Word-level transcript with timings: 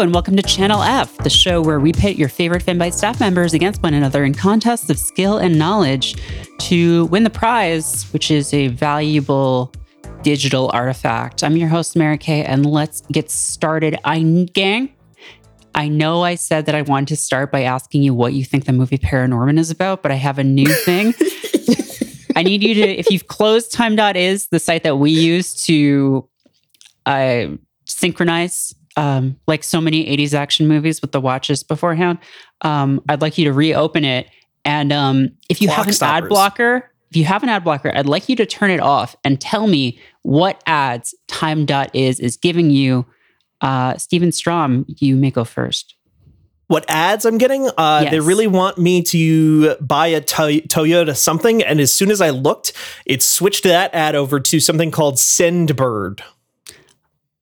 Hello, 0.00 0.06
and 0.06 0.14
welcome 0.14 0.34
to 0.34 0.42
Channel 0.42 0.82
F, 0.82 1.14
the 1.18 1.28
show 1.28 1.60
where 1.60 1.78
we 1.78 1.92
pit 1.92 2.16
your 2.16 2.30
favorite 2.30 2.64
Fanbyte 2.64 2.94
staff 2.94 3.20
members 3.20 3.52
against 3.52 3.82
one 3.82 3.92
another 3.92 4.24
in 4.24 4.32
contests 4.32 4.88
of 4.88 4.98
skill 4.98 5.36
and 5.36 5.58
knowledge 5.58 6.16
to 6.56 7.04
win 7.08 7.22
the 7.22 7.28
prize, 7.28 8.04
which 8.14 8.30
is 8.30 8.54
a 8.54 8.68
valuable 8.68 9.70
digital 10.22 10.70
artifact. 10.72 11.44
I'm 11.44 11.54
your 11.58 11.68
host, 11.68 11.96
Merritt 11.96 12.20
K, 12.20 12.42
and 12.42 12.64
let's 12.64 13.02
get 13.12 13.30
started. 13.30 13.98
I 14.02 14.48
gang. 14.54 14.90
I 15.74 15.88
know 15.88 16.22
I 16.22 16.34
said 16.36 16.64
that 16.64 16.74
I 16.74 16.80
wanted 16.80 17.08
to 17.08 17.16
start 17.16 17.52
by 17.52 17.64
asking 17.64 18.02
you 18.02 18.14
what 18.14 18.32
you 18.32 18.42
think 18.42 18.64
the 18.64 18.72
movie 18.72 18.96
Paranorman 18.96 19.58
is 19.58 19.70
about, 19.70 20.02
but 20.02 20.10
I 20.10 20.14
have 20.14 20.38
a 20.38 20.44
new 20.44 20.64
thing. 20.64 21.12
I 22.36 22.42
need 22.42 22.62
you 22.62 22.72
to, 22.72 22.88
if 22.88 23.10
you've 23.10 23.26
closed 23.26 23.70
time.is, 23.70 24.46
the 24.46 24.60
site 24.60 24.82
that 24.84 24.96
we 24.96 25.10
use 25.10 25.52
to 25.66 26.26
uh, 27.04 27.48
synchronize 27.84 28.74
um, 28.96 29.36
like 29.46 29.62
so 29.64 29.80
many 29.80 30.04
80s 30.16 30.34
action 30.34 30.66
movies 30.68 31.00
with 31.00 31.12
the 31.12 31.20
watches 31.20 31.62
beforehand. 31.62 32.18
Um, 32.62 33.00
I'd 33.08 33.20
like 33.22 33.38
you 33.38 33.44
to 33.46 33.52
reopen 33.52 34.04
it. 34.04 34.26
And 34.64 34.92
um, 34.92 35.28
if 35.48 35.60
you 35.62 35.68
Clock 35.68 35.76
have 35.78 35.86
an 35.88 35.92
stoppers. 35.92 36.24
ad 36.24 36.28
blocker, 36.28 36.90
if 37.10 37.16
you 37.16 37.24
have 37.24 37.42
an 37.42 37.48
ad 37.48 37.64
blocker, 37.64 37.90
I'd 37.94 38.06
like 38.06 38.28
you 38.28 38.36
to 38.36 38.46
turn 38.46 38.70
it 38.70 38.80
off 38.80 39.16
and 39.24 39.40
tell 39.40 39.66
me 39.66 39.98
what 40.22 40.62
ads 40.66 41.14
Time 41.28 41.64
Dot 41.66 41.94
is 41.94 42.20
is 42.20 42.36
giving 42.36 42.70
you. 42.70 43.06
Uh, 43.62 43.96
Steven 43.98 44.32
Strom, 44.32 44.86
you 44.88 45.16
may 45.16 45.30
go 45.30 45.44
first. 45.44 45.94
What 46.68 46.84
ads 46.88 47.24
I'm 47.24 47.36
getting? 47.36 47.68
Uh, 47.76 48.08
They 48.08 48.20
really 48.20 48.46
want 48.46 48.78
me 48.78 49.02
to 49.02 49.74
buy 49.80 50.06
a 50.06 50.20
to- 50.20 50.62
Toyota 50.68 51.16
something, 51.16 51.62
and 51.64 51.80
as 51.80 51.92
soon 51.92 52.10
as 52.10 52.20
I 52.20 52.30
looked, 52.30 52.72
it 53.06 53.22
switched 53.22 53.64
that 53.64 53.92
ad 53.92 54.14
over 54.14 54.38
to 54.40 54.60
something 54.60 54.90
called 54.90 55.16
Sendbird. 55.16 56.20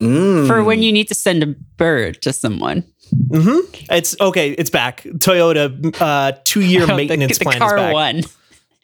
Mm. 0.02 0.46
For 0.46 0.62
when 0.62 0.82
you 0.82 0.92
need 0.92 1.08
to 1.08 1.14
send 1.14 1.42
a 1.42 1.46
bird 1.76 2.22
to 2.22 2.32
someone. 2.32 2.84
hmm 3.32 3.58
It's 3.90 4.14
okay. 4.20 4.52
It's 4.52 4.70
back. 4.70 5.02
Toyota 5.02 5.94
uh, 6.00 6.32
two 6.44 6.60
year 6.60 6.86
The- 6.86 6.94
maintenance 6.96 7.38
the, 7.38 7.44
plan 7.44 7.58
car 7.58 7.76
is 7.76 7.82
back. 7.82 7.92
one. 7.94 8.22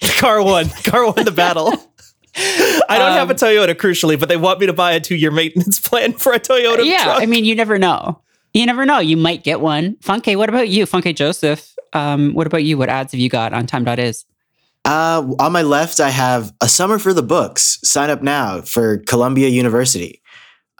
Car 0.18 0.42
one. 0.42 0.68
Car 0.82 1.06
won 1.06 1.24
the 1.24 1.30
battle. 1.30 1.68
I 2.36 2.98
don't 2.98 3.12
have 3.12 3.30
a 3.30 3.32
Um, 3.32 3.36
Toyota, 3.38 3.74
crucially, 3.74 4.18
but 4.18 4.28
they 4.28 4.36
want 4.36 4.58
me 4.58 4.66
to 4.66 4.72
buy 4.72 4.92
a 4.92 5.00
two 5.00 5.14
year 5.14 5.30
maintenance 5.30 5.78
plan 5.80 6.14
for 6.14 6.32
a 6.32 6.40
Toyota. 6.40 6.84
yeah, 6.84 7.04
truck. 7.04 7.22
I 7.22 7.26
mean, 7.26 7.44
you 7.44 7.54
never 7.54 7.78
know. 7.78 8.20
You 8.52 8.66
never 8.66 8.84
know. 8.84 8.98
You 8.98 9.16
might 9.16 9.44
get 9.44 9.60
one. 9.60 9.94
Funke, 9.96 10.36
what 10.36 10.48
about 10.48 10.68
you? 10.68 10.84
Funke 10.84 11.14
Joseph, 11.14 11.74
um, 11.92 12.34
what 12.34 12.46
about 12.46 12.64
you? 12.64 12.76
What 12.76 12.88
ads 12.88 13.12
have 13.12 13.20
you 13.20 13.28
got 13.28 13.52
on 13.52 13.66
time.is? 13.66 14.24
Uh, 14.84 15.24
on 15.38 15.52
my 15.52 15.62
left, 15.62 16.00
I 16.00 16.10
have 16.10 16.52
a 16.60 16.68
summer 16.68 16.98
for 16.98 17.14
the 17.14 17.22
books. 17.22 17.78
Sign 17.84 18.10
up 18.10 18.20
now 18.22 18.60
for 18.62 18.98
Columbia 18.98 19.48
University. 19.48 20.20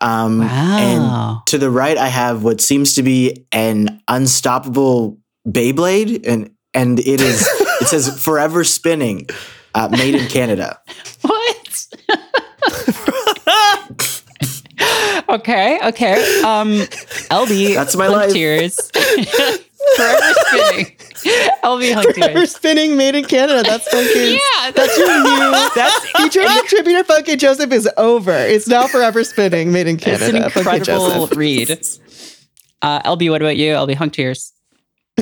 Um, 0.05 0.41
Wow. 0.41 1.39
And 1.39 1.47
to 1.47 1.59
the 1.59 1.71
right, 1.71 1.97
I 1.97 2.09
have 2.09 2.45
what 2.45 2.61
seems 2.61 2.95
to 2.95 3.03
be 3.03 3.47
an 3.53 4.03
unstoppable 4.07 5.19
Beyblade, 5.49 6.27
and 6.27 6.51
and 6.75 6.99
it 7.01 7.21
is 7.21 7.47
it 7.81 7.87
says 7.89 8.23
forever 8.23 8.65
spinning, 8.65 9.27
uh, 9.75 9.89
made 9.91 10.15
in 10.15 10.29
Canada. 10.29 10.79
What? 11.23 11.87
okay, 15.29 15.79
okay. 15.89 16.43
Um, 16.43 16.69
LB, 17.31 17.75
That's 17.75 17.97
my 17.97 18.09
life. 18.09 18.33
Tears. 18.33 18.91
Forever 19.97 20.33
spinning. 20.47 20.97
LB 21.25 21.93
hung 21.95 22.13
Forever 22.13 22.47
spinning 22.47 22.97
made 22.97 23.15
in 23.15 23.25
Canada. 23.25 23.63
That's 23.63 23.89
fucking. 23.89 24.39
Yeah, 24.65 24.71
That's 24.73 24.97
your 24.99 25.07
new. 25.23 25.51
That's 25.75 26.11
Featuring 26.11 26.47
contributor 26.49 27.05
Funke 27.05 27.39
Joseph 27.39 27.73
is 27.73 27.89
over. 27.97 28.33
It's 28.33 28.67
now 28.69 28.87
forever 28.87 29.25
spinning 29.25 29.73
made 29.73 29.87
in 29.87 29.97
it's 29.97 30.05
Canada. 30.05 30.37
an 30.39 30.45
incredible 30.45 31.27
Joseph. 31.27 31.37
read. 31.37 31.71
Uh, 32.83 33.03
LB, 33.17 33.31
what 33.31 33.41
about 33.43 33.57
you? 33.57 33.73
LB 33.73 33.95
hung 33.95 34.11
tears. 34.11 34.53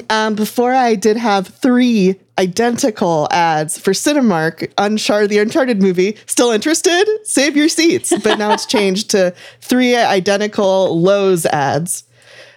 Um, 0.09 0.35
before 0.35 0.73
I 0.73 0.95
did 0.95 1.17
have 1.19 1.47
three 1.49 2.19
identical 2.39 3.29
ads 3.31 3.79
for 3.79 3.93
Cinemark, 3.93 4.73
Uncharted, 4.79 5.29
the 5.31 5.39
Uncharted 5.39 5.83
movie. 5.83 6.17
Still 6.27 6.51
interested? 6.51 7.05
Save 7.25 7.57
your 7.57 7.69
seats. 7.69 8.13
But 8.25 8.39
now 8.39 8.53
it's 8.53 8.65
changed 8.77 9.11
to 9.11 9.35
three 9.61 9.95
identical 9.95 10.99
Lowe's 11.01 11.45
ads. 11.47 12.05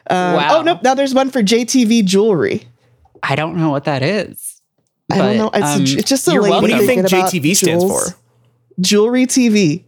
Um, 0.10 0.36
Wow. 0.36 0.58
Oh 0.60 0.62
no! 0.62 0.80
Now 0.84 0.94
there's 0.94 1.14
one 1.14 1.30
for 1.30 1.42
JTV 1.42 2.06
jewelry. 2.06 2.68
I 3.28 3.36
don't 3.36 3.58
know 3.58 3.70
what 3.72 3.86
that 3.86 4.04
is. 4.04 4.62
I 5.12 5.18
don't 5.18 5.38
know. 5.38 5.50
It's, 5.54 5.66
um, 5.66 5.82
it's 5.84 6.10
just 6.10 6.28
a 6.28 6.34
you're 6.34 6.44
lady 6.44 6.62
what 6.62 6.68
do 6.68 6.76
you 6.76 6.86
think 6.86 7.06
JTV 7.08 7.56
stands 7.56 7.84
jewels. 7.84 8.12
for? 8.12 8.18
Jewelry 8.82 9.26
TV. 9.26 9.86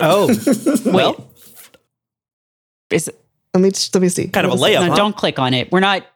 Oh, 0.00 0.26
Wait, 0.84 0.92
well, 0.92 1.30
is 2.90 3.08
it, 3.08 3.18
Let 3.54 3.62
me 3.62 3.70
let 3.94 4.02
me 4.02 4.08
see. 4.08 4.28
kind 4.28 4.46
of 4.46 4.52
a 4.52 4.56
What 4.56 4.70
is 4.70 4.76
layup. 4.76 4.80
no, 4.84 4.90
huh? 4.90 4.96
don't 4.96 5.16
click 5.16 5.38
on 5.38 5.54
it. 5.54 5.70
We're 5.72 5.80
not. 5.80 6.06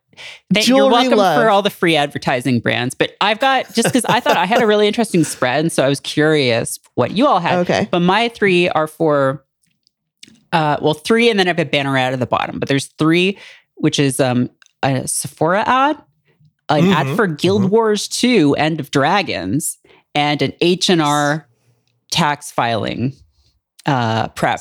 They, 0.50 0.62
you're 0.64 0.90
welcome 0.90 1.16
love. 1.16 1.40
for 1.40 1.48
all 1.48 1.62
the 1.62 1.70
free 1.70 1.96
advertising 1.96 2.60
brands, 2.60 2.94
but 2.94 3.16
I've 3.22 3.38
got 3.38 3.72
just 3.72 3.88
because 3.88 4.04
I 4.04 4.20
thought 4.20 4.36
I 4.36 4.44
had 4.44 4.60
a 4.60 4.66
really 4.66 4.86
interesting 4.86 5.24
spread, 5.24 5.60
and 5.60 5.72
so 5.72 5.82
I 5.82 5.88
was 5.88 5.98
curious 6.00 6.78
what 6.94 7.12
you 7.12 7.26
all 7.26 7.40
had. 7.40 7.60
Okay. 7.60 7.88
But 7.90 8.00
my 8.00 8.28
three 8.28 8.68
are 8.68 8.86
for, 8.86 9.46
uh, 10.52 10.76
well, 10.82 10.92
three, 10.92 11.30
and 11.30 11.38
then 11.38 11.46
I 11.46 11.50
have 11.50 11.58
a 11.58 11.64
banner 11.64 11.96
ad 11.96 12.12
at 12.12 12.18
the 12.18 12.26
bottom. 12.26 12.58
But 12.58 12.68
there's 12.68 12.86
three, 12.98 13.38
which 13.76 13.98
is 13.98 14.20
um 14.20 14.50
a 14.82 15.08
Sephora 15.08 15.62
ad, 15.66 15.96
an 16.70 16.86
ad 16.92 17.06
Mhm, 17.08 17.16
for 17.16 17.26
Guild 17.26 17.70
Wars 17.70 18.08
Two: 18.08 18.54
End 18.56 18.80
of 18.80 18.90
Dragons, 18.90 19.78
and 20.14 20.40
an 20.42 20.52
H 20.60 20.88
and 20.88 21.02
R 21.02 21.46
tax 22.10 22.50
filing 22.50 23.12
uh 23.86 24.28
prep 24.28 24.60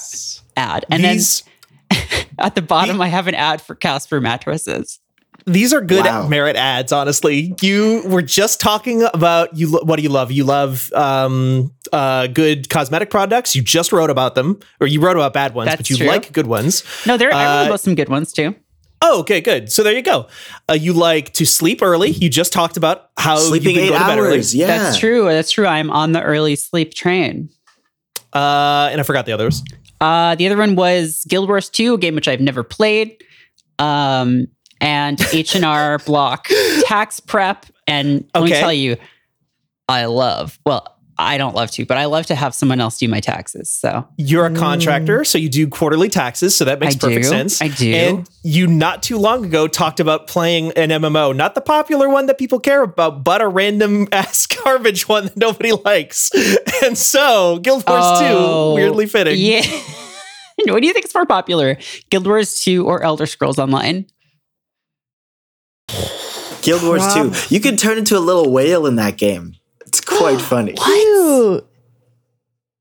ad, 0.58 0.86
and 0.92 1.04
these 1.04 1.44
then 1.92 2.02
at 2.40 2.56
the 2.56 2.62
bottom, 2.62 3.02
I 3.02 3.08
have 3.08 3.28
an 3.28 3.36
ad 3.36 3.62
for 3.62 3.76
Casper 3.76 4.22
mattresses. 4.22 5.00
these 5.48 5.74
are 5.74 5.82
good 5.82 6.06
Wow. 6.06 6.28
merit 6.28 6.56
ads. 6.56 6.92
Honestly, 6.92 7.56
you 7.62 8.04
were 8.06 8.22
just 8.22 8.60
talking 8.62 9.04
about 9.14 9.56
you. 9.58 9.72
lo- 9.72 9.82
What 9.84 9.96
do 9.98 10.04
you 10.04 10.10
love? 10.10 10.32
You 10.32 10.44
love 10.44 10.92
um, 10.94 11.74
uh, 11.92 12.28
good 12.28 12.70
cosmetic 12.70 13.10
products. 13.10 13.56
You 13.56 13.62
just 13.64 13.92
wrote 13.92 14.10
about 14.12 14.36
them, 14.36 14.60
or 14.80 14.86
you 14.86 15.02
wrote 15.02 15.16
about 15.18 15.34
bad 15.34 15.54
ones, 15.56 15.70
That's 15.70 15.80
but 15.80 15.90
you 15.90 15.98
true. 15.98 16.08
like 16.08 16.32
good 16.32 16.46
ones. 16.48 16.84
No, 17.08 17.18
there 17.18 17.34
I 17.34 17.44
wrote 17.44 17.64
Uh, 17.64 17.66
about 17.68 17.80
some 17.82 17.96
good 17.96 18.10
ones 18.10 18.32
too. 18.32 18.54
Oh, 19.02 19.20
okay, 19.22 19.40
good. 19.40 19.72
So 19.72 19.82
there 19.84 19.94
you 19.94 20.02
go. 20.02 20.28
Uh, 20.70 20.74
you 20.74 20.92
like 20.94 21.32
to 21.34 21.46
sleep 21.46 21.82
early. 21.82 22.10
You 22.10 22.30
just 22.30 22.52
talked 22.52 22.76
about 22.76 23.10
how 23.18 23.38
Sleeping 23.38 23.76
you've 23.76 23.86
eight 23.86 23.90
going 23.90 24.02
to 24.02 24.08
bed 24.08 24.20
early. 24.20 24.36
hours. 24.38 24.54
Yeah, 24.54 24.68
That's 24.68 24.98
true. 24.98 25.24
That's 25.26 25.52
true. 25.52 25.66
I'm 25.66 25.90
on 25.90 26.12
the 26.12 26.22
early 26.22 26.56
sleep 26.58 26.94
train. 26.94 27.50
Uh, 28.34 28.90
and 28.92 29.00
I 29.00 29.04
forgot 29.04 29.26
the 29.26 29.32
others. 29.32 29.64
Uh, 30.02 30.36
the 30.36 30.46
other 30.48 30.58
one 30.58 30.76
was 30.76 31.26
Guild 31.28 31.48
Wars 31.48 31.70
2, 31.70 31.94
a 31.94 31.98
game 31.98 32.16
which 32.16 32.28
I've 32.28 32.42
never 32.42 32.64
played. 32.64 33.24
Um, 33.80 34.48
and 34.82 35.20
H&R 35.34 36.00
Block 36.00 36.48
tax 36.84 37.20
prep. 37.20 37.66
And 37.88 38.30
let 38.34 38.44
me 38.44 38.50
tell 38.52 38.74
you, 38.74 38.98
I 39.88 40.06
love, 40.06 40.60
well, 40.66 40.99
I 41.20 41.38
don't 41.38 41.54
love 41.54 41.70
to, 41.72 41.86
but 41.86 41.98
I 41.98 42.06
love 42.06 42.28
to 42.28 42.36
have 42.36 42.56
someone 42.56 42.80
else 42.80 42.98
do 42.98 43.10
my 43.10 43.20
taxes. 43.20 43.70
So 43.70 44.08
You're 44.16 44.46
a 44.46 44.50
mm. 44.50 44.58
contractor, 44.58 45.26
so 45.26 45.38
you 45.38 45.50
do 45.50 45.68
quarterly 45.68 46.08
taxes, 46.08 46.56
so 46.56 46.64
that 46.64 46.80
makes 46.80 46.96
I 46.96 47.00
perfect 47.00 47.24
do. 47.24 47.30
sense. 47.30 47.62
I 47.62 47.68
do. 47.68 47.92
And 47.94 48.30
you 48.42 48.68
not 48.68 49.04
too 49.04 49.18
long 49.18 49.44
ago 49.44 49.68
talked 49.68 50.00
about 50.00 50.28
playing 50.28 50.72
an 50.72 50.90
MMO, 50.90 51.36
not 51.36 51.56
the 51.56 51.62
popular 51.62 52.08
one 52.08 52.28
that 52.28 52.38
people 52.38 52.58
care 52.58 52.84
about, 52.84 53.26
but 53.26 53.42
a 53.42 53.50
random 53.50 54.08
ass 54.14 54.48
garbage 54.48 55.10
one 55.10 55.26
that 55.26 55.38
nobody 55.38 55.74
likes. 55.74 56.32
And 56.82 56.98
so 56.98 57.60
Guild 57.60 57.84
Wars 57.86 58.04
Oh, 58.06 58.76
2, 58.76 58.76
weirdly 58.76 59.06
fitting. 59.06 59.38
Yeah. 59.38 59.62
what 60.68 60.80
do 60.82 60.88
you 60.88 60.94
think 60.94 61.06
is 61.06 61.14
more 61.14 61.26
popular, 61.26 61.78
Guild 62.10 62.26
Wars 62.26 62.62
2 62.62 62.88
or 62.88 63.04
Elder 63.04 63.26
Scrolls 63.26 63.60
Online? 63.60 64.06
Guild 66.62 66.84
Wars 66.84 67.04
2. 67.14 67.34
You 67.54 67.60
can 67.60 67.76
turn 67.76 67.98
into 67.98 68.18
a 68.18 68.20
little 68.20 68.52
whale 68.52 68.86
in 68.86 68.96
that 68.96 69.18
game. 69.18 69.56
It's 69.90 70.00
quite 70.02 70.40
funny. 70.52 70.74
Cute. 70.74 71.66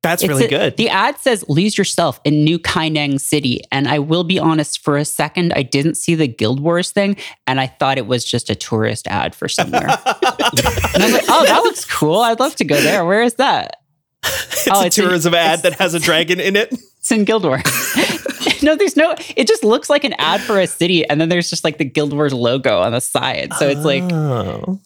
That's 0.00 0.22
It's 0.22 0.28
really 0.28 0.44
a- 0.44 0.49
good. 0.49 0.76
The 0.76 0.88
ad 0.90 1.19
says 1.19 1.44
"Lose 1.49 1.76
yourself 1.76 2.20
in 2.25 2.44
New 2.44 2.58
Kaineng 2.60 3.20
City," 3.20 3.62
and 3.72 3.88
I 3.88 3.99
will 3.99 4.22
be 4.22 4.38
honest. 4.38 4.78
For 4.84 4.96
a 4.96 5.05
second, 5.05 5.52
I 5.56 5.62
didn't 5.62 5.96
see 5.96 6.14
the 6.14 6.28
Guild 6.28 6.60
Wars 6.60 6.93
thing, 6.93 7.16
and 7.49 7.60
I 7.60 7.66
thought 7.66 7.99
it 7.99 8.06
was 8.06 8.25
just 8.25 8.49
a 8.49 8.55
tourist 8.55 9.08
ad 9.08 9.34
for 9.34 9.49
somewhere. 9.49 9.88
and 9.88 9.99
I 9.99 11.00
was 11.02 11.12
like, 11.12 11.25
"Oh, 11.28 11.44
that 11.46 11.62
looks 11.64 11.84
cool. 11.84 12.20
I'd 12.20 12.38
love 12.38 12.55
to 12.56 12.64
go 12.64 12.81
there. 12.81 13.05
Where 13.05 13.22
is 13.22 13.34
that?" 13.34 13.78
it's 14.25 14.69
oh, 14.70 14.82
a 14.82 14.87
it's 14.87 14.96
in- 14.99 15.05
tourism 15.05 15.34
ad 15.34 15.62
that 15.62 15.75
has 15.81 15.94
a 15.94 15.99
dragon 16.00 16.38
in 16.40 16.55
it. 16.56 16.72
It's 16.99 17.12
in 17.12 17.25
Guild 17.25 17.44
Wars. 17.44 17.62
no, 18.62 18.75
there's 18.76 18.96
no. 18.96 19.14
It 19.37 19.46
just 19.49 19.64
looks 19.64 19.88
like 19.88 20.05
an 20.05 20.14
ad 20.19 20.40
for 20.43 20.58
a 20.60 20.66
city, 20.66 21.08
and 21.08 21.19
then 21.20 21.28
there's 21.31 21.49
just 21.49 21.64
like 21.64 21.78
the 21.78 21.84
Guild 21.84 22.12
Wars 22.12 22.34
logo 22.34 22.81
on 22.81 22.93
the 22.93 23.00
side. 23.00 23.52
So 23.55 23.66
it's 23.69 23.84
like, 23.84 24.02
Oh. 24.12 24.78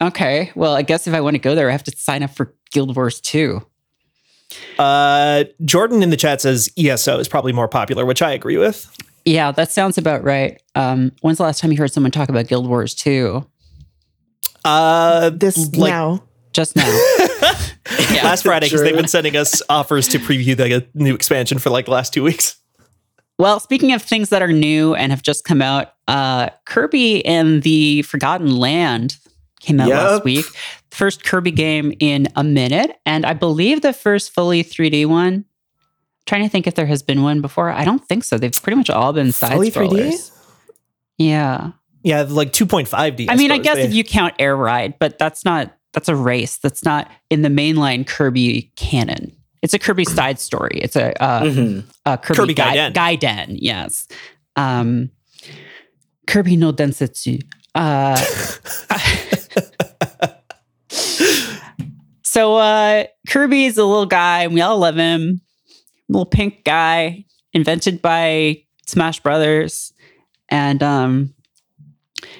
Okay, 0.00 0.52
well, 0.54 0.74
I 0.74 0.82
guess 0.82 1.06
if 1.06 1.14
I 1.14 1.20
want 1.20 1.34
to 1.34 1.38
go 1.38 1.54
there, 1.54 1.68
I 1.68 1.72
have 1.72 1.84
to 1.84 1.96
sign 1.96 2.22
up 2.22 2.30
for 2.30 2.54
Guild 2.72 2.94
Wars 2.96 3.20
too. 3.20 3.64
Uh, 4.78 5.44
Jordan 5.64 6.02
in 6.02 6.10
the 6.10 6.16
chat 6.16 6.40
says 6.40 6.70
ESO 6.76 7.18
is 7.18 7.28
probably 7.28 7.52
more 7.52 7.68
popular, 7.68 8.04
which 8.04 8.22
I 8.22 8.32
agree 8.32 8.56
with. 8.56 8.90
Yeah, 9.24 9.52
that 9.52 9.70
sounds 9.70 9.98
about 9.98 10.24
right. 10.24 10.60
Um, 10.74 11.12
when's 11.20 11.38
the 11.38 11.44
last 11.44 11.60
time 11.60 11.70
you 11.72 11.78
heard 11.78 11.92
someone 11.92 12.10
talk 12.10 12.28
about 12.28 12.48
Guild 12.48 12.66
Wars 12.66 12.94
2? 12.94 13.46
Uh, 14.64 15.30
This 15.30 15.74
like 15.76 15.90
now. 15.90 16.24
Just 16.52 16.74
now. 16.74 16.86
yeah. 18.10 18.24
last 18.24 18.42
Friday 18.42 18.66
because 18.66 18.82
they've 18.82 18.96
been 18.96 19.06
sending 19.06 19.36
us 19.36 19.62
offers 19.68 20.08
to 20.08 20.18
preview 20.18 20.56
the 20.56 20.86
new 20.94 21.14
expansion 21.14 21.58
for 21.58 21.70
like 21.70 21.84
the 21.84 21.92
last 21.92 22.12
two 22.12 22.24
weeks. 22.24 22.56
Well, 23.38 23.60
speaking 23.60 23.92
of 23.92 24.02
things 24.02 24.30
that 24.30 24.42
are 24.42 24.52
new 24.52 24.94
and 24.94 25.12
have 25.12 25.22
just 25.22 25.44
come 25.44 25.62
out, 25.62 25.94
uh, 26.08 26.50
Kirby 26.66 27.24
and 27.24 27.62
the 27.62 28.02
Forgotten 28.02 28.56
Land 28.56 29.16
came 29.60 29.78
out 29.80 29.88
last 29.88 30.24
week. 30.24 30.44
First 30.90 31.22
Kirby 31.24 31.52
game 31.52 31.92
in 32.00 32.26
a 32.34 32.42
minute, 32.42 32.98
and 33.06 33.24
I 33.24 33.32
believe 33.34 33.82
the 33.82 33.92
first 33.92 34.32
fully 34.32 34.64
3D 34.64 35.06
one. 35.06 35.44
trying 36.26 36.42
to 36.42 36.48
think 36.48 36.66
if 36.66 36.74
there 36.74 36.86
has 36.86 37.02
been 37.02 37.22
one 37.22 37.40
before. 37.40 37.70
I 37.70 37.84
don't 37.84 38.04
think 38.06 38.24
so. 38.24 38.38
They've 38.38 38.52
pretty 38.52 38.76
much 38.76 38.90
all 38.90 39.12
been 39.12 39.32
side 39.32 39.52
Fully 39.52 39.70
3D? 39.70 40.30
Yeah. 41.18 41.72
Yeah, 42.02 42.22
like 42.28 42.52
2.5D. 42.52 43.26
I 43.28 43.34
mean, 43.36 43.50
I 43.50 43.58
guess 43.58 43.76
They- 43.76 43.84
if 43.84 43.94
you 43.94 44.04
count 44.04 44.34
Air 44.38 44.56
Ride, 44.56 44.98
but 44.98 45.18
that's 45.18 45.44
not 45.44 45.76
that's 45.92 46.08
a 46.08 46.14
race. 46.14 46.56
That's 46.58 46.84
not 46.84 47.10
in 47.30 47.42
the 47.42 47.48
mainline 47.48 48.06
Kirby 48.06 48.70
canon. 48.76 49.32
It's 49.60 49.74
a 49.74 49.78
Kirby 49.78 50.04
side 50.18 50.38
story. 50.38 50.78
It's 50.80 50.94
a, 50.94 51.20
uh, 51.20 51.42
Mhm. 51.42 51.84
a 52.06 52.16
Kirby, 52.16 52.36
Kirby 52.36 52.54
Gai- 52.54 52.76
Gaiden. 52.76 52.92
Gaiden, 52.92 53.56
yes. 53.60 54.06
Um, 54.56 55.10
Kirby 56.28 56.54
no 56.56 56.72
Densetsu. 56.72 57.42
Uh, 57.74 58.24
so 62.22 62.56
uh, 62.56 63.04
Kirby 63.28 63.64
is 63.66 63.78
a 63.78 63.84
little 63.84 64.06
guy, 64.06 64.42
and 64.44 64.54
we 64.54 64.60
all 64.60 64.78
love 64.78 64.96
him. 64.96 65.40
Little 66.08 66.26
pink 66.26 66.64
guy, 66.64 67.24
invented 67.52 68.02
by 68.02 68.62
Smash 68.86 69.20
Brothers, 69.20 69.92
and 70.48 70.82
um, 70.82 71.34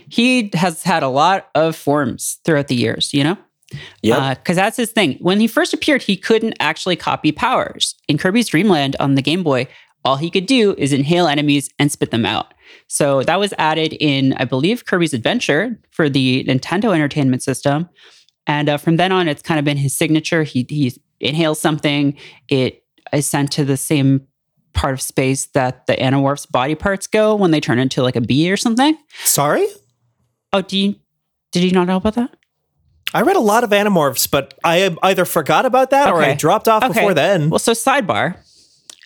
he 0.09 0.51
has 0.55 0.83
had 0.83 1.03
a 1.03 1.09
lot 1.09 1.49
of 1.55 1.77
forms 1.77 2.39
throughout 2.45 2.69
the 2.69 2.75
years. 2.75 3.15
You 3.15 3.25
know, 3.25 3.39
Yep. 4.03 4.39
because 4.39 4.57
that's 4.57 4.77
his 4.77 4.91
thing. 4.91 5.17
When 5.21 5.39
he 5.41 5.47
first 5.47 5.73
appeared, 5.73 6.03
he 6.03 6.17
couldn't 6.17 6.55
actually 6.61 6.97
copy 6.97 7.31
powers. 7.33 7.95
In 8.09 8.19
Kirby's 8.19 8.49
Dreamland 8.49 8.97
on 8.99 9.15
the 9.15 9.23
Game 9.23 9.43
Boy, 9.45 9.69
all 10.05 10.17
he 10.17 10.31
could 10.31 10.47
do 10.47 10.75
is 10.79 10.93
inhale 10.93 11.27
enemies 11.29 11.69
and 11.79 11.93
spit 11.93 12.11
them 12.11 12.27
out. 12.27 12.53
So 12.89 13.23
that 13.23 13.39
was 13.39 13.55
added 13.59 13.93
in, 14.01 14.33
I 14.35 14.45
believe, 14.45 14.85
Kirby's 14.87 15.13
Adventure 15.15 15.79
for 15.91 16.09
the 16.09 16.45
Nintendo 16.45 16.95
Entertainment 16.95 17.43
System. 17.43 17.89
And 18.47 18.69
uh, 18.69 18.77
from 18.79 18.97
then 18.97 19.13
on, 19.13 19.29
it's 19.29 19.43
kind 19.43 19.59
of 19.59 19.65
been 19.65 19.77
his 19.77 19.95
signature. 19.97 20.43
He, 20.43 20.67
he 20.69 20.93
inhales 21.21 21.61
something, 21.61 22.17
it 22.49 22.83
is 23.13 23.27
sent 23.27 23.53
to 23.53 23.65
the 23.65 23.77
same 23.77 24.27
part 24.73 24.95
of 24.95 25.03
space 25.03 25.47
that 25.47 25.87
the 25.87 25.95
Animorph's 25.95 26.47
body 26.47 26.75
parts 26.75 27.07
go 27.07 27.35
when 27.35 27.51
they 27.51 27.61
turn 27.61 27.79
into 27.79 28.03
like 28.03 28.17
a 28.17 28.21
bee 28.21 28.51
or 28.51 28.57
something. 28.57 28.97
Sorry? 29.25 29.67
Oh, 30.53 30.63
do 30.63 30.79
you, 30.79 30.95
did 31.53 31.63
you 31.65 31.73
not 31.73 31.87
know 31.87 31.97
about 31.97 32.15
that? 32.15 32.35
I 33.13 33.23
read 33.23 33.35
a 33.37 33.41
lot 33.41 33.65
of 33.65 33.71
Animorphs, 33.71 34.31
but 34.31 34.55
I 34.63 34.97
either 35.03 35.25
forgot 35.25 35.67
about 35.67 35.91
that 35.91 36.11
or 36.13 36.23
I 36.23 36.35
dropped 36.35 36.69
off 36.69 36.85
Okay. 36.85 36.93
before 36.95 37.13
then. 37.15 37.51
Well, 37.51 37.59
so 37.59 37.73
sidebar. 37.73 38.37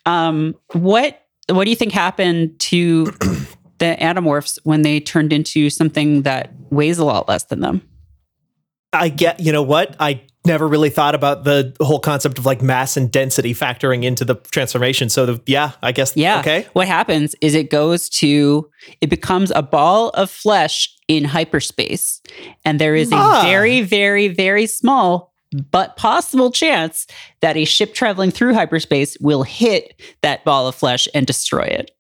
Um, 0.05 0.55
what 0.73 1.23
what 1.51 1.65
do 1.65 1.71
you 1.71 1.77
think 1.77 1.93
happened 1.93 2.59
to 2.59 3.07
the 3.85 3.97
Animorphs 4.01 4.59
when 4.65 4.83
they 4.83 5.01
turned 5.01 5.33
into 5.33 5.71
something 5.71 6.23
that 6.23 6.53
weighs 6.71 6.99
a 6.99 7.05
lot 7.05 7.29
less 7.29 7.45
than 7.45 7.61
them? 7.61 7.83
I 8.93 9.09
get, 9.09 9.41
you 9.41 9.53
know 9.53 9.63
what? 9.63 9.97
I 9.99 10.23
never 10.47 10.69
really 10.69 10.91
thought 10.91 11.15
about 11.15 11.45
the 11.45 11.75
whole 11.81 11.99
concept 11.99 12.39
of 12.39 12.47
like 12.47 12.63
mass 12.63 12.97
and 12.97 13.11
density 13.11 13.55
factoring 13.55 14.05
into 14.05 14.25
the 14.25 14.37
transformation. 14.37 15.09
So, 15.09 15.27
the, 15.27 15.43
yeah, 15.47 15.73
I 15.83 15.93
guess. 15.93 16.17
Yeah. 16.17 16.41
Okay. 16.41 16.67
What 16.75 16.87
happens 16.87 17.35
is 17.41 17.55
it 17.55 17.71
goes 17.71 18.09
to 18.11 18.71
it 19.01 19.09
becomes 19.09 19.51
a 19.55 19.63
ball 19.63 20.11
of 20.11 20.31
flesh 20.31 20.95
in 21.09 21.25
hyperspace, 21.25 22.21
and 22.65 22.81
there 22.81 22.95
is 22.95 23.11
a 23.11 23.17
Ah. 23.17 23.43
very, 23.45 23.81
very, 23.81 24.29
very 24.29 24.67
small 24.67 25.33
but 25.71 25.97
possible 25.97 26.51
chance 26.51 27.07
that 27.41 27.57
a 27.57 27.65
ship 27.65 27.95
traveling 27.95 28.31
through 28.33 28.55
hyperspace 28.55 29.17
will 29.21 29.45
hit 29.45 30.01
that 30.23 30.45
ball 30.45 30.67
of 30.67 30.75
flesh 30.75 31.07
and 31.15 31.27
destroy 31.27 31.63
it. 31.63 31.93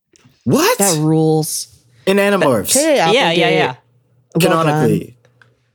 What? 0.45 0.77
That 0.79 0.99
rules. 0.99 1.69
In 2.07 2.17
Animorphs. 2.19 2.77
Okay, 2.77 2.97
Yeah, 2.97 3.11
yeah, 3.11 3.21
Applegate. 3.23 3.37
yeah, 3.55 3.67
Well 3.67 4.41
done. 4.41 4.67
Canonically. 4.67 5.17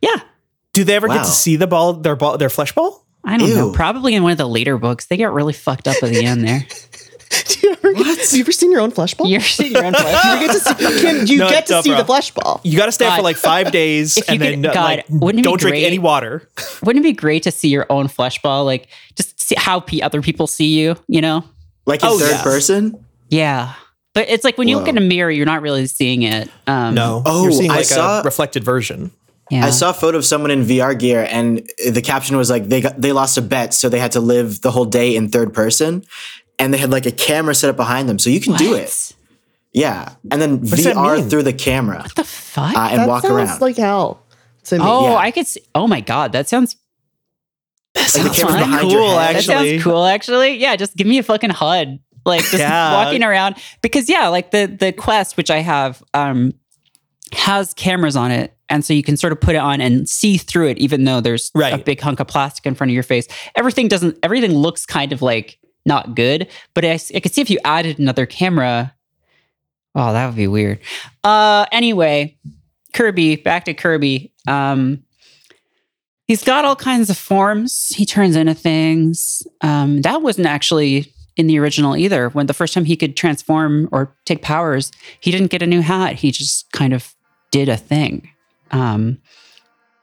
yeah. 0.02 0.16
Do 0.74 0.84
they 0.84 0.96
ever 0.96 1.08
get 1.08 1.24
to 1.26 1.30
see 1.32 1.56
the 1.56 1.68
ball, 1.68 1.94
their 1.94 2.16
ball, 2.16 2.38
their 2.38 2.50
flesh 2.50 2.74
ball? 2.74 3.06
I 3.24 3.38
don't 3.38 3.50
know. 3.54 3.72
Probably 3.72 4.16
in 4.16 4.24
one 4.24 4.32
of 4.32 4.38
the 4.38 4.48
later 4.48 4.78
books, 4.78 5.08
they 5.08 5.18
get 5.18 5.32
really 5.32 5.54
fucked 5.54 5.88
up 5.88 5.96
at 6.02 6.10
the 6.10 6.24
end 6.26 6.48
there. 6.48 6.66
Do 7.48 7.60
you 7.68 7.74
ever 7.74 7.94
get, 7.94 8.06
have 8.18 8.34
you 8.34 8.40
ever 8.40 8.52
seen 8.52 8.72
your 8.72 8.82
own 8.82 8.90
flesh 8.90 9.14
ball? 9.14 9.28
You're 9.28 9.40
seeing 9.42 9.72
your 9.74 9.86
own 9.86 9.94
flesh. 9.94 10.26
you 10.42 10.48
get 10.48 10.54
to 10.54 10.60
see, 10.60 11.02
can 11.02 11.28
you 11.28 11.38
No, 11.40 11.50
get 11.50 11.68
to 11.68 11.74
no, 11.74 11.82
see 11.82 11.90
bro. 11.92 12.00
the 12.00 12.06
flesh 12.06 12.32
ball? 12.32 12.60
You 12.64 12.76
got 12.78 12.88
to 12.88 12.92
stay 12.92 13.06
up 13.06 13.12
God. 13.12 13.18
for 13.18 13.22
like 13.24 13.36
five 13.38 13.72
days 13.72 14.18
If 14.18 14.28
you 14.30 14.34
and 14.34 14.42
then 14.42 14.66
uh, 14.66 14.74
God, 14.74 14.84
like, 14.84 15.06
wouldn't 15.10 15.40
it 15.40 15.44
be 15.44 15.50
don't 15.50 15.60
drink 15.60 15.74
great? 15.74 15.86
any 15.86 16.00
water. 16.00 16.50
Wouldn't 16.84 17.06
it 17.06 17.08
be 17.08 17.14
great 17.14 17.44
to 17.44 17.52
see 17.52 17.68
your 17.70 17.86
own 17.92 18.08
flesh 18.08 18.42
ball? 18.42 18.66
Like 18.66 18.88
just 19.16 19.40
see 19.40 19.54
how 19.60 19.80
pe 19.80 20.02
other 20.02 20.22
people 20.24 20.48
see 20.48 20.80
you. 20.80 20.96
You 21.08 21.22
know? 21.22 21.44
Like 21.86 22.02
in 22.02 22.10
Oh, 22.10 22.18
third 22.18 22.32
yeah. 22.32 22.44
person? 22.44 23.06
Yeah. 23.30 23.74
But 24.20 24.30
it's 24.30 24.44
like 24.44 24.58
when 24.58 24.68
you 24.68 24.78
look 24.78 24.90
in 24.90 24.98
a 24.98 25.02
mirror, 25.02 25.32
you're 25.32 25.46
not 25.46 25.62
really 25.62 25.88
seeing 25.88 26.24
it. 26.24 26.50
Um, 26.68 26.94
No. 26.94 27.22
Oh, 27.26 27.44
You're 27.44 27.54
seeing 27.54 27.72
I 27.72 27.84
saw- 27.84 28.20
a 28.20 28.24
reflected 28.24 28.66
version. 28.66 29.12
Yeah. 29.50 29.66
I 29.66 29.70
saw 29.70 29.92
a 29.92 29.94
photo 29.94 30.18
of 30.18 30.26
someone 30.26 30.52
in 30.52 30.66
VR 30.66 30.94
gear, 31.00 31.26
and 31.32 31.66
the 31.90 32.02
caption 32.02 32.36
was 32.36 32.50
like 32.50 32.68
they 32.68 32.82
got 32.82 33.00
they 33.00 33.14
lost 33.14 33.38
a 33.38 33.42
bet, 33.42 33.74
so 33.74 33.88
they 33.88 33.98
had 34.00 34.12
to 34.12 34.20
live 34.20 34.60
the 34.62 34.72
whole 34.72 34.84
day 34.84 35.16
in 35.16 35.30
third 35.30 35.54
person, 35.54 36.04
and 36.60 36.74
they 36.74 36.78
had 36.78 36.92
like 36.92 37.06
a 37.06 37.12
camera 37.12 37.56
set 37.56 37.70
up 37.70 37.78
behind 37.78 38.10
them, 38.10 38.20
so 38.20 38.30
you 38.30 38.42
can 38.42 38.56
do 38.58 38.74
it. 38.76 39.14
Yeah, 39.74 40.16
and 40.30 40.42
then 40.42 40.60
does 40.60 40.86
VR 40.86 41.28
through 41.30 41.44
the 41.44 41.54
camera 41.54 42.00
What 42.00 42.16
the 42.16 42.24
fuck? 42.26 42.76
uh, 42.76 42.90
and 42.92 43.00
that 43.00 43.08
walk 43.08 43.22
sounds 43.22 43.34
around. 43.34 43.62
like 43.62 43.78
hell 43.78 44.22
to 44.66 44.78
me. 44.78 44.84
oh, 44.86 45.12
yeah. 45.12 45.16
I 45.16 45.32
could 45.32 45.48
see. 45.48 45.62
Oh 45.74 45.88
my 45.88 46.02
God. 46.02 46.32
That 46.34 46.50
sounds, 46.50 46.76
like 47.96 48.06
the 48.06 48.10
sounds 48.12 48.38
camera's 48.40 48.56
fun. 48.68 48.80
Cool, 48.82 49.10
head. 49.10 49.18
that 49.18 49.36
Actually- 49.38 49.70
sounds 49.80 49.84
cool, 49.84 50.06
actually. 50.06 50.58
Yeah. 50.58 50.76
Just 50.76 50.96
give 50.96 51.08
me 51.08 51.18
a 51.20 51.24
fucking 51.24 51.52
HUD. 51.52 52.00
Like 52.30 52.42
just 52.42 52.60
Yeah. 52.60 52.94
walking 52.94 53.24
around. 53.24 53.56
Because 53.82 54.10
yeah, 54.10 54.30
like 54.30 54.52
the, 54.52 54.66
the 54.68 54.92
Quest, 54.94 55.36
which 55.36 55.52
I 55.52 55.58
have, 55.60 56.02
um, 56.14 56.54
has 57.34 57.74
cameras 57.74 58.16
on 58.16 58.32
it. 58.32 58.56
And 58.70 58.86
so 58.86 58.94
you 58.94 59.04
can 59.04 59.18
sort 59.18 59.34
of 59.34 59.42
put 59.42 59.56
it 59.56 59.60
on 59.60 59.82
and 59.82 60.08
see 60.08 60.38
through 60.38 60.68
it, 60.70 60.78
even 60.78 61.04
though 61.04 61.22
there's 61.22 61.52
a 61.56 61.78
big 61.78 62.00
hunk 62.00 62.20
of 62.20 62.28
plastic 62.28 62.66
in 62.66 62.76
front 62.76 62.92
of 62.92 62.94
your 62.94 63.04
face. 63.04 63.28
Everything 63.56 63.88
doesn't, 63.88 64.18
everything 64.24 64.54
looks 64.54 64.86
kind 64.86 65.12
of 65.12 65.22
like 65.24 65.58
not 65.86 66.16
good, 66.16 66.48
but 66.76 66.86
I 66.86 66.98
could 66.98 67.34
see 67.34 67.42
if 67.42 67.50
you 67.50 67.58
added 67.66 67.98
another 67.98 68.26
camera. 68.28 68.94
Oh, 69.96 70.14
that 70.14 70.28
would 70.28 70.36
be 70.36 70.48
weird. 70.48 70.80
Uh, 71.24 71.66
anyway, 71.72 72.38
Kirby, 72.94 73.38
back 73.38 73.66
to 73.66 73.74
Kirby. 73.74 74.32
Um, 74.48 75.04
he's 76.28 76.44
got 76.44 76.64
all 76.64 76.76
kinds 76.76 77.10
of 77.10 77.18
forms. 77.18 77.90
He 77.90 78.06
turns 78.06 78.36
into 78.36 78.54
things. 78.54 79.42
Um, 79.62 80.02
that 80.02 80.22
wasn't 80.22 80.46
actually 80.48 81.12
in 81.40 81.48
the 81.48 81.58
original 81.58 81.96
either. 81.96 82.28
When 82.28 82.48
the 82.48 82.54
first 82.54 82.74
time 82.74 82.84
he 82.84 82.98
could 82.98 83.16
transform 83.16 83.88
or 83.94 84.14
take 84.26 84.42
powers, 84.42 84.92
he 85.22 85.32
didn't 85.32 85.52
get 85.52 85.62
a 85.62 85.66
new 85.66 85.80
hat. 85.80 86.16
He 86.16 86.32
just 86.32 86.70
kind 86.74 86.92
of 86.92 87.16
did 87.50 87.70
a 87.70 87.78
thing. 87.78 88.30
Um, 88.72 89.20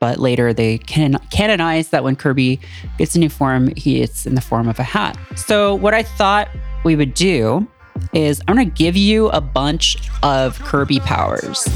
but 0.00 0.18
later 0.18 0.54
they 0.54 0.78
can 0.78 1.18
canonized 1.30 1.90
that 1.90 2.04
when 2.04 2.16
Kirby 2.16 2.58
gets 2.96 3.14
a 3.16 3.18
new 3.18 3.28
form, 3.28 3.70
he 3.76 4.00
it's 4.00 4.24
in 4.24 4.34
the 4.34 4.40
form 4.40 4.66
of 4.66 4.78
a 4.78 4.82
hat. 4.82 5.18
So 5.36 5.74
what 5.74 5.92
I 5.92 6.02
thought 6.02 6.48
we 6.84 6.96
would 6.96 7.12
do 7.12 7.68
is 8.14 8.40
I'm 8.48 8.54
going 8.54 8.70
to 8.70 8.74
give 8.74 8.96
you 8.96 9.28
a 9.28 9.40
bunch 9.42 9.98
of 10.22 10.58
Kirby 10.60 11.00
powers. 11.00 11.66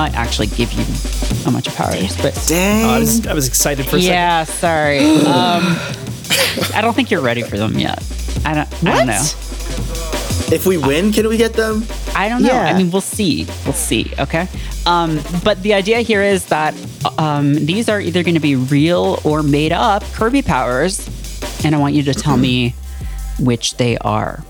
Not 0.00 0.14
actually 0.14 0.46
give 0.46 0.72
you 0.72 0.84
how 1.44 1.50
much 1.50 1.66
of 1.68 1.74
powers. 1.74 2.16
But 2.16 2.42
Dang. 2.46 2.84
Oh, 2.84 2.88
I, 2.90 2.98
was, 2.98 3.26
I 3.26 3.34
was 3.34 3.46
excited 3.46 3.84
for 3.86 3.96
a 3.96 4.00
second. 4.00 4.14
yeah, 4.14 4.44
sorry. 4.44 5.00
Um, 5.30 5.76
I 6.74 6.80
don't 6.80 6.94
think 6.94 7.10
you're 7.10 7.20
ready 7.20 7.42
for 7.42 7.56
them 7.58 7.78
yet. 7.78 8.02
I 8.44 8.54
don't. 8.54 8.84
I 8.84 8.96
don't 8.96 9.06
know. 9.06 9.22
if 10.54 10.64
we 10.66 10.78
win, 10.78 11.12
can 11.12 11.28
we 11.28 11.36
get 11.36 11.52
them? 11.52 11.84
I 12.14 12.28
don't 12.28 12.42
know. 12.42 12.52
I 12.52 12.76
mean, 12.76 12.90
we'll 12.90 13.00
see. 13.00 13.46
We'll 13.64 13.72
see. 13.72 14.12
Okay. 14.18 14.48
Um, 14.86 15.20
but 15.44 15.62
the 15.62 15.74
idea 15.74 16.00
here 16.00 16.22
is 16.22 16.46
that 16.46 16.74
um, 17.18 17.54
these 17.54 17.88
are 17.88 18.00
either 18.00 18.22
going 18.22 18.34
to 18.34 18.40
be 18.40 18.56
real 18.56 19.20
or 19.24 19.42
made 19.42 19.72
up 19.72 20.02
Kirby 20.14 20.42
powers, 20.42 21.06
and 21.64 21.74
I 21.74 21.78
want 21.78 21.94
you 21.94 22.02
to 22.04 22.14
tell 22.14 22.36
me 22.36 22.74
which 23.38 23.76
they 23.76 23.98
are. 23.98 24.42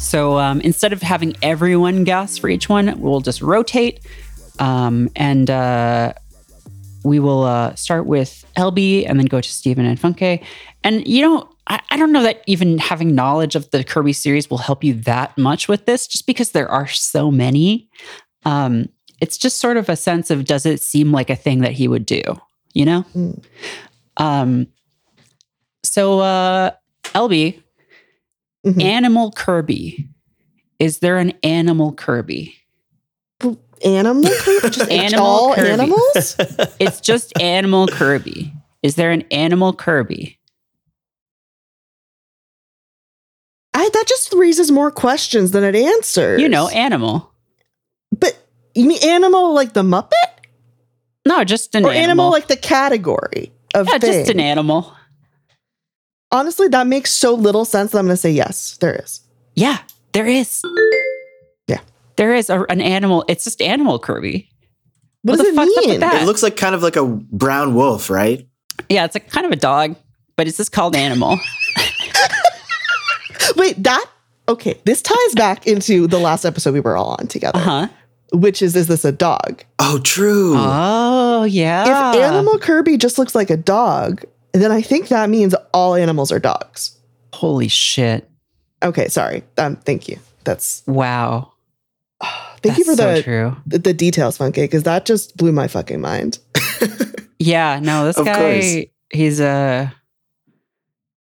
So 0.00 0.38
um, 0.38 0.60
instead 0.62 0.92
of 0.92 1.02
having 1.02 1.36
everyone 1.42 2.04
guess 2.04 2.38
for 2.38 2.48
each 2.48 2.68
one, 2.68 2.98
we'll 3.00 3.20
just 3.20 3.42
rotate, 3.42 4.00
um, 4.58 5.10
and 5.14 5.48
uh, 5.48 6.14
we 7.04 7.20
will 7.20 7.44
uh, 7.44 7.74
start 7.74 8.06
with 8.06 8.44
LB 8.56 9.08
and 9.08 9.20
then 9.20 9.26
go 9.26 9.40
to 9.40 9.48
Steven 9.48 9.84
and 9.84 10.00
Funke. 10.00 10.42
And 10.82 11.06
you 11.06 11.22
know, 11.22 11.48
I, 11.66 11.80
I 11.90 11.96
don't 11.96 12.12
know 12.12 12.22
that 12.22 12.42
even 12.46 12.78
having 12.78 13.14
knowledge 13.14 13.54
of 13.54 13.70
the 13.70 13.84
Kirby 13.84 14.14
series 14.14 14.50
will 14.50 14.58
help 14.58 14.82
you 14.82 14.94
that 14.94 15.36
much 15.38 15.68
with 15.68 15.84
this, 15.86 16.06
just 16.06 16.26
because 16.26 16.50
there 16.50 16.68
are 16.68 16.88
so 16.88 17.30
many. 17.30 17.88
Um, 18.44 18.88
it's 19.20 19.36
just 19.36 19.58
sort 19.58 19.76
of 19.76 19.88
a 19.88 19.96
sense 19.96 20.30
of 20.30 20.46
does 20.46 20.64
it 20.66 20.80
seem 20.80 21.12
like 21.12 21.30
a 21.30 21.36
thing 21.36 21.60
that 21.60 21.72
he 21.72 21.86
would 21.86 22.06
do, 22.06 22.22
you 22.72 22.86
know? 22.86 23.04
Mm. 23.14 23.44
Um, 24.16 24.66
so, 25.82 26.20
uh, 26.20 26.72
LB, 27.14 27.62
Mhm. 28.66 28.82
animal 28.82 29.32
Kirby. 29.32 30.08
Is 30.78 30.98
there 30.98 31.18
an 31.18 31.32
animal 31.42 31.92
Kirby? 31.92 32.54
Animal? 33.82 34.30
Kirby? 34.30 34.70
Just 34.70 34.90
Animal 34.90 35.26
all 35.26 35.54
Kirby. 35.54 35.70
animals? 35.70 36.36
It's 36.80 37.00
just 37.00 37.38
animal 37.40 37.86
Kirby. 37.86 38.52
Is 38.82 38.94
there 38.96 39.10
an 39.10 39.22
animal 39.30 39.72
Kirby? 39.72 40.38
I, 43.72 43.88
that 43.92 44.04
just 44.06 44.32
raises 44.34 44.70
more 44.70 44.90
questions 44.90 45.52
than 45.52 45.64
it 45.64 45.74
answers. 45.74 46.40
You 46.42 46.48
know, 46.48 46.68
animal. 46.68 47.32
But 48.18 48.36
you 48.74 48.84
mean 48.86 48.98
animal 49.02 49.54
like 49.54 49.72
the 49.72 49.82
Muppet? 49.82 50.10
No, 51.26 51.44
just 51.44 51.74
an 51.74 51.84
or 51.84 51.90
animal. 51.90 52.02
animal. 52.02 52.30
like 52.30 52.48
the 52.48 52.56
category 52.56 53.52
of 53.74 53.86
yeah, 53.88 53.98
thing? 53.98 54.12
just 54.24 54.30
an 54.30 54.40
animal. 54.40 54.92
Honestly, 56.32 56.68
that 56.68 56.86
makes 56.86 57.12
so 57.12 57.34
little 57.34 57.64
sense 57.64 57.90
that 57.92 57.98
I'm 57.98 58.06
going 58.06 58.14
to 58.14 58.20
say 58.20 58.30
yes, 58.30 58.76
there 58.80 58.94
is. 59.02 59.20
Yeah, 59.54 59.78
there 60.12 60.26
is. 60.26 60.62
Yeah. 61.66 61.80
There 62.16 62.34
is 62.34 62.50
a, 62.50 62.62
an 62.68 62.80
animal. 62.80 63.24
It's 63.28 63.44
just 63.44 63.60
animal 63.60 63.98
Kirby. 63.98 64.48
What, 65.22 65.38
What 65.38 65.44
does 65.44 65.46
the 65.46 65.52
it 65.52 65.56
fuck's 65.56 65.76
up 65.76 65.82
with 65.84 65.90
mean? 65.90 66.00
that? 66.00 66.22
It 66.22 66.26
looks 66.26 66.42
like 66.42 66.56
kind 66.56 66.74
of 66.74 66.82
like 66.82 66.96
a 66.96 67.04
brown 67.04 67.74
wolf, 67.74 68.10
right? 68.10 68.46
Yeah, 68.88 69.04
it's 69.04 69.16
a 69.16 69.20
kind 69.20 69.44
of 69.44 69.52
a 69.52 69.56
dog, 69.56 69.96
but 70.36 70.48
it's 70.48 70.56
just 70.56 70.72
called 70.72 70.96
animal. 70.96 71.38
Wait, 73.56 73.82
that 73.82 74.06
okay? 74.48 74.80
This 74.84 75.02
ties 75.02 75.34
back 75.34 75.66
into 75.66 76.06
the 76.06 76.18
last 76.18 76.44
episode 76.44 76.72
we 76.74 76.80
were 76.80 76.96
all 76.96 77.16
on 77.18 77.26
together, 77.26 77.58
Uh 77.58 77.62
huh. 77.62 77.88
which 78.32 78.62
is 78.62 78.76
is 78.76 78.86
this 78.86 79.04
a 79.04 79.12
dog? 79.12 79.64
Oh, 79.78 79.98
true. 80.02 80.54
Oh, 80.56 81.44
yeah. 81.44 82.12
If 82.14 82.22
animal 82.22 82.58
Kirby 82.58 82.96
just 82.96 83.18
looks 83.18 83.34
like 83.34 83.50
a 83.50 83.56
dog, 83.56 84.24
then 84.52 84.72
I 84.72 84.82
think 84.82 85.08
that 85.08 85.28
means 85.30 85.54
all 85.72 85.94
animals 85.94 86.32
are 86.32 86.38
dogs. 86.38 86.96
Holy 87.32 87.68
shit. 87.68 88.28
Okay, 88.82 89.08
sorry. 89.08 89.42
Um, 89.58 89.76
thank 89.76 90.08
you. 90.08 90.18
That's 90.44 90.82
Wow. 90.86 91.52
thank 92.62 92.78
you 92.78 92.84
for 92.84 92.94
That's 92.96 92.98
so 93.10 93.14
the 93.16 93.22
true. 93.22 93.56
the, 93.66 93.78
the 93.78 93.94
details, 93.94 94.38
Funke, 94.38 94.54
because 94.56 94.82
that 94.84 95.04
just 95.06 95.36
blew 95.36 95.52
my 95.52 95.68
fucking 95.68 96.00
mind. 96.00 96.38
Yeah, 97.42 97.80
no, 97.82 98.04
this 98.04 98.18
Of 98.18 98.26
guy, 98.26 98.34
course. 98.60 98.76
he's 99.14 99.40
a. 99.40 99.94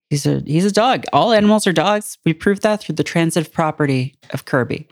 He's 0.10 0.26
a 0.26 0.40
he's 0.48 0.66
a 0.66 0.72
dog. 0.72 1.04
All 1.14 1.32
animals 1.32 1.68
are 1.68 1.74
dogs. 1.74 2.18
We 2.26 2.34
proved 2.34 2.64
that 2.64 2.82
through 2.82 2.96
the 2.96 3.04
transitive 3.04 3.54
property 3.54 4.16
of 4.32 4.46
Kirby. 4.46 4.88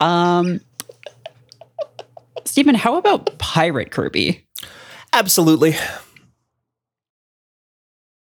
Um, 0.00 0.60
Stephen, 2.44 2.74
how 2.74 2.96
about 2.96 3.38
pirate 3.38 3.92
Kirby? 3.92 4.44
Absolutely. 5.12 5.76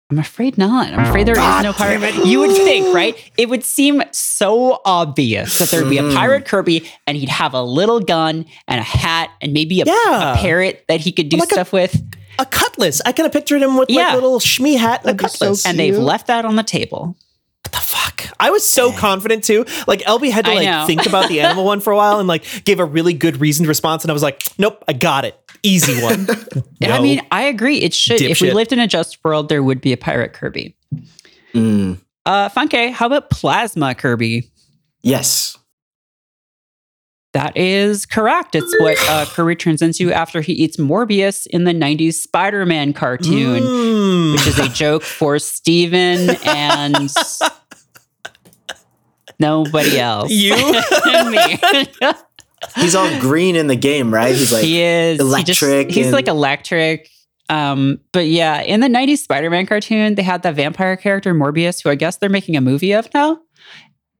I'm 0.08 0.20
afraid 0.20 0.56
not. 0.56 0.92
I'm 0.92 1.00
afraid 1.00 1.26
there 1.26 1.34
is 1.34 1.62
no 1.64 1.72
pirate. 1.72 2.14
You 2.24 2.38
would 2.38 2.54
think, 2.54 2.94
right? 2.94 3.16
It 3.36 3.48
would 3.48 3.64
seem 3.64 4.02
so 4.12 4.80
obvious 4.84 5.58
that 5.58 5.68
there'd 5.70 5.90
be 5.90 5.98
a 5.98 6.02
Hmm. 6.04 6.14
pirate 6.14 6.44
Kirby 6.44 6.88
and 7.08 7.16
he'd 7.16 7.28
have 7.28 7.54
a 7.54 7.62
little 7.62 7.98
gun 7.98 8.46
and 8.68 8.78
a 8.78 8.84
hat 8.84 9.30
and 9.42 9.52
maybe 9.52 9.80
a, 9.80 9.84
Yeah. 9.84 10.34
a 10.34 10.36
parrot 10.36 10.84
that 10.86 11.00
he 11.00 11.10
could 11.10 11.28
do 11.28 11.38
Like 11.38 11.50
a- 11.50 11.54
stuff 11.54 11.72
with. 11.72 12.00
A 12.38 12.46
cutlass. 12.46 13.00
I 13.04 13.10
kind 13.10 13.26
of 13.26 13.32
pictured 13.32 13.62
him 13.62 13.76
with 13.76 13.90
Yeah. 13.90 14.08
like 14.08 14.12
a 14.12 14.16
little 14.16 14.38
shmee 14.38 14.76
hat 14.78 15.00
and 15.04 15.10
a 15.10 15.14
be 15.14 15.28
so 15.28 15.38
cutlass. 15.46 15.66
And 15.66 15.76
they've 15.76 15.98
left 15.98 16.28
that 16.28 16.44
on 16.44 16.54
the 16.54 16.62
table. 16.62 17.16
What 17.66 17.72
the 17.72 17.78
fuck? 17.78 18.28
I 18.38 18.50
was 18.50 18.64
so 18.64 18.92
confident 18.92 19.42
too. 19.42 19.64
Like 19.88 20.00
LB 20.02 20.30
had 20.30 20.44
to 20.44 20.52
I 20.52 20.54
like 20.54 20.64
know. 20.66 20.86
think 20.86 21.04
about 21.04 21.28
the 21.28 21.40
animal 21.40 21.64
one 21.64 21.80
for 21.80 21.92
a 21.92 21.96
while 21.96 22.20
and 22.20 22.28
like 22.28 22.44
gave 22.64 22.78
a 22.78 22.84
really 22.84 23.12
good 23.12 23.40
reasoned 23.40 23.66
response, 23.68 24.04
and 24.04 24.10
I 24.10 24.12
was 24.14 24.22
like, 24.22 24.44
nope, 24.56 24.84
I 24.86 24.92
got 24.92 25.24
it. 25.24 25.36
Easy 25.64 26.00
one. 26.00 26.28
I 26.82 27.00
mean, 27.00 27.20
I 27.32 27.42
agree. 27.42 27.78
It 27.78 27.92
should. 27.92 28.20
If 28.22 28.40
we 28.40 28.52
lived 28.52 28.72
in 28.72 28.78
a 28.78 28.86
just 28.86 29.18
world, 29.24 29.48
there 29.48 29.64
would 29.64 29.80
be 29.80 29.92
a 29.92 29.96
pirate 29.96 30.32
Kirby. 30.32 30.76
Mm, 31.54 31.98
Uh, 32.24 32.48
Funke, 32.50 32.92
how 32.92 33.06
about 33.06 33.30
plasma 33.30 33.94
Kirby? 33.96 34.48
yes. 35.02 35.56
That 37.36 37.54
is 37.54 38.06
correct. 38.06 38.54
It's 38.54 38.74
what 38.80 38.96
uh, 39.10 39.26
Kirby 39.26 39.56
turns 39.56 39.82
into 39.82 40.10
after 40.10 40.40
he 40.40 40.54
eats 40.54 40.78
Morbius 40.78 41.46
in 41.46 41.64
the 41.64 41.72
90s 41.72 42.14
Spider 42.14 42.64
Man 42.64 42.94
cartoon, 42.94 43.60
Mm. 43.62 44.32
which 44.32 44.46
is 44.46 44.58
a 44.58 44.70
joke 44.70 45.02
for 45.02 45.38
Steven 45.38 46.30
and 46.46 46.96
nobody 49.38 49.98
else. 50.00 50.30
You? 50.30 50.54
and 51.06 51.30
me. 51.30 51.58
He's 52.76 52.94
all 52.94 53.08
green 53.20 53.54
in 53.54 53.66
the 53.66 53.76
game, 53.76 54.12
right? 54.12 54.34
He's 54.34 54.52
like, 54.52 54.64
he 54.64 54.80
is 54.80 55.20
he 55.20 55.42
just- 55.44 55.62
electric 55.62 55.94
he's 55.94 56.06
and- 56.06 56.14
like 56.14 56.28
electric. 56.28 57.08
Um, 57.48 58.00
but 58.12 58.26
yeah, 58.26 58.60
in 58.62 58.80
the 58.80 58.88
90s 58.88 59.18
Spider 59.18 59.50
Man 59.50 59.66
cartoon, 59.66 60.14
they 60.16 60.22
had 60.22 60.42
that 60.42 60.54
vampire 60.56 60.96
character 60.96 61.32
Morbius, 61.34 61.82
who 61.82 61.90
I 61.90 61.94
guess 61.94 62.16
they're 62.16 62.28
making 62.30 62.56
a 62.56 62.60
movie 62.60 62.92
of 62.92 63.12
now. 63.14 63.38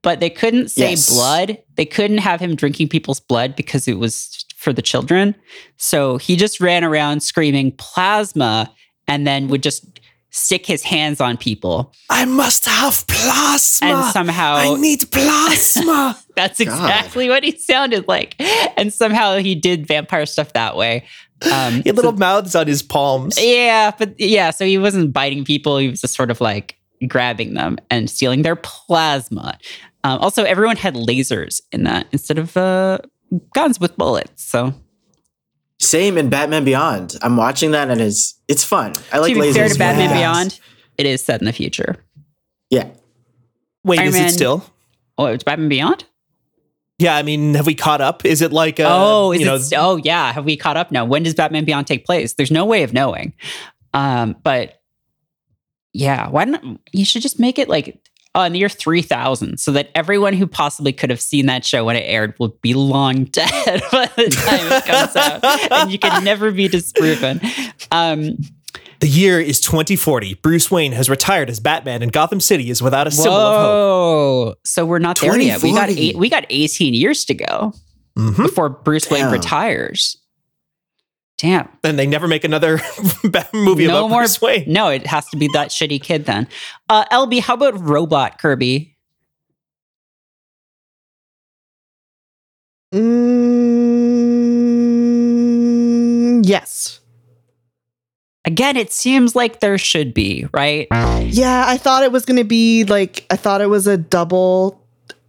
But 0.07 0.21
they 0.21 0.29
couldn't 0.29 0.69
say 0.71 0.91
Yes. 0.91 1.09
blood. 1.09 1.57
They 1.75 1.83
couldn't 1.83 2.19
have 2.19 2.39
him 2.39 2.55
drinking 2.55 2.87
people's 2.87 3.19
blood 3.19 3.57
because 3.57 3.89
it 3.89 3.99
was 3.99 4.45
for 4.55 4.71
the 4.71 4.81
children. 4.81 5.35
So 5.75 6.15
he 6.15 6.37
just 6.37 6.61
ran 6.61 6.85
around 6.85 7.23
screaming 7.23 7.73
plasma 7.73 8.71
and 9.09 9.27
then 9.27 9.49
would 9.49 9.61
just 9.61 9.99
stick 10.29 10.65
his 10.65 10.81
hands 10.81 11.19
on 11.19 11.35
people. 11.35 11.91
I 12.09 12.23
must 12.23 12.63
have 12.67 13.05
plasma. 13.07 13.87
And 13.87 14.13
somehow 14.13 14.55
I 14.55 14.75
need 14.75 15.11
plasma. 15.11 16.17
That's 16.37 16.61
exactly 16.61 17.27
what 17.27 17.43
he 17.43 17.57
sounded 17.57 18.07
like. 18.07 18.41
And 18.77 18.93
somehow 18.93 19.39
he 19.39 19.55
did 19.55 19.87
vampire 19.87 20.25
stuff 20.25 20.53
that 20.53 20.77
way. 20.77 21.03
Um, 21.51 21.73
he 21.83 21.89
had 21.89 21.97
little 21.97 22.13
mouths 22.13 22.55
on 22.55 22.65
his 22.65 22.81
palms. 22.81 23.37
Yeah, 23.37 23.91
but 23.91 24.17
yeah, 24.17 24.51
so 24.51 24.63
he 24.63 24.77
wasn't 24.77 25.11
biting 25.11 25.43
people. 25.43 25.77
He 25.79 25.89
was 25.89 25.99
just 25.99 26.13
sort 26.13 26.31
of 26.31 26.39
like 26.39 26.77
grabbing 27.07 27.53
them 27.53 27.77
and 27.89 28.09
stealing 28.09 28.41
their 28.41 28.55
plasma. 28.55 29.59
Um, 30.07 30.19
also, 30.19 30.43
everyone 30.45 30.77
had 30.77 30.95
lasers 30.95 31.59
in 31.73 31.83
that 31.83 32.07
instead 32.13 32.37
of 32.39 32.55
uh, 32.55 32.99
guns 33.53 33.77
with 33.77 33.97
bullets. 33.97 34.41
So, 34.41 34.73
same 35.79 36.17
in 36.17 36.29
Batman 36.29 36.63
Beyond. 36.63 37.17
I'm 37.21 37.35
watching 37.35 37.71
that 37.71 37.89
and 37.89 37.99
it's 37.99 38.39
it's 38.47 38.63
fun. 38.63 38.93
I 39.11 39.17
like 39.17 39.33
to 39.33 39.41
be 39.41 39.47
lasers. 39.47 39.53
fair 39.53 39.69
to 39.69 39.77
Batman 39.77 40.09
guns. 40.09 40.17
Beyond, 40.17 40.59
it 40.97 41.05
is 41.07 41.21
set 41.21 41.41
in 41.41 41.45
the 41.45 41.51
future. 41.51 41.97
Yeah. 42.69 42.87
Wait, 43.83 43.99
Iron 43.99 44.09
is 44.09 44.15
Man- 44.15 44.27
it 44.27 44.31
still? 44.31 44.63
Oh, 45.17 45.25
it's 45.25 45.43
Batman 45.43 45.67
Beyond? 45.67 46.05
Yeah, 46.99 47.17
I 47.17 47.21
mean, 47.21 47.53
have 47.55 47.65
we 47.67 47.75
caught 47.75 47.99
up? 47.99 48.25
Is 48.25 48.41
it 48.41 48.53
like 48.53 48.79
uh, 48.79 48.87
oh, 48.87 49.33
is 49.33 49.41
you 49.41 49.45
know, 49.45 49.55
it? 49.55 49.59
st- 49.59 49.81
oh, 49.81 49.97
yeah. 49.97 50.31
Have 50.31 50.45
we 50.45 50.55
caught 50.55 50.77
up 50.77 50.89
now? 50.89 51.03
When 51.03 51.23
does 51.23 51.35
Batman 51.35 51.65
Beyond 51.65 51.85
take 51.85 52.05
place? 52.05 52.33
There's 52.33 52.49
no 52.49 52.65
way 52.65 52.83
of 52.83 52.93
knowing. 52.93 53.33
Um, 53.93 54.37
but 54.41 54.81
yeah, 55.91 56.29
why 56.29 56.45
don't 56.45 56.79
you 56.93 57.03
should 57.03 57.21
just 57.21 57.41
make 57.41 57.59
it 57.59 57.67
like 57.67 57.99
uh, 58.37 58.41
in 58.45 58.53
the 58.53 58.59
year 58.59 58.69
3000 58.69 59.57
so 59.59 59.71
that 59.71 59.89
everyone 59.95 60.33
who 60.33 60.45
possibly 60.45 60.93
could 60.93 61.09
have 61.09 61.19
seen 61.21 61.47
that 61.47 61.65
show 61.65 61.83
when 61.85 61.95
it 61.95 62.01
aired 62.05 62.35
will 62.39 62.49
be 62.61 62.73
long 62.73 63.23
dead 63.31 63.81
by 63.91 64.05
the 64.15 64.29
time 64.29 64.71
it 64.71 64.85
comes 64.85 65.15
out 65.15 65.71
and 65.71 65.91
you 65.91 65.97
can 65.99 66.23
never 66.23 66.51
be 66.51 66.67
disproven. 66.67 67.41
Um, 67.91 68.37
the 68.99 69.07
year 69.07 69.39
is 69.39 69.59
2040. 69.61 70.35
Bruce 70.35 70.71
Wayne 70.71 70.91
has 70.91 71.07
retired 71.09 71.49
as 71.51 71.59
Batman, 71.59 72.01
and 72.01 72.11
Gotham 72.11 72.39
City 72.39 72.69
is 72.71 72.81
without 72.81 73.05
a 73.07 73.11
symbol 73.11 73.33
of 73.37 73.61
hope. 74.47 74.57
So 74.65 74.85
we're 74.85 74.97
not 74.99 75.19
there 75.19 75.39
yet. 75.39 75.61
We 75.61 75.71
got 75.71 75.89
eight, 75.89 76.15
we 76.15 76.29
got 76.29 76.45
18 76.49 76.93
years 76.95 77.25
to 77.25 77.33
go 77.35 77.73
Mhm. 78.17 78.37
before 78.37 78.69
Bruce 78.69 79.09
Wayne 79.11 79.25
Damn. 79.25 79.33
retires. 79.33 80.17
Damn. 81.37 81.69
And 81.83 81.99
they 81.99 82.07
never 82.07 82.27
make 82.27 82.43
another 82.43 82.77
Batman 83.23 83.63
movie 83.63 83.85
no 83.85 83.99
about 83.99 84.09
more. 84.09 84.21
Bruce 84.21 84.41
Wayne. 84.41 84.63
No, 84.71 84.89
it 84.89 85.05
has 85.05 85.27
to 85.29 85.37
be 85.37 85.47
that 85.53 85.69
shitty 85.69 86.01
kid 86.01 86.25
then. 86.25 86.47
Uh, 86.89 87.05
LB, 87.05 87.41
how 87.41 87.53
about 87.53 87.79
robot 87.79 88.39
Kirby? 88.39 88.95
Yes. 96.43 96.99
Again, 98.45 98.77
it 98.77 98.91
seems 98.93 99.35
like 99.35 99.59
there 99.59 99.77
should 99.77 100.13
be, 100.13 100.47
right? 100.53 100.87
Yeah, 100.91 101.65
I 101.67 101.77
thought 101.77 102.03
it 102.03 102.11
was 102.11 102.25
going 102.25 102.37
to 102.37 102.45
be 102.45 102.85
like 102.85 103.25
I 103.29 103.35
thought 103.35 103.59
it 103.59 103.67
was 103.67 103.87
a 103.87 103.97
double 103.97 104.81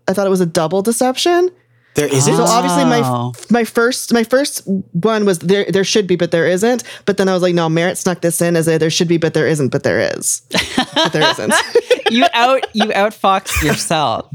I 0.06 0.12
thought 0.12 0.26
it 0.26 0.30
was 0.30 0.40
a 0.40 0.46
double 0.46 0.82
deception. 0.82 1.50
There 1.94 2.06
isn't. 2.06 2.34
So 2.36 2.44
obviously 2.44 2.84
my 2.84 3.00
Oh. 3.04 3.32
my 3.50 3.64
first 3.64 4.12
my 4.12 4.22
first 4.22 4.62
one 4.92 5.24
was 5.24 5.40
there 5.40 5.64
there 5.68 5.84
should 5.84 6.06
be 6.06 6.16
but 6.16 6.30
there 6.30 6.46
isn't. 6.46 6.84
But 7.06 7.16
then 7.16 7.28
I 7.28 7.32
was 7.34 7.42
like 7.42 7.54
no, 7.54 7.68
Merritt 7.68 7.98
snuck 7.98 8.20
this 8.20 8.40
in 8.40 8.54
as 8.56 8.68
a 8.68 8.78
there 8.78 8.90
should 8.90 9.08
be 9.08 9.16
but 9.18 9.34
there 9.34 9.48
isn't, 9.48 9.70
but 9.70 9.82
there 9.82 9.98
is. 10.16 10.42
but 10.94 11.12
there 11.12 11.28
isn't. 11.30 11.52
you 12.10 12.24
out 12.34 12.64
you 12.74 12.84
outfoxed 12.84 13.62
yourself. 13.62 14.30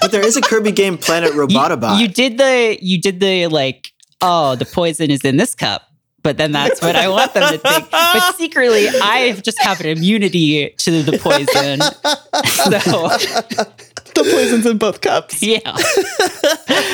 but 0.00 0.10
there 0.12 0.24
is 0.24 0.36
a 0.36 0.42
Kirby 0.42 0.72
game, 0.72 0.98
Planet 0.98 1.32
You, 1.34 2.02
you 2.02 2.08
did 2.08 2.36
the 2.38 2.78
you 2.82 3.00
did 3.00 3.20
the 3.20 3.46
like, 3.46 3.92
oh, 4.20 4.54
the 4.56 4.66
poison 4.66 5.10
is 5.10 5.24
in 5.24 5.36
this 5.36 5.54
cup. 5.54 5.88
But 6.22 6.36
then 6.36 6.52
that's 6.52 6.80
what 6.80 6.94
I 6.94 7.08
want 7.08 7.34
them 7.34 7.50
to 7.52 7.58
think. 7.58 7.90
But 7.90 8.36
secretly, 8.36 8.86
I 8.88 9.32
just 9.42 9.60
have 9.60 9.80
an 9.80 9.86
immunity 9.86 10.72
to 10.78 11.02
the 11.02 11.18
poison. 11.18 11.80
So 12.62 13.91
the 14.14 14.22
poison's 14.22 14.66
in 14.66 14.78
both 14.78 15.00
cups. 15.00 15.42
yeah. 15.42 15.58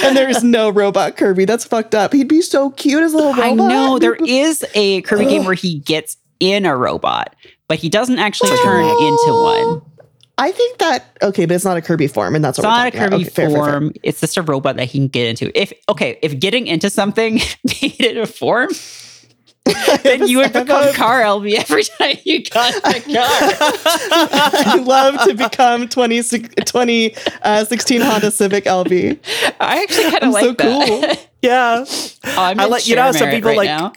And 0.05 0.17
there's 0.17 0.43
no 0.45 0.71
robot 0.71 1.17
Kirby. 1.17 1.45
That's 1.45 1.65
fucked 1.65 1.95
up. 1.95 2.13
He'd 2.13 2.29
be 2.29 2.41
so 2.41 2.71
cute 2.71 3.03
as 3.03 3.13
a 3.13 3.17
little 3.17 3.33
robot. 3.33 3.45
I 3.47 3.53
know 3.53 3.99
there 3.99 4.15
is 4.15 4.65
a 4.75 5.03
Kirby 5.03 5.27
game 5.27 5.45
where 5.45 5.55
he 5.55 5.79
gets 5.81 6.17
in 6.41 6.65
a 6.67 6.75
robot, 6.77 7.35
but 7.67 7.79
he 7.79 7.89
doesn't 7.89 8.19
actually 8.19 8.57
turn 8.63 8.85
into 8.85 9.43
one. 9.43 9.83
I 10.39 10.53
think 10.53 10.79
that 10.79 11.05
okay, 11.23 11.47
but 11.47 11.55
it's 11.57 11.65
not 11.65 11.77
a 11.77 11.83
Kirby 11.83 12.07
form, 12.07 12.35
and 12.37 12.45
that's 12.45 12.59
It's 12.59 12.65
what 12.65 12.71
we're 12.71 12.77
not 12.77 12.87
a 12.87 12.91
talking 12.93 13.01
about. 13.01 13.11
Kirby 13.11 13.25
Okay, 13.25 13.31
fair, 13.31 13.51
fair, 13.51 13.57
fair. 13.65 13.73
form. 13.73 13.93
It's 14.05 14.21
just 14.21 14.37
a 14.37 14.43
robot 14.43 14.77
that 14.77 14.85
he 14.87 14.99
can 14.99 15.09
get 15.09 15.27
into. 15.29 15.61
If 15.61 15.73
okay, 15.89 16.19
if 16.23 16.39
getting 16.39 16.67
into 16.69 16.89
something 16.91 17.35
made 17.65 18.01
it 18.01 18.17
a 18.17 18.27
form, 18.27 18.69
then 20.03 20.27
you 20.29 20.39
would 20.39 20.53
become 20.53 20.93
car 20.95 21.21
LB 21.23 21.55
every 21.59 21.85
time 21.85 22.17
you 22.25 22.45
got 22.45 22.75
in 22.75 22.81
a 22.81 23.01
car. 23.01 23.03
I 24.11 24.83
love 24.85 25.27
to 25.29 25.35
become 25.35 25.89
20, 25.89 26.23
20 26.65 27.15
uh, 27.43 27.65
16 27.65 28.01
Honda 28.01 28.31
Civic 28.31 28.65
LB. 28.65 29.19
I 29.61 29.83
actually 29.83 30.11
kind 30.11 30.25
of 30.25 30.31
like 30.33 30.45
so 30.45 30.53
that. 30.53 31.29
Yeah. 31.43 31.85
oh, 31.87 32.11
I'm 32.37 32.59
I 32.59 32.65
like- 32.65 32.89
you 32.89 32.97
know 32.97 33.13
some 33.13 33.31
people 33.31 33.51
right 33.51 33.57
like- 33.59 33.67
now. 33.67 33.93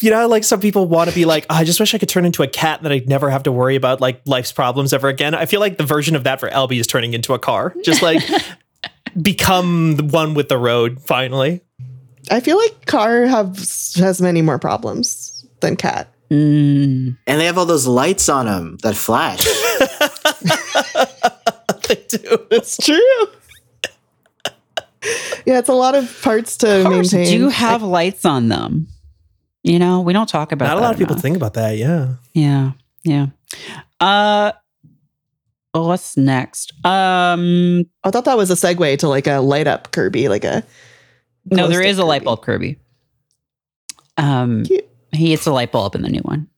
You 0.00 0.10
know, 0.10 0.26
like 0.26 0.42
some 0.44 0.60
people 0.60 0.86
want 0.88 1.10
to 1.10 1.14
be 1.14 1.26
like, 1.26 1.44
"Oh, 1.50 1.54
I 1.56 1.64
just 1.64 1.78
wish 1.80 1.94
I 1.94 1.98
could 1.98 2.08
turn 2.08 2.24
into 2.24 2.42
a 2.42 2.46
cat 2.46 2.82
that 2.82 2.92
I'd 2.92 3.10
never 3.10 3.28
have 3.28 3.42
to 3.42 3.52
worry 3.52 3.76
about 3.76 4.00
like 4.00 4.22
life's 4.24 4.50
problems 4.50 4.94
ever 4.94 5.08
again. 5.08 5.34
I 5.34 5.44
feel 5.44 5.60
like 5.60 5.76
the 5.76 5.84
version 5.84 6.16
of 6.16 6.24
that 6.24 6.40
for 6.40 6.48
LB 6.48 6.80
is 6.80 6.86
turning 6.86 7.12
into 7.12 7.34
a 7.34 7.38
car. 7.38 7.74
Just 7.84 8.00
like 8.00 8.22
become 9.20 9.96
the 9.96 10.04
one 10.04 10.32
with 10.32 10.48
the 10.48 10.56
road 10.56 11.02
finally. 11.02 11.60
I 12.30 12.40
feel 12.40 12.56
like 12.56 12.86
car 12.86 13.26
have 13.26 13.56
has 13.96 14.20
many 14.20 14.42
more 14.42 14.58
problems 14.58 15.46
than 15.60 15.76
cat. 15.76 16.12
Mm. 16.28 17.16
and 17.28 17.40
they 17.40 17.44
have 17.44 17.56
all 17.56 17.66
those 17.66 17.86
lights 17.86 18.28
on 18.28 18.46
them 18.46 18.78
that 18.82 18.96
flash. 18.96 19.46
They 21.88 22.04
do. 22.08 22.46
It's 22.50 22.76
true. 22.78 23.26
yeah, 25.44 25.58
it's 25.58 25.68
a 25.68 25.74
lot 25.74 25.94
of 25.94 26.20
parts 26.22 26.56
to 26.58 26.82
Cars 26.82 27.12
maintain. 27.14 27.38
do 27.38 27.48
have 27.48 27.82
lights 27.82 28.24
on 28.24 28.48
them. 28.48 28.88
You 29.62 29.78
know, 29.78 30.00
we 30.00 30.12
don't 30.12 30.28
talk 30.28 30.52
about 30.52 30.66
Not 30.66 30.78
a 30.78 30.80
lot 30.80 30.92
of 30.92 30.98
people 30.98 31.16
think 31.16 31.36
about 31.36 31.54
that. 31.54 31.76
Yeah. 31.76 32.14
Yeah, 32.34 32.72
yeah. 33.04 33.26
Uh, 34.00 34.52
well, 35.74 35.88
what's 35.88 36.16
next? 36.16 36.72
Um, 36.84 37.84
I 38.02 38.10
thought 38.10 38.24
that 38.24 38.36
was 38.36 38.50
a 38.50 38.54
segue 38.54 38.98
to 39.00 39.08
like 39.08 39.26
a 39.26 39.38
light 39.38 39.66
up 39.66 39.92
Kirby, 39.92 40.28
like 40.28 40.44
a 40.44 40.64
no, 41.50 41.56
glow 41.56 41.68
there 41.68 41.82
stick 41.82 41.98
a 41.98 42.04
light 42.04 42.24
bulb 42.24 42.42
Kirby. 42.42 42.78
Um, 44.16 44.64
Cute. 44.64 44.88
he 45.12 45.28
gets 45.28 45.46
a 45.46 45.52
light 45.52 45.72
bulb 45.72 45.94
in 45.94 46.02
the 46.02 46.08
new 46.08 46.20
one. 46.20 46.48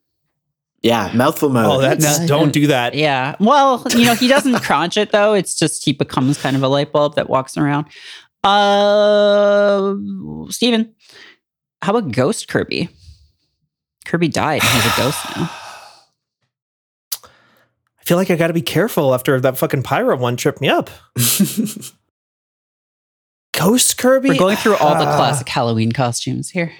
yeah, 0.83 1.11
mouthful 1.15 1.49
mode. 1.49 1.67
Oh, 1.67 1.81
that's 1.81 2.21
No. 2.21 2.27
don't 2.27 2.53
do 2.53 2.69
that. 2.69 2.95
Yeah. 2.95 3.35
Well, 3.41 3.85
you 3.91 4.05
know, 4.05 4.15
he 4.15 4.29
doesn't 4.29 4.61
crunch 4.63 4.97
it 4.97 5.11
though. 5.11 5.35
It's 5.35 5.59
just 5.59 5.85
he 5.85 5.93
becomes 5.93 6.41
kind 6.41 6.55
of 6.57 6.63
a 6.63 6.69
light 6.69 6.93
bulb 6.93 7.17
that 7.17 7.29
walks 7.29 7.57
around. 7.57 7.87
Uh, 8.45 9.95
Steven, 10.51 10.95
how 11.83 11.97
about 11.97 12.13
Ghost 12.13 12.47
Kirby? 12.49 12.89
Kirby 14.05 14.29
died. 14.29 14.63
and 14.63 14.83
He's 14.83 14.93
a 14.93 14.97
ghost 14.97 15.19
now. 15.37 15.51
I 18.01 18.05
feel 18.05 18.17
like 18.17 18.31
I 18.31 18.37
got 18.37 18.47
to 18.47 18.55
be 18.55 18.63
careful 18.63 19.13
after 19.13 19.39
that 19.41 19.59
fucking 19.59 19.83
pirate 19.83 20.17
one 20.19 20.37
tripped 20.37 20.61
me 20.63 20.69
up. 20.69 20.89
Ghost 23.59 23.99
Kirby. 23.99 24.29
We're 24.31 24.37
going 24.39 24.57
through 24.57 24.77
all 24.77 24.95
the 24.99 25.07
Ah. 25.09 25.17
classic 25.17 25.49
Halloween 25.49 25.93
costumes 25.93 26.51
here. 26.51 26.73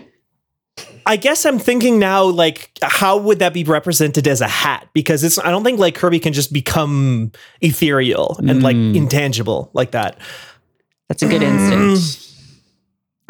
I 1.05 1.17
guess 1.17 1.45
I'm 1.47 1.59
thinking 1.59 1.99
now, 1.99 2.25
like, 2.25 2.71
how 2.83 3.17
would 3.17 3.39
that 3.41 3.53
be 3.55 3.65
represented 3.65 4.29
as 4.29 4.41
a 4.41 4.47
hat? 4.49 4.89
Because 4.93 5.25
it's, 5.25 5.39
I 5.39 5.51
don't 5.51 5.65
think 5.65 5.79
like 5.81 5.95
Kirby 5.95 6.21
can 6.21 6.33
just 6.33 6.53
become 6.53 7.33
ethereal 7.61 8.37
and 8.47 8.63
like 8.63 8.77
Mm. 8.77 8.95
intangible 8.95 9.71
like 9.73 9.93
that. 9.93 10.19
That's 11.09 11.23
a 11.23 11.27
good 11.29 11.43
instinct. 11.43 12.25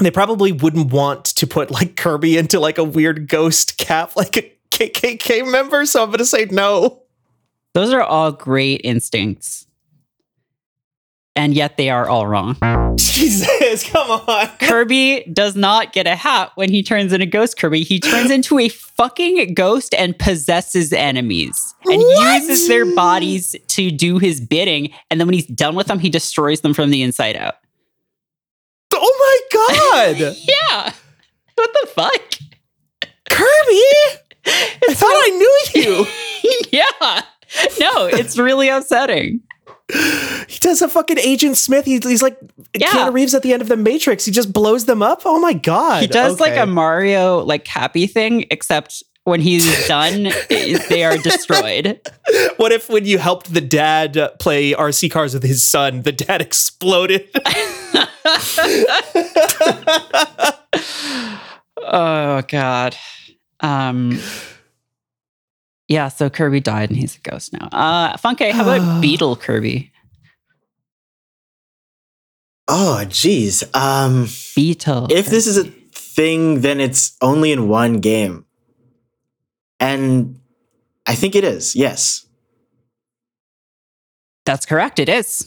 They 0.01 0.13
probably 0.13 0.53
wouldn't 0.53 0.93
want 0.93 1.25
to 1.25 1.45
put 1.45 1.73
like 1.73 1.97
Kirby 1.97 2.37
into 2.39 2.61
like 2.61 2.79
a 2.79 2.85
weird 2.85 3.29
ghost 3.29 3.79
cap, 3.79 4.15
like 4.15 4.37
a 4.37 4.53
KKK 4.71 5.43
member. 5.51 5.85
So 5.87 6.01
I'm 6.05 6.11
going 6.11 6.19
to 6.19 6.25
say 6.25 6.47
no. 6.53 7.03
Those 7.75 7.93
are 7.93 8.03
all 8.03 8.31
great 8.31 8.81
instincts. 8.85 9.67
And 11.38 11.55
yet 11.55 11.77
they 11.77 11.88
are 11.88 12.09
all 12.09 12.27
wrong. 12.27 12.57
Jesus, 12.98 13.88
come 13.88 14.11
on. 14.11 14.48
Kirby 14.59 15.22
does 15.33 15.55
not 15.55 15.92
get 15.92 16.09
a 16.09 16.16
hat 16.16 16.51
when 16.57 16.68
he 16.68 16.83
turns 16.83 17.12
into 17.12 17.27
Ghost 17.27 17.57
Kirby. 17.57 17.85
He 17.85 18.01
turns 18.01 18.31
into 18.33 18.59
a 18.59 18.68
fucking 18.68 19.55
ghost 19.55 19.94
and 19.94 20.18
possesses 20.18 20.92
enemies 20.92 21.74
and 21.85 22.03
What? 22.03 22.42
uses 22.42 22.66
their 22.66 22.92
bodies 22.92 23.55
to 23.68 23.90
do 23.92 24.18
his 24.18 24.40
bidding. 24.40 24.92
And 25.11 25.20
then 25.20 25.29
when 25.29 25.35
he's 25.35 25.46
done 25.46 25.77
with 25.77 25.87
them, 25.87 26.01
he 26.01 26.11
destroys 26.11 26.62
them 26.62 26.74
from 26.74 26.90
the 26.90 27.03
inside 27.03 27.37
out. 27.37 27.55
Oh 28.92 29.48
my 29.53 30.16
God. 30.18 30.37
Yeah. 30.48 30.92
What 31.55 31.70
the 31.81 31.87
fuck? 31.88 32.22
Kirby? 33.31 33.83
I 34.46 34.94
thought 34.94 35.09
I 35.12 35.31
knew 35.74 35.83
you. 35.83 36.07
yeah. 36.72 37.22
No, 37.81 38.07
it's 38.07 38.37
really 38.38 38.68
upsetting. 38.68 39.40
He 40.61 40.68
does 40.68 40.83
a 40.83 40.88
fucking 40.88 41.18
Agent 41.18 41.57
Smith. 41.57 41.85
He, 41.85 41.99
he's 41.99 42.23
like 42.23 42.37
Yeah. 42.75 42.88
Keanu 42.88 43.12
Reeves 43.12 43.35
at 43.35 43.42
the 43.42 43.53
end 43.53 43.62
of 43.62 43.68
the 43.68 43.77
Matrix. 43.77 44.25
He 44.25 44.33
just 44.33 44.53
blows 44.53 44.87
them 44.87 45.03
up. 45.03 45.23
Oh 45.25 45.38
my 45.38 45.53
god! 45.53 46.01
He 46.03 46.07
does 46.09 46.40
like 46.40 46.57
a 46.57 46.66
Mario 46.66 47.38
like 47.44 47.66
happy 47.66 48.07
thing, 48.09 48.44
except 48.51 49.03
when 49.25 49.40
he's 49.40 49.87
done, 49.88 50.31
they 50.49 51.05
are 51.05 51.16
destroyed. 51.18 52.01
What 52.57 52.73
if 52.73 52.88
when 52.90 53.05
you 53.05 53.18
helped 53.18 53.53
the 53.55 53.61
dad 53.61 54.16
uh, 54.16 54.31
play 54.40 54.73
RC 54.73 55.11
cars 55.12 55.33
with 55.33 55.44
his 55.44 55.64
son, 55.64 56.03
the 56.03 56.12
dad 56.12 56.40
exploded? 56.42 57.29
Oh 61.90 62.42
god. 62.49 62.97
Um 63.61 64.18
Yeah, 65.87 66.09
so 66.09 66.29
Kirby 66.29 66.61
died 66.61 66.90
and 66.90 66.99
he's 66.99 67.16
a 67.16 67.21
ghost 67.21 67.53
now. 67.53 67.68
Uh 67.73 68.16
Funke, 68.16 68.51
how 68.51 68.62
about 68.62 69.01
Beetle 69.03 69.37
Kirby? 69.37 69.92
Oh, 72.69 73.05
geez. 73.07 73.65
Um, 73.75 74.29
Beetle. 74.55 75.09
if 75.11 75.27
this 75.27 75.47
is 75.47 75.57
a 75.57 75.65
thing, 75.65 76.61
then 76.61 76.81
it's 76.81 77.17
only 77.21 77.53
in 77.53 77.69
one 77.69 78.01
game. 78.01 78.45
And 79.81 80.41
I 81.07 81.15
think 81.15 81.35
it 81.35 81.45
is, 81.45 81.75
yes. 81.75 82.27
That's 84.45 84.67
correct, 84.67 84.99
it 84.99 85.09
is. 85.09 85.47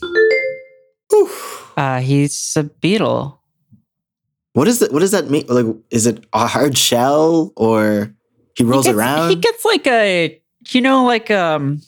Uh 1.76 2.00
he's 2.00 2.54
a 2.56 2.64
beetle. 2.64 3.42
What 4.54 4.68
is 4.68 4.80
that? 4.80 4.92
What 4.92 5.00
does 5.00 5.12
that 5.12 5.30
mean? 5.30 5.46
Like, 5.48 5.66
is 5.90 6.06
it 6.06 6.26
a 6.34 6.48
hard 6.48 6.78
shell 6.78 7.52
or 7.56 8.14
he 8.56 8.64
rolls 8.64 8.86
he 8.86 8.92
gets, 8.92 8.98
around? 8.98 9.30
He 9.30 9.36
gets 9.36 9.66
like 9.66 9.88
a 9.88 10.40
you 10.70 10.82
know, 10.82 11.06
like 11.06 11.32
um 11.32 11.82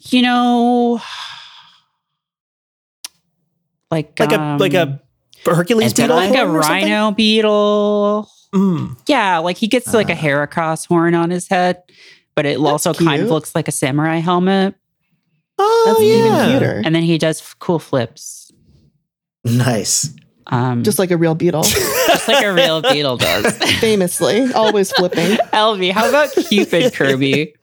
you 0.00 0.22
know 0.22 1.00
like 3.90 4.18
like 4.18 4.32
um, 4.32 4.40
a 4.40 4.58
like 4.58 4.74
a 4.74 5.00
Hercules 5.46 5.92
beetle, 5.94 6.16
like 6.16 6.34
a 6.34 6.46
horn 6.46 6.62
something? 6.62 6.84
rhino 6.84 7.10
beetle. 7.12 8.28
Mm. 8.54 8.98
Yeah, 9.06 9.38
like 9.38 9.56
he 9.56 9.68
gets 9.68 9.92
like 9.94 10.08
a 10.08 10.12
Ah. 10.12 10.16
hair 10.16 10.42
across 10.42 10.84
horn 10.84 11.14
on 11.14 11.30
his 11.30 11.48
head, 11.48 11.82
but 12.34 12.46
it 12.46 12.58
also 12.58 12.92
kind 12.92 13.22
of 13.22 13.28
looks 13.28 13.54
like 13.54 13.68
a 13.68 13.72
samurai 13.72 14.16
helmet. 14.16 14.74
Oh 15.58 15.84
That's 15.86 16.00
yeah. 16.02 16.46
even 16.46 16.50
cuter. 16.60 16.82
And 16.84 16.94
then 16.94 17.02
he 17.02 17.16
does 17.18 17.40
f- 17.40 17.54
cool 17.58 17.78
flips, 17.78 18.50
nice. 19.44 20.08
um, 20.46 20.82
Just 20.84 20.98
like 20.98 21.10
a 21.10 21.16
real 21.16 21.34
beetle. 21.34 21.62
just 21.64 22.26
like 22.28 22.42
a 22.44 22.52
real 22.52 22.80
beetle 22.82 23.18
does. 23.18 23.56
Famously, 23.80 24.52
always 24.54 24.90
flipping. 24.90 25.36
LB, 25.52 25.92
how 25.92 26.08
about 26.08 26.32
Cupid 26.32 26.92
Kirby? 26.94 27.54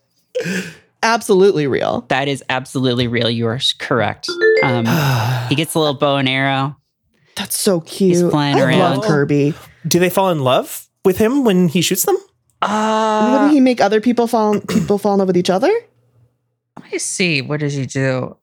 Absolutely 1.08 1.68
real. 1.68 2.06
That 2.10 2.28
is 2.28 2.44
absolutely 2.50 3.08
real. 3.08 3.30
You 3.30 3.48
are 3.48 3.60
correct. 3.80 4.28
Um, 4.62 4.86
he 5.50 5.56
gets 5.56 5.74
a 5.74 5.80
little 5.80 5.94
bow 5.94 6.18
and 6.18 6.28
arrow. 6.28 6.76
That's 7.36 7.58
so 7.58 7.80
cute. 7.82 8.30
flying 8.32 8.58
I 8.58 8.62
around. 8.62 8.98
love 8.98 9.06
Kirby. 9.06 9.54
do 9.88 10.00
they 10.00 10.10
fall 10.10 10.32
in 10.32 10.40
love 10.44 10.88
with 11.06 11.18
him 11.18 11.44
when 11.46 11.70
he 11.70 11.82
shoots 11.82 12.04
them? 12.04 12.18
Uh, 12.62 13.30
Wouldn't 13.32 13.52
he 13.54 13.60
make 13.62 13.80
other 13.80 14.02
people 14.02 14.28
fall 14.28 14.60
people 14.68 14.98
fall 14.98 15.14
in 15.14 15.20
love 15.20 15.28
with 15.28 15.38
each 15.38 15.50
other? 15.50 15.72
let 16.80 16.92
me 16.92 16.98
see. 17.00 17.42
What 17.42 17.60
does 17.62 17.74
he 17.74 17.86
do? 17.86 18.36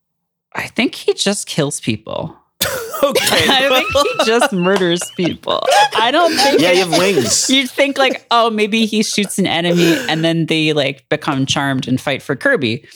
I 0.53 0.67
think 0.67 0.95
he 0.95 1.13
just 1.13 1.47
kills 1.47 1.79
people. 1.79 2.35
Okay. 3.03 3.45
I 3.49 3.69
think 3.69 3.91
he 3.91 4.25
just 4.25 4.51
murders 4.51 5.01
people. 5.11 5.61
I 5.95 6.09
don't 6.11 6.33
think. 6.37 6.59
Yeah, 6.59 6.71
you 6.71 6.85
have 6.87 6.91
wings. 6.97 7.49
You'd 7.49 7.69
think 7.69 7.99
like, 7.99 8.25
oh, 8.31 8.49
maybe 8.49 8.85
he 8.87 9.03
shoots 9.03 9.37
an 9.37 9.45
enemy 9.45 9.95
and 10.09 10.23
then 10.23 10.47
they 10.47 10.73
like 10.73 11.07
become 11.09 11.45
charmed 11.45 11.87
and 11.87 12.01
fight 12.01 12.23
for 12.23 12.35
Kirby. 12.35 12.87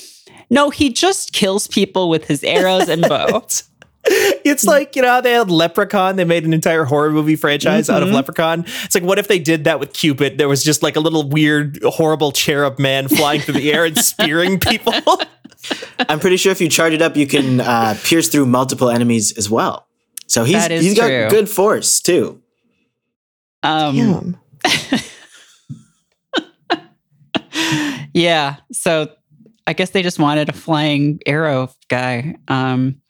No, 0.50 0.72
he 0.72 0.92
just 0.92 1.32
kills 1.34 1.68
people 1.68 2.10
with 2.10 2.26
his 2.26 2.44
arrows 2.44 2.90
and 2.90 3.04
bow. 3.04 3.46
It's 4.12 4.66
like, 4.66 4.96
you 4.96 5.02
know, 5.02 5.10
how 5.10 5.22
they 5.22 5.34
had 5.34 5.52
Leprechaun. 5.52 6.16
They 6.16 6.24
made 6.24 6.44
an 6.46 6.54
entire 6.54 6.84
horror 6.86 7.12
movie 7.12 7.36
franchise 7.36 7.90
out 7.90 8.02
of 8.02 8.10
Leprechaun. 8.10 8.66
It's 8.84 8.96
like, 8.96 9.04
what 9.04 9.20
if 9.20 9.28
they 9.28 9.38
did 9.40 9.66
that 9.66 9.80
with 9.80 9.94
Cupid? 9.94 10.38
There 10.38 10.48
was 10.50 10.64
just 10.64 10.82
like 10.82 10.96
a 10.96 11.00
little 11.00 11.28
weird, 11.30 11.78
horrible 11.84 12.32
cherub 12.32 12.80
man 12.80 13.08
flying 13.08 13.42
through 13.42 13.56
the 13.56 13.72
air 13.72 13.86
and 13.86 13.98
spearing 13.98 14.60
people. 14.60 14.94
I'm 16.00 16.20
pretty 16.20 16.38
sure 16.38 16.52
if 16.52 16.62
you 16.62 16.70
charge 16.70 16.94
it 16.94 17.02
up, 17.02 17.16
you 17.16 17.28
can 17.28 17.62
uh, 17.62 17.96
pierce 18.04 18.30
through 18.30 18.48
multiple 18.48 18.90
enemies 18.90 19.38
as 19.38 19.50
well. 19.50 19.88
So 20.28 20.44
he's 20.44 20.56
That 20.56 20.72
is 20.72 20.84
he's 20.84 20.98
true. 20.98 21.08
got 21.24 21.30
good 21.30 21.50
force 21.50 22.00
too. 22.00 22.42
Um, 23.62 23.96
Damn. 23.96 25.00
yeah. 28.14 28.56
So 28.72 29.12
I 29.68 29.74
guess 29.74 29.92
they 29.92 30.02
just 30.02 30.18
wanted 30.20 30.50
a 30.50 30.54
flying 30.54 31.20
arrow 31.26 31.72
guy. 31.90 32.36
Um, 32.48 33.02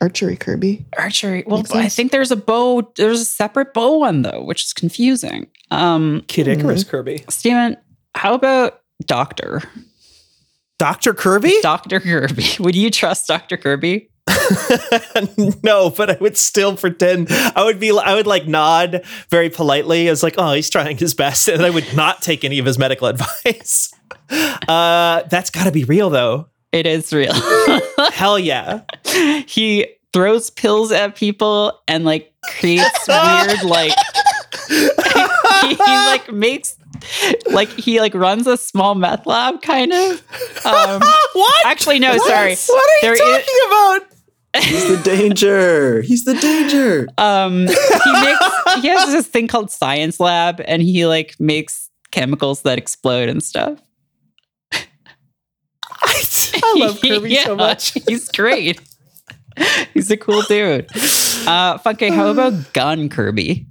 Archery 0.00 0.36
Kirby. 0.36 0.86
archery. 0.96 1.42
Well, 1.46 1.58
Makes 1.58 1.70
I 1.72 1.80
sense. 1.82 1.96
think 1.96 2.12
there's 2.12 2.30
a 2.30 2.36
bow. 2.36 2.92
There's 2.96 3.20
a 3.20 3.24
separate 3.24 3.74
bow 3.74 3.98
one 3.98 4.22
though, 4.22 4.42
which 4.44 4.64
is 4.64 4.72
confusing. 4.72 5.48
Um, 5.70 6.22
Kid 6.28 6.46
Icarus 6.48 6.84
Kirby. 6.84 7.24
Steven, 7.28 7.76
how 8.14 8.34
about 8.34 8.80
Doctor? 9.04 9.62
Dr. 10.78 11.12
Kirby? 11.14 11.52
Dr. 11.62 11.98
Kirby. 11.98 12.46
Would 12.60 12.76
you 12.76 12.90
trust 12.90 13.26
Dr. 13.26 13.56
Kirby? 13.56 14.10
no, 15.62 15.90
but 15.90 16.10
I 16.10 16.16
would 16.20 16.36
still 16.36 16.76
pretend. 16.76 17.28
I 17.30 17.64
would 17.64 17.80
be. 17.80 17.90
I 17.90 18.14
would 18.14 18.26
like 18.26 18.46
nod 18.46 19.02
very 19.30 19.48
politely 19.50 20.06
as 20.08 20.22
like, 20.22 20.34
oh, 20.38 20.52
he's 20.52 20.68
trying 20.70 20.96
his 20.98 21.14
best, 21.14 21.48
and 21.48 21.62
I 21.64 21.70
would 21.70 21.96
not 21.96 22.20
take 22.22 22.44
any 22.44 22.58
of 22.58 22.66
his 22.66 22.78
medical 22.78 23.08
advice. 23.08 23.92
Uh, 24.30 25.22
that's 25.30 25.50
got 25.50 25.64
to 25.64 25.72
be 25.72 25.84
real 25.84 26.10
though. 26.10 26.48
It 26.72 26.86
is 26.86 27.10
real. 27.12 27.32
Hell 28.12 28.38
yeah. 28.38 28.82
He 29.46 29.86
throws 30.12 30.50
pills 30.50 30.90
at 30.92 31.14
people 31.16 31.80
and 31.86 32.04
like 32.04 32.32
creates 32.60 33.06
weird 33.06 33.62
like 33.64 33.92
he, 34.68 34.88
he, 35.68 35.74
like 35.76 36.32
makes 36.32 36.76
like 37.50 37.68
he 37.70 38.00
like 38.00 38.14
runs 38.14 38.46
a 38.46 38.56
small 38.56 38.94
meth 38.94 39.26
lab 39.26 39.62
kind 39.62 39.92
of. 39.92 40.22
Um, 40.64 41.00
what? 41.32 41.66
actually, 41.66 41.98
no, 41.98 42.16
sorry. 42.18 42.54
What 42.56 42.90
are 42.90 42.94
you 42.94 43.00
There 43.02 43.12
is- 43.12 43.20
talking 43.20 43.60
about? 43.66 44.00
He's 44.62 44.88
the 44.88 45.02
danger. 45.04 46.00
He's 46.02 46.24
the 46.24 46.34
danger. 46.34 47.06
um 47.18 47.66
he 47.68 48.12
makes 48.24 48.80
he 48.82 48.88
has 48.88 49.12
this 49.12 49.26
thing 49.26 49.46
called 49.46 49.70
science 49.70 50.18
lab 50.18 50.60
and 50.66 50.82
he 50.82 51.06
like 51.06 51.34
makes 51.38 51.90
chemicals 52.10 52.62
that 52.62 52.78
explode 52.78 53.28
and 53.28 53.42
stuff 53.42 53.78
I 56.02 56.72
love 56.76 57.00
Kirby 57.00 57.30
Yeah, 57.30 57.44
so 57.44 57.56
much. 57.56 57.92
he's 58.08 58.28
great 58.30 58.80
he's 59.94 60.10
a 60.10 60.16
cool 60.16 60.42
dude 60.42 60.86
uh 61.46 61.78
Funke 61.78 62.10
how 62.14 62.28
about 62.30 62.72
gun 62.72 63.08
kirby 63.08 63.66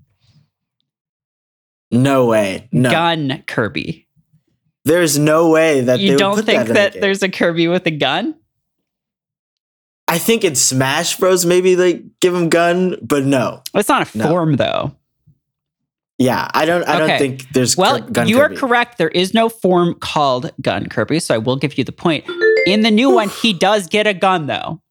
No 1.92 2.26
way. 2.28 2.68
No. 2.72 2.90
gun 2.92 3.44
kirby 3.48 4.08
There's 4.86 5.18
no 5.18 5.50
way 5.50 5.82
that 5.82 6.00
you 6.00 6.18
don't 6.18 6.44
think 6.46 6.68
that, 6.68 6.74
that 6.74 6.94
game. 6.94 7.02
there's 7.02 7.24
a 7.24 7.30
kirby 7.30 7.68
with 7.68 7.86
a 7.88 7.92
gun 7.92 8.36
I 10.10 10.18
think 10.20 10.44
in 10.46 10.56
Smash 10.56 11.18
Bros. 11.18 11.46
maybe 11.46 11.76
they 11.76 12.02
give 12.22 12.34
him 12.34 12.48
gun, 12.48 12.96
but 13.02 13.26
no. 13.26 13.62
it's 13.74 13.90
not 13.90 14.14
a 14.14 14.18
No. 14.18 14.30
form 14.30 14.56
though 14.56 14.96
Yeah, 16.18 16.50
I 16.54 16.66
don't. 16.66 16.84
I 16.88 16.96
Okay. 16.96 17.08
don't 17.08 17.20
think 17.20 17.52
there's 17.54 17.78
Well, 17.78 18.00
gun. 18.02 18.28
you 18.28 18.38
Kirby. 18.38 18.56
are 18.56 18.58
correct. 18.60 18.98
There 18.98 19.10
is 19.10 19.34
no 19.36 19.50
form 19.50 19.94
called 20.00 20.50
gun 20.62 20.88
Kirby, 20.90 21.20
so 21.20 21.36
I 21.36 21.38
will 21.38 21.58
give 21.58 21.78
you 21.78 21.84
the 21.84 21.92
point. 21.92 22.26
In 22.66 22.82
the 22.82 22.90
new 22.90 23.12
one, 23.12 23.30
he 23.30 23.54
does 23.54 23.86
get 23.88 24.08
a 24.08 24.14
gun 24.16 24.48
though. 24.48 24.82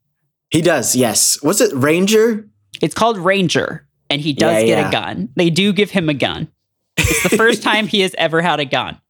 He 0.50 0.62
does. 0.62 0.94
Yes. 0.96 1.38
What's 1.42 1.61
it? 1.61 1.72
Ranger. 1.74 2.48
It's 2.82 2.94
called 2.94 3.18
Ranger, 3.18 3.87
and 4.11 4.20
he 4.20 4.32
does 4.32 4.52
Yeah, 4.62 4.66
get 4.66 4.78
yeah. 4.78 4.88
a 4.88 4.92
gun. 4.92 5.28
They 5.37 5.50
do 5.50 5.72
give 5.72 5.90
him 5.90 6.09
a 6.09 6.14
gun. 6.14 6.48
It's 6.96 7.22
the 7.22 7.37
first 7.37 7.62
time 7.64 7.87
he 7.87 8.00
has 8.00 8.14
ever 8.18 8.40
had 8.42 8.61
a 8.61 8.64
gun. 8.64 9.00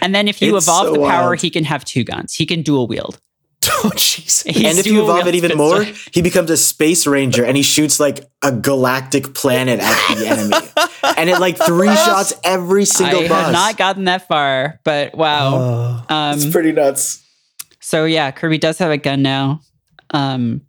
And 0.00 0.14
then 0.14 0.28
if 0.28 0.40
you 0.40 0.56
It's 0.56 0.66
evolve 0.66 0.86
so 0.88 0.92
the 0.94 0.98
power, 1.06 1.30
wild. 1.30 1.40
he 1.40 1.50
can 1.50 1.64
have 1.64 1.84
two 1.84 2.04
guns. 2.04 2.34
He 2.34 2.46
can 2.46 2.62
dual 2.62 2.86
wield. 2.86 3.18
Oh 3.82 3.90
Jesus. 3.94 4.46
And 4.46 4.78
if 4.78 4.86
you 4.86 5.02
evolve 5.02 5.26
it 5.26 5.34
even 5.34 5.56
more, 5.56 5.82
he 6.12 6.22
becomes 6.22 6.50
a 6.50 6.56
space 6.56 7.06
ranger 7.06 7.44
and 7.44 7.56
he 7.56 7.62
shoots 7.62 8.00
like 8.00 8.20
a 8.42 8.50
galactic 8.52 9.34
planet 9.34 9.80
at 9.80 10.14
the 10.16 10.26
enemy. 10.26 11.14
and 11.18 11.28
it 11.30 11.38
like 11.38 11.56
three 11.58 11.94
shots 11.94 12.32
every 12.42 12.84
single 12.86 13.20
I 13.24 13.28
boss. 13.28 13.44
have 13.44 13.52
not 13.52 13.76
gotten 13.76 14.04
that 14.04 14.26
far, 14.28 14.80
but 14.84 15.14
wow. 15.14 16.04
Oh. 16.08 16.14
um, 16.14 16.36
it's 16.36 16.50
pretty 16.50 16.72
nuts. 16.72 17.22
So 17.80 18.06
yeah, 18.06 18.30
Kirby 18.30 18.58
does 18.58 18.78
have 18.78 18.90
a 18.90 18.98
gun 18.98 19.22
now. 19.22 19.60
Um, 20.12 20.62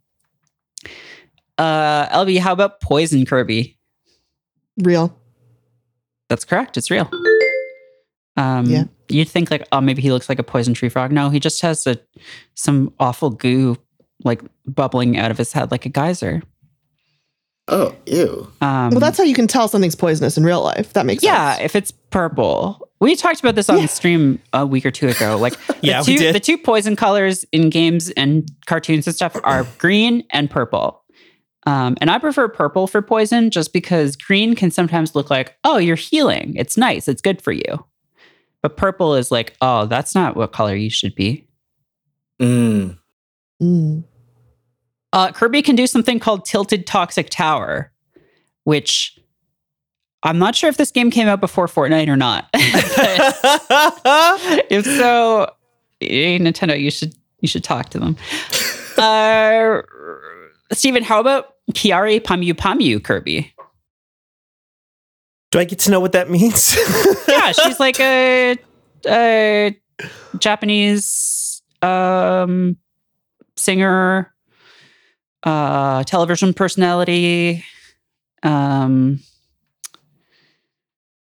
uh, 1.58 2.08
LB, 2.08 2.40
how 2.40 2.54
about 2.54 2.82
poison 2.82 3.26
Kirby? 3.26 3.78
Real. 4.78 5.16
That's 6.30 6.46
correct. 6.46 6.78
It's 6.78 6.90
real. 6.90 7.10
Um, 8.38 8.66
Yeah. 8.66 8.86
You'd 9.10 9.28
think 9.28 9.52
like, 9.52 9.68
oh, 9.74 9.82
maybe 9.82 10.02
he 10.02 10.12
looks 10.12 10.30
like 10.30 10.40
a 10.40 10.44
poison 10.44 10.74
tree 10.74 10.88
frog. 10.88 11.12
No, 11.12 11.30
he 11.30 11.40
just 11.40 11.62
has 11.62 11.86
a 11.86 11.98
some 12.56 12.94
awful 12.98 13.30
goo 13.30 13.76
like 14.24 14.42
bubbling 14.66 15.18
out 15.18 15.32
of 15.32 15.38
his 15.38 15.52
head 15.52 15.70
like 15.70 15.86
a 15.86 15.90
geyser. 15.90 16.42
Oh, 17.68 17.94
ew. 18.06 18.52
Um, 18.62 18.92
Well, 18.92 19.00
that's 19.02 19.18
how 19.18 19.24
you 19.24 19.36
can 19.36 19.48
tell 19.48 19.68
something's 19.68 19.96
poisonous 19.96 20.38
in 20.38 20.44
real 20.44 20.64
life. 20.64 20.94
That 20.94 21.06
makes 21.06 21.24
yeah. 21.24 21.56
sense. 21.56 21.66
If 21.66 21.76
it's 21.76 21.92
purple, 21.92 22.88
we 23.02 23.16
talked 23.16 23.40
about 23.42 23.56
this 23.56 23.68
on 23.70 23.80
Yeah. 23.80 23.86
stream 23.88 24.40
a 24.54 24.66
week 24.66 24.86
or 24.86 24.92
two 24.92 25.10
ago. 25.10 25.38
Like, 25.38 25.54
the 25.82 26.02
two, 26.06 26.12
we 26.14 26.18
did. 26.18 26.36
the 26.36 26.40
two 26.40 26.58
poison 26.58 26.96
colors 26.96 27.44
in 27.52 27.70
games 27.70 28.10
and 28.12 28.50
cartoons 28.68 29.08
and 29.08 29.16
stuff 29.16 29.36
are 29.44 29.66
green 29.80 30.24
and 30.32 30.50
purple. 30.50 31.04
Um, 31.68 31.98
and 32.02 32.10
I 32.10 32.18
prefer 32.18 32.48
purple 32.48 32.88
for 32.88 33.02
poison 33.02 33.52
just 33.52 33.74
because 33.74 34.16
green 34.16 34.56
can 34.56 34.72
sometimes 34.72 35.14
look 35.16 35.30
like, 35.30 35.58
oh, 35.64 35.78
you're 35.78 35.96
healing. 35.96 36.54
It's 36.56 36.78
nice. 36.78 37.08
It's 37.08 37.22
good 37.22 37.42
for 37.42 37.52
you. 37.52 37.86
But 38.64 38.78
purple 38.78 39.16
is 39.16 39.32
like, 39.32 39.56
oh, 39.62 39.86
that's 39.88 40.16
not 40.16 40.36
what 40.36 40.54
color 40.54 40.76
you 40.76 40.90
should 40.90 41.14
be. 41.16 41.48
Mm. 42.42 42.98
Mm. 43.62 44.04
Uh, 45.14 45.32
Kirby 45.32 45.62
can 45.62 45.76
do 45.76 45.86
something 45.86 46.20
called 46.20 46.46
Tilted 46.46 46.88
Toxic 46.88 47.30
Tower, 47.30 47.92
which 48.64 49.20
I'm 50.24 50.38
not 50.38 50.56
sure 50.56 50.70
if 50.70 50.78
this 50.78 50.92
game 50.92 51.10
came 51.10 51.28
out 51.28 51.42
before 51.42 51.68
Fortnite 51.68 52.08
or 52.08 52.16
not. 52.18 52.48
if 54.70 54.86
so, 54.86 55.52
eh, 56.02 56.38
Nintendo, 56.38 56.80
you 56.80 56.92
should 56.92 57.16
you 57.40 57.48
should 57.48 57.64
talk 57.64 57.90
to 57.90 58.00
them. 58.00 58.18
Uh, 58.98 59.82
Steven, 60.74 61.02
how 61.02 61.20
about 61.20 61.56
Kyary 61.72 62.20
Pamyu 62.20 62.54
Pamyu 62.54 63.04
Kirby? 63.04 63.52
Do 65.50 65.60
I 65.60 65.64
get 65.64 65.80
to 65.80 65.92
know 65.92 66.00
what 66.00 66.12
that 66.12 66.30
means? 66.30 66.76
Yeah, 67.28 67.54
she's 67.54 67.80
like 67.80 68.00
a, 68.00 68.58
a 69.08 69.76
Japanese 70.38 71.64
um, 71.82 72.78
singer, 73.56 74.36
uh, 75.44 76.04
television 76.04 76.54
personality. 76.54 77.64
Um, 78.44 79.22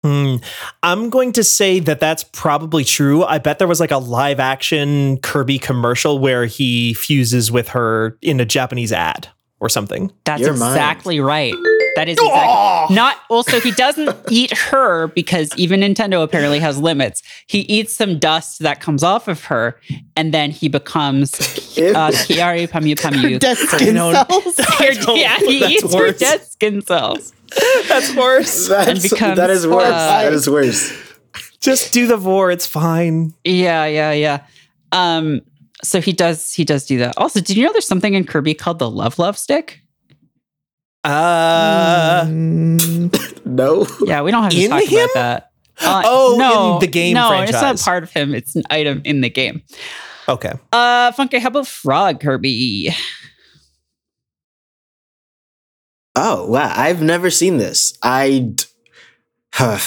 Hmm. 0.04 0.36
I'm 0.82 1.10
going 1.10 1.32
to 1.32 1.42
say 1.44 1.80
that 1.80 1.98
that's 1.98 2.22
probably 2.24 2.84
true. 2.84 3.24
I 3.24 3.38
bet 3.38 3.58
there 3.58 3.66
was 3.66 3.80
like 3.80 3.90
a 3.90 3.98
live 3.98 4.38
action 4.38 5.18
Kirby 5.18 5.58
commercial 5.58 6.18
where 6.20 6.46
he 6.46 6.94
fuses 6.94 7.50
with 7.50 7.68
her 7.70 8.16
in 8.22 8.38
a 8.38 8.44
Japanese 8.44 8.92
ad 8.92 9.28
or 9.60 9.68
something. 9.68 10.12
that's 10.24 10.40
You're 10.40 10.56
mine. 10.56 10.70
exactly 10.70 11.18
right. 11.18 11.52
That 11.96 12.08
is 12.08 12.16
exactly 12.16 12.94
not. 12.94 13.16
Also, 13.28 13.58
he 13.58 13.72
doesn't 13.72 14.16
eat 14.30 14.56
her 14.56 15.08
because 15.08 15.50
even 15.56 15.80
Nintendo 15.80 16.22
apparently 16.22 16.60
has 16.60 16.78
limits. 16.78 17.24
He 17.48 17.60
eats 17.62 17.92
some 17.92 18.20
dust 18.20 18.60
that 18.60 18.80
comes 18.80 19.02
off 19.02 19.26
of 19.26 19.44
her, 19.46 19.80
and 20.14 20.32
then 20.32 20.52
he 20.52 20.68
becomes 20.68 21.34
uh, 21.40 22.12
Kyary 22.12 22.68
Pamyu 22.68 22.94
Pamyu. 22.94 23.40
Dead 23.40 23.56
skin 23.58 23.96
cells. 23.96 24.28
I 24.30 24.96
yeah, 25.16 25.38
he 25.38 25.58
that's 25.58 25.72
eats 25.72 25.94
her 25.94 26.12
dead 26.12 26.44
skin 26.46 26.82
cells. 26.82 27.32
That's 27.88 28.14
worse. 28.14 28.68
That's, 28.70 29.10
becomes, 29.10 29.36
that 29.36 29.50
is 29.50 29.66
worse. 29.66 29.84
uh, 29.84 29.90
that 30.22 30.32
is 30.32 30.48
worse. 30.48 30.92
Just 31.60 31.92
do 31.92 32.06
the 32.06 32.16
vor. 32.16 32.50
It's 32.50 32.66
fine. 32.66 33.32
Yeah, 33.44 33.86
yeah, 33.86 34.12
yeah. 34.12 34.44
Um, 34.92 35.40
so 35.82 36.00
he 36.00 36.12
does 36.12 36.52
he 36.54 36.64
does 36.64 36.86
do 36.86 36.98
that. 36.98 37.16
Also, 37.18 37.40
did 37.40 37.56
you 37.56 37.64
know 37.64 37.72
there's 37.72 37.86
something 37.86 38.14
in 38.14 38.24
Kirby 38.24 38.54
called 38.54 38.78
the 38.78 38.90
Love 38.90 39.18
Love 39.18 39.36
Stick? 39.38 39.80
Uh, 41.04 42.24
No. 43.44 43.86
Yeah, 44.04 44.22
we 44.22 44.30
don't 44.30 44.42
have 44.42 44.52
to 44.52 44.62
In 44.62 44.70
talk 44.70 44.82
him? 44.82 44.98
about 45.04 45.14
that. 45.14 45.50
Uh, 45.80 46.02
Oh, 46.04 46.36
no, 46.38 46.74
in 46.74 46.80
the 46.80 46.86
game 46.86 47.14
No, 47.14 47.40
it's 47.42 47.52
not 47.52 47.78
part 47.80 48.02
of 48.02 48.10
him. 48.12 48.34
It's 48.34 48.54
an 48.56 48.62
item 48.70 49.00
in 49.04 49.20
the 49.20 49.30
game. 49.30 49.62
okay. 50.28 50.52
Uh, 50.72 51.12
Funke, 51.12 51.38
how 51.40 51.48
about 51.48 51.66
Frog 51.66 52.20
Kirby? 52.20 52.90
Oh, 56.20 56.46
wow. 56.46 56.72
I've 56.74 57.00
never 57.00 57.30
seen 57.30 57.58
this. 57.58 57.96
I. 58.02 58.52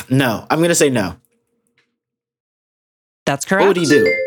no. 0.09 0.47
I'm 0.49 0.59
going 0.59 0.69
to 0.69 0.75
say 0.75 0.89
no. 0.89 1.15
That's 3.25 3.45
correct. 3.45 3.67
What 3.67 3.77
would 3.77 3.77
he 3.77 3.85
do? 3.85 4.17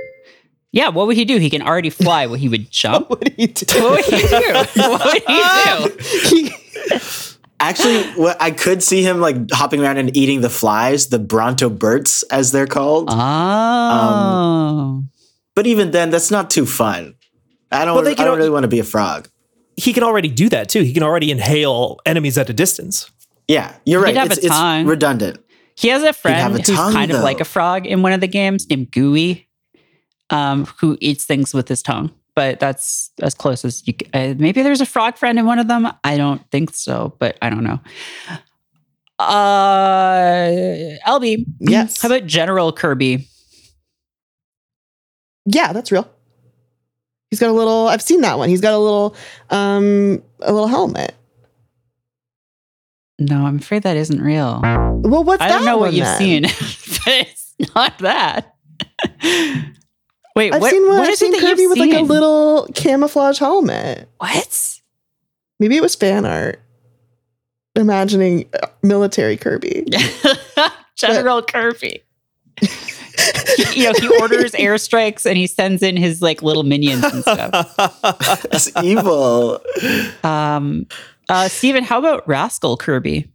Yeah, 0.71 0.89
what 0.89 1.07
would 1.07 1.17
he 1.17 1.25
do? 1.25 1.39
He 1.39 1.51
can 1.51 1.63
already 1.63 1.91
fly. 1.91 2.27
Well, 2.27 2.35
he 2.35 2.49
would 2.49 2.71
jump. 2.71 3.09
What 3.11 3.21
do 3.21 3.33
you 3.37 3.47
do? 3.49 3.81
what 3.83 3.97
would 3.97 4.05
he 4.05 4.29
do? 4.29 4.53
What 4.77 5.05
would 5.05 5.23
he 5.23 6.43
do? 6.43 6.51
He- 6.51 6.55
Actually, 7.61 8.03
what 8.21 8.37
I 8.43 8.51
could 8.51 8.83
see 8.83 9.03
him 9.03 9.21
like 9.21 9.37
hopping 9.51 9.81
around 9.81 9.97
and 9.97 10.15
eating 10.15 10.43
the 10.43 10.51
flies, 10.51 11.07
the 11.07 11.19
Bronto 11.19 11.71
Brontoberts, 11.71 12.23
as 12.31 12.53
they're 12.53 12.67
called. 12.67 13.09
Oh. 13.11 13.15
Um, 13.17 15.09
but 15.55 15.67
even 15.67 15.91
then, 15.91 16.11
that's 16.11 16.31
not 16.31 16.51
too 16.51 16.67
fun. 16.67 17.15
I 17.73 17.87
don't. 17.87 17.95
Well, 17.95 18.05
they 18.05 18.13
I 18.13 18.25
don't 18.25 18.37
really 18.37 18.51
want 18.51 18.65
to 18.65 18.69
be 18.69 18.81
a 18.81 18.85
frog. 18.85 19.29
He 19.77 19.93
can 19.93 20.03
already 20.05 20.29
do 20.29 20.49
that 20.51 20.69
too. 20.69 20.83
He 20.83 20.93
can 20.93 21.03
already 21.03 21.31
inhale 21.31 21.99
enemies 22.07 22.39
at 22.39 22.49
a 22.49 22.53
distance. 22.53 23.11
Yeah, 23.49 23.75
you're 23.85 24.01
He 24.01 24.05
right. 24.05 24.11
could 24.15 24.19
have 24.19 24.31
It's, 24.33 24.39
a 24.39 24.47
it's 24.47 24.57
tongue. 24.57 24.87
redundant. 24.87 25.39
he 25.77 25.89
has 25.89 26.03
a 26.03 26.13
friend 26.13 26.37
have 26.41 26.55
a 26.55 26.59
who's 26.59 26.77
tongue, 26.77 26.93
kind 26.93 27.11
of 27.11 27.23
like 27.23 27.41
a 27.41 27.45
frog 27.45 27.87
in 27.87 28.01
one 28.03 28.13
of 28.13 28.21
the 28.21 28.29
games 28.29 28.69
named 28.71 28.91
Gooey, 28.93 29.49
um, 30.31 30.67
who 30.81 30.97
eats 31.01 31.25
things 31.25 31.53
with 31.53 31.69
his 31.69 31.83
tongue. 31.83 32.11
But 32.37 32.59
that's 32.61 33.11
as 33.23 33.35
close 33.35 33.65
as 33.65 33.87
you. 33.87 33.95
Uh, 34.13 34.35
maybe 34.39 34.63
there's 34.63 34.81
a 34.81 34.87
frog 34.87 35.17
friend 35.19 35.39
in 35.39 35.47
one 35.47 35.59
of 35.59 35.69
them. 35.69 35.89
I 36.03 36.17
don't 36.17 36.43
think 36.51 36.75
so, 36.75 37.15
but 37.19 37.37
I 37.43 37.51
don't 37.51 37.63
know. 37.65 37.81
Uh, 39.19 40.49
LB, 41.07 41.45
Yes. 41.61 42.01
How 42.03 42.09
about 42.09 42.27
General 42.27 42.73
Kirby? 42.73 43.29
yeah, 45.47 45.73
that's 45.73 45.93
real. 45.93 46.09
He's 47.35 47.41
got 47.41 47.51
a 47.51 47.53
little. 47.53 47.89
I've 47.89 48.01
seen 48.01 48.21
that 48.21 48.39
one. 48.39 48.49
He's 48.49 48.61
got 48.61 48.75
a 48.75 48.79
little, 48.79 49.17
um, 49.51 50.23
a 50.39 50.53
little 50.53 50.69
helmet. 50.69 51.17
No, 53.19 53.45
I'm 53.45 53.57
afraid 53.57 53.83
that 53.83 53.97
isn't 53.97 54.21
real. 54.21 54.61
Well, 54.63 55.25
what's 55.25 55.43
I 55.43 55.49
don't 55.49 55.65
know 55.65 55.77
what 55.77 55.95
you've 55.95 56.05
then? 56.05 56.19
seen, 56.19 56.43
but 56.43 56.53
it's 57.09 57.57
not 57.75 57.99
that. 57.99 58.55
Wait, 60.37 60.55
I've 60.55 60.61
what, 60.61 60.71
seen 60.71 60.87
one. 60.87 60.99
what 60.99 61.09
I've 61.09 61.15
is 61.15 61.23
it 61.23 61.25
seen 61.25 61.33
that 61.33 61.41
Kirby 61.41 61.67
with 61.67 61.79
like 61.79 61.93
a 61.93 62.03
little 62.03 62.69
camouflage 62.73 63.41
helmet. 63.41 64.09
What? 64.19 64.81
Maybe 65.59 65.77
it 65.77 65.83
was 65.83 65.97
fan 65.97 66.25
art. 66.25 66.61
Imagining 67.75 68.49
uh, 68.63 68.69
military 68.85 69.37
Kirby. 69.37 69.89
General 70.95 71.43
Kirby. 71.43 72.01
He- 73.57 73.81
you 73.83 73.87
know, 73.87 73.93
he 73.99 74.09
orders 74.21 74.53
airstrikes 74.53 75.27
and 75.27 75.37
he 75.37 75.47
sends 75.47 75.83
in 75.83 75.97
his 75.97 76.21
like 76.23 76.43
little 76.43 76.63
minions 76.65 77.05
and 77.05 77.23
stuff. 77.23 77.77
That's 78.51 78.71
evil. 78.83 79.61
Um, 80.23 80.87
uh, 81.29 81.49
Steven, 81.49 81.85
how 81.85 81.99
about 81.99 82.27
Rascal 82.29 82.77
Kirby? 82.77 83.31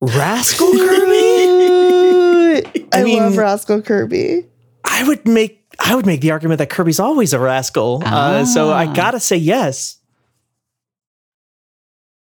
Rascal 0.00 0.70
Kirby. 0.76 2.66
I, 2.92 3.00
I 3.00 3.02
mean- 3.04 3.18
love 3.22 3.36
Rascal 3.36 3.82
Kirby. 3.82 4.44
I 4.84 5.06
would 5.08 5.26
make 5.26 5.62
I 5.78 5.94
would 5.94 6.06
make 6.06 6.20
the 6.22 6.30
argument 6.30 6.58
that 6.58 6.70
Kirby's 6.70 6.98
always 7.00 7.32
a 7.34 7.38
rascal. 7.38 8.00
Uh, 8.04 8.44
so 8.46 8.70
I 8.70 8.86
Ah. 8.86 8.92
gotta 8.94 9.20
say 9.20 9.36
yes. 9.36 9.98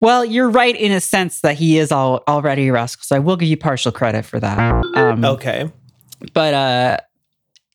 Well, 0.01 0.25
you're 0.25 0.51
right 0.51 0.75
in 0.77 0.93
a 0.93 1.01
sense 1.01 1.41
that 1.43 1.57
he 1.57 1.79
is 1.79 1.91
all, 1.93 2.23
already 2.29 2.69
a 2.69 2.73
rascal, 2.73 3.05
so 3.05 3.17
I 3.17 3.21
will 3.21 3.37
give 3.37 3.49
you 3.49 3.57
partial 3.57 3.93
credit 3.93 4.25
for 4.25 4.39
that. 4.41 4.59
Um, 4.97 5.25
Okay. 5.25 5.71
But 6.33 6.55
uh, 6.55 6.97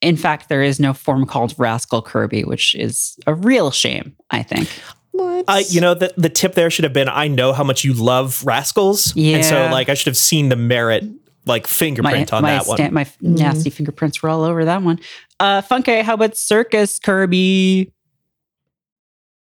in 0.02 0.16
fact, 0.16 0.50
there 0.50 0.62
is 0.62 0.80
no 0.80 0.94
form 0.94 1.26
called 1.26 1.54
Rascal 1.58 2.02
Kirby, 2.02 2.44
which 2.44 2.76
is 2.76 3.18
a 3.28 3.34
real 3.34 3.72
shame, 3.72 4.16
I 4.32 4.44
think. 4.44 4.70
What? 5.12 5.46
Uh, 5.48 5.62
you 5.68 5.82
know, 5.82 5.94
the, 5.94 6.14
the 6.18 6.30
tip 6.30 6.54
there 6.54 6.70
should 6.70 6.84
have 6.84 6.94
been 6.94 7.10
I 7.10 7.28
know 7.28 7.52
how 7.54 7.64
much 7.64 7.84
you 7.84 7.94
love 7.94 8.46
rascals. 8.46 9.16
Yeah. 9.16 9.38
And 9.38 9.46
so, 9.46 9.68
like, 9.72 9.90
I 9.90 9.94
should 9.94 10.08
have 10.08 10.18
seen 10.18 10.50
the 10.50 10.56
Merritt, 10.56 11.04
like, 11.46 11.68
fingerprint 11.68 12.32
on 12.32 12.44
my 12.44 12.52
that 12.52 12.68
one. 12.68 12.78
sta- 12.78 12.92
my 12.92 13.08
nasty 13.22 13.70
fingerprints 13.70 14.24
were 14.24 14.30
all 14.30 14.44
over 14.44 14.66
that 14.66 14.82
one. 14.82 15.00
Uh, 15.40 15.62
Funke, 15.62 16.04
how 16.04 16.14
about 16.14 16.38
Circus 16.38 17.00
Kirby? 17.00 17.92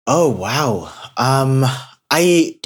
Oh 0.07 0.29
wow. 0.29 0.91
Um, 1.17 1.63
I 2.09 2.57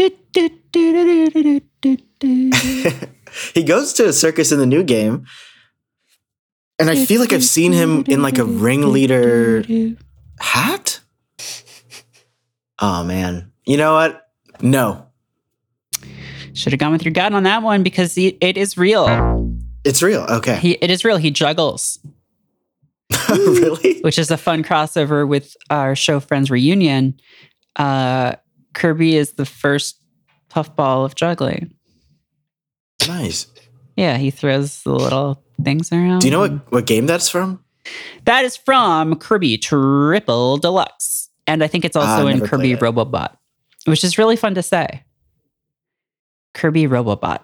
he 3.54 3.63
goes 3.63 3.93
to 3.93 4.08
a 4.08 4.13
circus 4.13 4.52
in 4.52 4.60
the 4.60 4.65
new 4.65 4.84
game, 4.84 5.26
and 6.80 6.90
I 6.90 7.06
feel 7.06 7.20
like 7.22 7.34
I've 7.34 7.44
seen 7.44 7.72
him 7.74 8.04
in 8.08 8.22
like 8.22 8.38
a 8.38 8.46
ringleader 8.46 9.64
hat. 10.40 11.00
Oh 12.80 13.04
man, 13.04 13.52
you 13.66 13.78
know 13.78 13.94
what? 13.94 14.22
No, 14.62 15.08
Should 16.54 16.72
have 16.74 16.80
gone 16.80 16.92
with 16.94 17.04
your 17.04 17.14
gut 17.14 17.34
on 17.34 17.44
that 17.44 17.62
one 17.64 17.84
because 17.84 18.18
it, 18.18 18.38
it 18.42 18.58
is 18.58 18.78
real. 18.78 19.06
it's 19.84 20.02
real. 20.02 20.22
Okay, 20.22 20.58
He, 20.58 20.72
it 20.74 20.90
is 20.90 21.04
real. 21.06 21.18
He 21.18 21.32
juggles, 21.32 22.00
really? 23.30 24.02
which 24.02 24.18
is 24.18 24.32
a 24.32 24.38
fun 24.38 24.64
crossover 24.64 25.28
with 25.28 25.56
our 25.70 25.96
show 25.96 26.20
Friends 26.20 26.50
Reunion. 26.52 27.16
Uh, 27.76 28.36
Kirby 28.74 29.16
is 29.18 29.34
the 29.34 29.46
first 29.46 30.00
puffball 30.50 31.04
of 31.06 31.16
juggling. 31.16 31.74
Nice. 33.08 33.48
Yeah, 33.96 34.18
he 34.18 34.32
throws 34.32 34.82
the 34.84 34.92
little 34.94 35.44
things 35.63 35.91
around. 35.91 36.20
Do 36.20 36.28
you 36.28 36.32
know 36.32 36.39
what 36.39 36.72
what 36.72 36.86
game 36.86 37.06
that's 37.06 37.30
from? 37.30 37.63
That 38.26 38.46
is 38.46 38.58
from 38.58 39.15
Kirby 39.15 39.58
Triple 39.58 40.58
Deluxe. 40.58 41.30
And 41.48 41.63
I 41.63 41.68
think 41.68 41.86
it's 41.86 41.96
Ah, 41.96 42.02
also 42.18 42.28
in 42.28 42.41
Kirby 42.41 42.72
it. 42.72 42.80
Robobot, 42.80 43.38
which 43.86 44.04
is 44.04 44.18
really 44.18 44.36
fun 44.36 44.56
to 44.56 44.63
say. 44.63 45.04
Kirby 46.56 46.86
Robobot. 46.88 47.39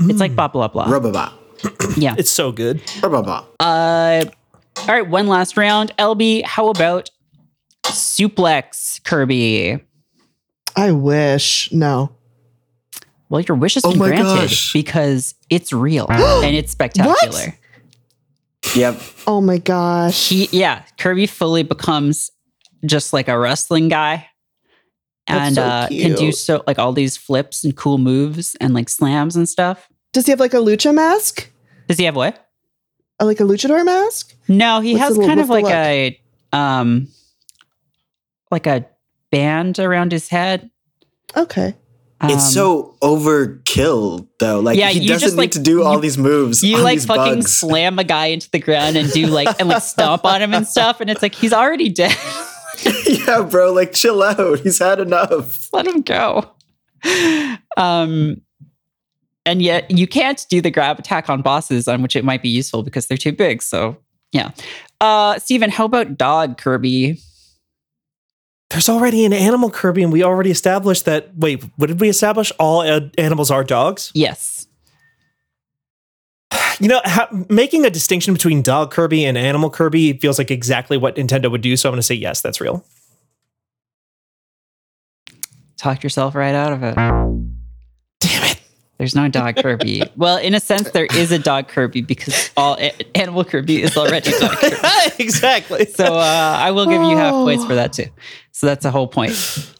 It's 0.00 0.20
like 0.20 0.32
Mm, 0.32 0.36
blah, 0.36 0.48
blah, 0.48 0.68
blah. 0.68 0.86
Robobot. 0.86 1.32
yeah. 1.98 2.14
It's 2.16 2.30
so 2.30 2.52
good. 2.52 2.80
Robobot. 3.02 3.44
Uh, 3.60 4.24
all 4.78 4.86
right, 4.86 5.06
one 5.08 5.26
last 5.26 5.56
round. 5.56 5.92
LB, 5.98 6.44
how 6.44 6.68
about 6.68 7.10
Suplex 7.84 9.02
Kirby? 9.04 9.80
I 10.76 10.92
wish. 10.92 11.70
No. 11.72 12.10
Well, 13.28 13.40
your 13.42 13.56
wish 13.56 13.74
has 13.74 13.84
Oh 13.84 13.90
been 13.90 13.98
granted 13.98 14.22
gosh. 14.24 14.72
because 14.72 15.34
it's 15.50 15.72
real 15.72 16.06
and 16.10 16.56
it's 16.56 16.72
spectacular. 16.72 17.54
Yep. 18.74 19.00
Oh 19.26 19.40
my 19.40 19.58
gosh. 19.58 20.28
He, 20.30 20.48
yeah, 20.52 20.82
Kirby 20.98 21.26
fully 21.26 21.62
becomes 21.62 22.30
just 22.84 23.12
like 23.12 23.28
a 23.28 23.38
wrestling 23.38 23.88
guy, 23.88 24.26
and 25.26 25.54
so 25.56 25.62
uh, 25.62 25.88
can 25.88 26.14
do 26.14 26.32
so 26.32 26.62
like 26.66 26.78
all 26.78 26.92
these 26.92 27.16
flips 27.16 27.64
and 27.64 27.76
cool 27.76 27.98
moves 27.98 28.56
and 28.60 28.74
like 28.74 28.88
slams 28.88 29.36
and 29.36 29.48
stuff. 29.48 29.88
Does 30.12 30.26
he 30.26 30.30
have 30.30 30.40
like 30.40 30.54
a 30.54 30.58
lucha 30.58 30.94
mask? 30.94 31.50
Does 31.86 31.98
he 31.98 32.04
have 32.04 32.16
what? 32.16 32.46
Uh, 33.20 33.24
like 33.26 33.40
a 33.40 33.44
luchador 33.44 33.84
mask? 33.84 34.34
No, 34.48 34.80
he 34.80 34.92
What's 34.94 35.02
has 35.04 35.12
the 35.14 35.20
little- 35.20 35.28
kind 35.28 35.40
of 35.40 35.48
like 35.50 35.64
the 35.64 35.70
a 35.72 36.56
um, 36.56 37.08
like 38.50 38.66
a 38.66 38.86
band 39.30 39.78
around 39.78 40.12
his 40.12 40.28
head. 40.28 40.70
Okay. 41.36 41.74
Um, 42.20 42.30
it's 42.30 42.52
so 42.52 42.96
overkill 43.00 44.26
though. 44.40 44.58
Like 44.60 44.76
Yeah, 44.76 44.88
he 44.88 45.06
doesn't 45.06 45.20
just, 45.20 45.34
need 45.36 45.38
like, 45.42 45.50
to 45.52 45.60
do 45.60 45.82
all 45.84 45.94
you- 45.96 46.00
these 46.00 46.18
moves. 46.18 46.62
you 46.64 46.78
like 46.78 47.00
fucking 47.00 47.36
bugs. 47.36 47.52
slam 47.58 47.98
a 47.98 48.04
guy 48.04 48.26
into 48.26 48.50
the 48.50 48.58
ground 48.58 48.96
and 48.96 49.10
do 49.12 49.26
like 49.26 49.48
and 49.60 49.68
like 49.68 49.82
stomp 49.82 50.24
on 50.24 50.42
him 50.42 50.52
and 50.52 50.66
stuff, 50.66 51.00
and 51.00 51.10
it's 51.10 51.22
like 51.22 51.34
he's 51.34 51.52
already 51.52 51.88
dead. 51.88 52.16
yeah, 53.06 53.42
bro. 53.42 53.72
Like 53.72 53.92
chill 53.92 54.22
out. 54.22 54.60
He's 54.60 54.78
had 54.80 54.98
enough. 55.00 55.68
let 55.72 55.86
him 55.86 56.02
go. 56.02 56.50
Um, 57.76 58.40
and 59.46 59.62
yet 59.62 59.90
you 59.90 60.06
can't 60.06 60.44
do 60.50 60.60
the 60.60 60.70
grab 60.70 60.98
attack 60.98 61.30
on 61.30 61.42
bosses, 61.42 61.88
on 61.88 62.02
which 62.02 62.16
it 62.16 62.24
might 62.24 62.42
be 62.42 62.48
useful 62.48 62.82
because 62.82 63.06
they're 63.06 63.16
too 63.16 63.32
big. 63.32 63.62
So 63.62 63.96
yeah. 64.32 64.50
Uh, 65.00 65.38
Steven, 65.38 65.70
how 65.70 65.84
about 65.84 66.18
dog 66.18 66.58
Kirby? 66.58 67.20
There's 68.70 68.88
already 68.88 69.24
an 69.24 69.32
animal 69.32 69.70
Kirby, 69.70 70.02
and 70.02 70.12
we 70.12 70.22
already 70.22 70.50
established 70.50 71.06
that. 71.06 71.34
Wait, 71.36 71.64
what 71.76 71.86
did 71.86 72.00
we 72.00 72.08
establish? 72.08 72.52
All 72.58 72.82
animals 73.16 73.50
are 73.50 73.64
dogs. 73.64 74.10
Yes. 74.14 74.66
You 76.80 76.86
know, 76.86 77.00
ha- 77.04 77.28
making 77.48 77.84
a 77.84 77.90
distinction 77.90 78.32
between 78.32 78.62
dog 78.62 78.92
Kirby 78.92 79.24
and 79.24 79.36
animal 79.36 79.68
Kirby 79.68 80.12
feels 80.12 80.38
like 80.38 80.52
exactly 80.52 80.96
what 80.96 81.16
Nintendo 81.16 81.50
would 81.50 81.60
do. 81.60 81.76
So 81.76 81.88
I'm 81.88 81.92
going 81.92 81.98
to 81.98 82.04
say 82.04 82.14
yes, 82.14 82.40
that's 82.40 82.60
real. 82.60 82.84
Talked 85.76 86.04
yourself 86.04 86.36
right 86.36 86.54
out 86.54 86.72
of 86.72 86.84
it. 86.84 87.57
Damn 88.98 89.04
it! 89.04 89.12
There's 89.12 89.14
no 89.14 89.28
dog 89.28 89.56
Kirby. 89.56 90.02
well, 90.16 90.38
in 90.38 90.54
a 90.54 90.60
sense, 90.60 90.90
there 90.90 91.06
is 91.06 91.30
a 91.32 91.38
dog 91.38 91.68
Kirby 91.68 92.00
because 92.02 92.50
all 92.56 92.76
a- 92.80 92.92
animal 93.16 93.44
Kirby 93.44 93.82
is 93.82 93.96
already 93.96 94.30
dog 94.32 94.56
Kirby. 94.58 94.76
exactly. 95.18 95.84
So 95.86 96.04
uh, 96.04 96.56
I 96.58 96.70
will 96.72 96.86
give 96.86 97.02
you 97.02 97.16
half 97.16 97.32
points 97.32 97.64
for 97.64 97.74
that 97.76 97.92
too. 97.92 98.06
So 98.52 98.66
that's 98.66 98.82
the 98.82 98.90
whole 98.90 99.06
point. 99.08 99.32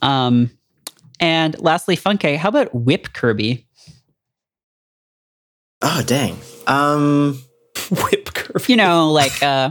Um, 0.02 0.50
And 1.20 1.58
lastly, 1.60 1.96
Funke, 1.96 2.36
how 2.36 2.48
about 2.48 2.72
Whip 2.74 3.12
Kirby? 3.12 3.66
Oh 5.82 6.02
dang. 6.06 6.36
Um, 6.66 7.42
Whip 7.90 8.32
Kirby. 8.34 8.64
You 8.72 8.76
know, 8.76 9.10
like 9.10 9.42
uh, 9.42 9.70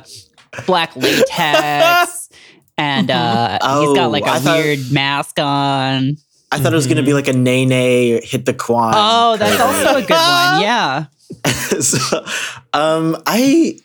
black 0.66 0.96
latex, 0.96 2.30
and 2.78 3.10
uh, 3.12 3.52
he's 3.80 3.94
got 3.96 4.08
Oh, 4.08 4.10
like 4.10 4.24
a 4.26 4.30
I 4.30 4.40
thought- 4.40 4.58
weird 4.60 4.92
mask 4.92 5.40
on. 5.40 6.18
I 6.52 6.60
thought 6.60 6.72
it 6.72 6.76
was 6.76 6.88
gonna 6.88 7.04
be 7.04 7.14
like 7.14 7.28
a 7.28 7.34
nay 7.34 7.66
nay 7.66 8.22
hit 8.22 8.46
the 8.46 8.54
quad. 8.54 8.94
Oh, 8.96 9.38
that's 9.38 9.60
also 9.60 9.98
a 9.98 10.02
good 10.02 10.12
one. 10.12 10.62
Yeah. 10.62 11.06
so, 11.82 12.26
um, 12.74 13.22
I. 13.26 13.80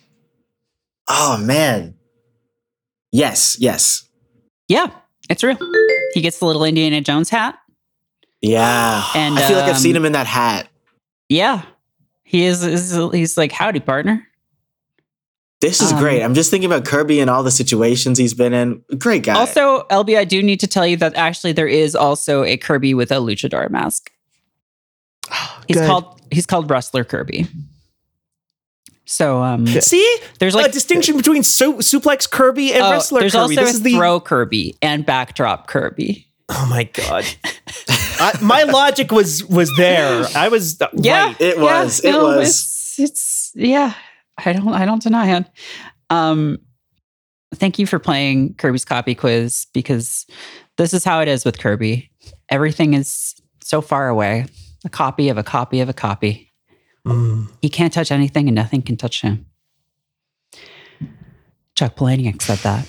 Oh 1.08 1.38
man. 1.38 1.94
Yes. 3.10 3.56
Yes. 3.58 4.08
Yeah, 4.68 4.88
it's 5.28 5.42
real. 5.42 5.58
He 6.14 6.20
gets 6.20 6.38
the 6.38 6.46
little 6.46 6.64
Indiana 6.64 7.00
Jones 7.00 7.30
hat. 7.30 7.58
Yeah. 8.40 9.04
And, 9.14 9.38
I 9.38 9.48
feel 9.48 9.58
like 9.58 9.68
I've 9.68 9.78
seen 9.78 9.96
um, 9.96 10.02
him 10.02 10.06
in 10.06 10.12
that 10.12 10.26
hat. 10.26 10.68
Yeah. 11.28 11.62
He 12.22 12.44
is, 12.44 12.64
is 12.64 12.98
he's 13.12 13.36
like, 13.36 13.52
howdy, 13.52 13.80
partner. 13.80 14.26
This 15.62 15.80
is 15.80 15.92
um, 15.92 16.00
great. 16.00 16.22
I'm 16.22 16.34
just 16.34 16.50
thinking 16.50 16.70
about 16.70 16.84
Kirby 16.84 17.20
and 17.20 17.30
all 17.30 17.44
the 17.44 17.52
situations 17.52 18.18
he's 18.18 18.34
been 18.34 18.52
in. 18.52 18.82
Great 18.98 19.22
guy. 19.22 19.34
Also, 19.34 19.84
LB, 19.84 20.18
I 20.18 20.24
do 20.24 20.42
need 20.42 20.58
to 20.58 20.66
tell 20.66 20.84
you 20.84 20.96
that 20.96 21.14
actually 21.14 21.52
there 21.52 21.68
is 21.68 21.94
also 21.94 22.42
a 22.42 22.56
Kirby 22.56 22.94
with 22.94 23.12
a 23.12 23.18
luchador 23.18 23.70
mask. 23.70 24.10
He's 25.68 25.76
Good. 25.76 25.86
called 25.86 26.20
he's 26.32 26.46
called 26.46 26.68
Wrestler 26.68 27.04
Kirby. 27.04 27.46
So 29.04 29.40
um 29.40 29.66
See, 29.68 30.18
there's 30.40 30.54
like 30.54 30.62
like 30.64 30.70
a 30.70 30.74
distinction 30.74 31.16
between 31.16 31.44
su- 31.44 31.74
suplex 31.76 32.28
Kirby 32.28 32.72
and 32.72 32.82
oh, 32.82 32.90
wrestler 32.90 33.20
there's 33.20 33.32
Kirby. 33.32 33.42
also 33.42 33.54
This 33.54 33.70
a 33.70 33.74
is 33.74 33.82
the 33.82 33.94
throw 33.94 34.18
Kirby 34.18 34.74
and 34.82 35.06
backdrop 35.06 35.68
Kirby. 35.68 36.26
oh 36.48 36.66
my 36.68 36.84
god. 36.84 37.24
I, 37.88 38.36
my 38.42 38.64
logic 38.64 39.12
was 39.12 39.44
was 39.44 39.70
there. 39.76 40.24
I 40.34 40.48
was 40.48 40.80
uh, 40.80 40.88
Yeah. 40.94 41.26
right. 41.26 41.40
It 41.40 41.58
was. 41.60 42.00
It 42.00 42.10
no, 42.12 42.24
was. 42.24 42.48
It's, 42.48 42.98
it's 42.98 43.52
yeah. 43.54 43.94
I 44.38 44.52
don't 44.52 44.68
I 44.68 44.84
don't 44.84 45.02
deny 45.02 45.36
it. 45.36 45.46
Um 46.10 46.58
thank 47.54 47.78
you 47.78 47.86
for 47.86 47.98
playing 47.98 48.54
Kirby's 48.54 48.84
copy 48.84 49.14
quiz 49.14 49.66
because 49.72 50.26
this 50.78 50.94
is 50.94 51.04
how 51.04 51.20
it 51.20 51.28
is 51.28 51.44
with 51.44 51.58
Kirby. 51.58 52.10
Everything 52.48 52.94
is 52.94 53.34
so 53.62 53.80
far 53.80 54.08
away. 54.08 54.46
A 54.84 54.88
copy 54.88 55.28
of 55.28 55.38
a 55.38 55.42
copy 55.42 55.80
of 55.80 55.88
a 55.88 55.92
copy. 55.92 56.50
Mm. 57.06 57.48
He 57.60 57.68
can't 57.68 57.92
touch 57.92 58.10
anything 58.10 58.48
and 58.48 58.54
nothing 58.54 58.82
can 58.82 58.96
touch 58.96 59.22
him. 59.22 59.46
Chuck 61.74 61.96
Palahniuk 61.96 62.42
said 62.42 62.58
that. 62.58 62.86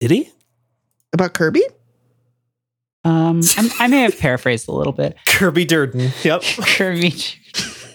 Did 0.00 0.10
he? 0.10 0.30
About 1.12 1.34
Kirby? 1.34 1.62
Um, 3.04 3.40
I'm, 3.56 3.70
I 3.78 3.86
may 3.88 4.00
have 4.02 4.18
paraphrased 4.18 4.68
a 4.68 4.72
little 4.72 4.92
bit. 4.92 5.16
Kirby 5.26 5.64
Durden. 5.64 6.12
Yep. 6.22 6.42
Kirby. 6.60 7.14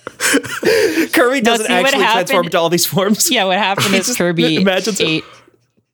Kirby 1.14 1.42
doesn't 1.42 1.66
see, 1.68 1.74
what 1.74 1.86
actually 1.86 2.04
transform 2.04 2.46
into 2.46 2.60
all 2.60 2.70
these 2.70 2.86
forms. 2.86 3.30
Yeah, 3.32 3.46
what 3.46 3.58
happened 3.58 3.94
is 3.96 4.06
Just 4.08 4.18
Kirby 4.18 4.56
imagine 4.58 4.94
so- 4.96 5.04
ate 5.06 5.24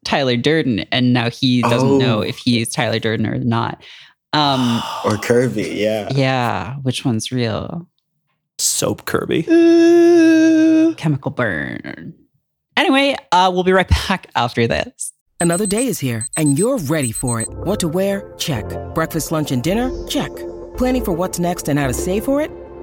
Tyler 0.06 0.36
Durden, 0.38 0.80
and 0.92 1.14
now 1.14 1.30
he 1.30 1.62
doesn't 1.62 1.88
Oh. 1.90 1.98
know 1.98 2.22
if 2.22 2.38
he 2.38 2.62
is 2.62 2.70
Tyler 2.70 3.00
Durden 3.00 3.26
or 3.26 3.38
not. 3.38 3.82
Um, 4.34 4.82
or 5.06 5.18
Kirby. 5.18 5.64
Yeah. 5.76 6.10
yeah, 6.14 6.76
which 6.78 7.06
one's 7.06 7.32
real? 7.32 7.88
Soap 8.58 9.06
Kirby. 9.06 9.46
Uh, 9.48 10.94
Chemical 10.96 11.32
burn. 11.32 12.14
Anyway, 12.76 13.16
uh, 13.32 13.50
we'll 13.54 13.64
be 13.64 13.72
right 13.72 13.88
back 13.88 14.28
after 14.36 14.68
this. 14.68 15.12
Another 15.40 15.66
day 15.66 15.88
is 15.88 16.00
here, 16.00 16.26
and 16.38 16.58
you're 16.58 16.78
ready 16.78 17.12
for 17.12 17.42
it. 17.42 17.50
What 17.50 17.80
to 17.82 17.88
wear? 17.88 18.34
Check. 18.38 18.66
Breakfast, 18.94 19.32
lunch, 19.32 19.52
and 19.52 19.62
dinner? 19.64 19.92
Check. 20.08 20.32
Planning 20.78 21.04
for 21.04 21.12
what's 21.12 21.38
next 21.40 21.68
and 21.68 21.78
how 21.78 21.88
to 21.88 21.94
save 21.94 22.24
for 22.26 22.42
it? 22.42 22.50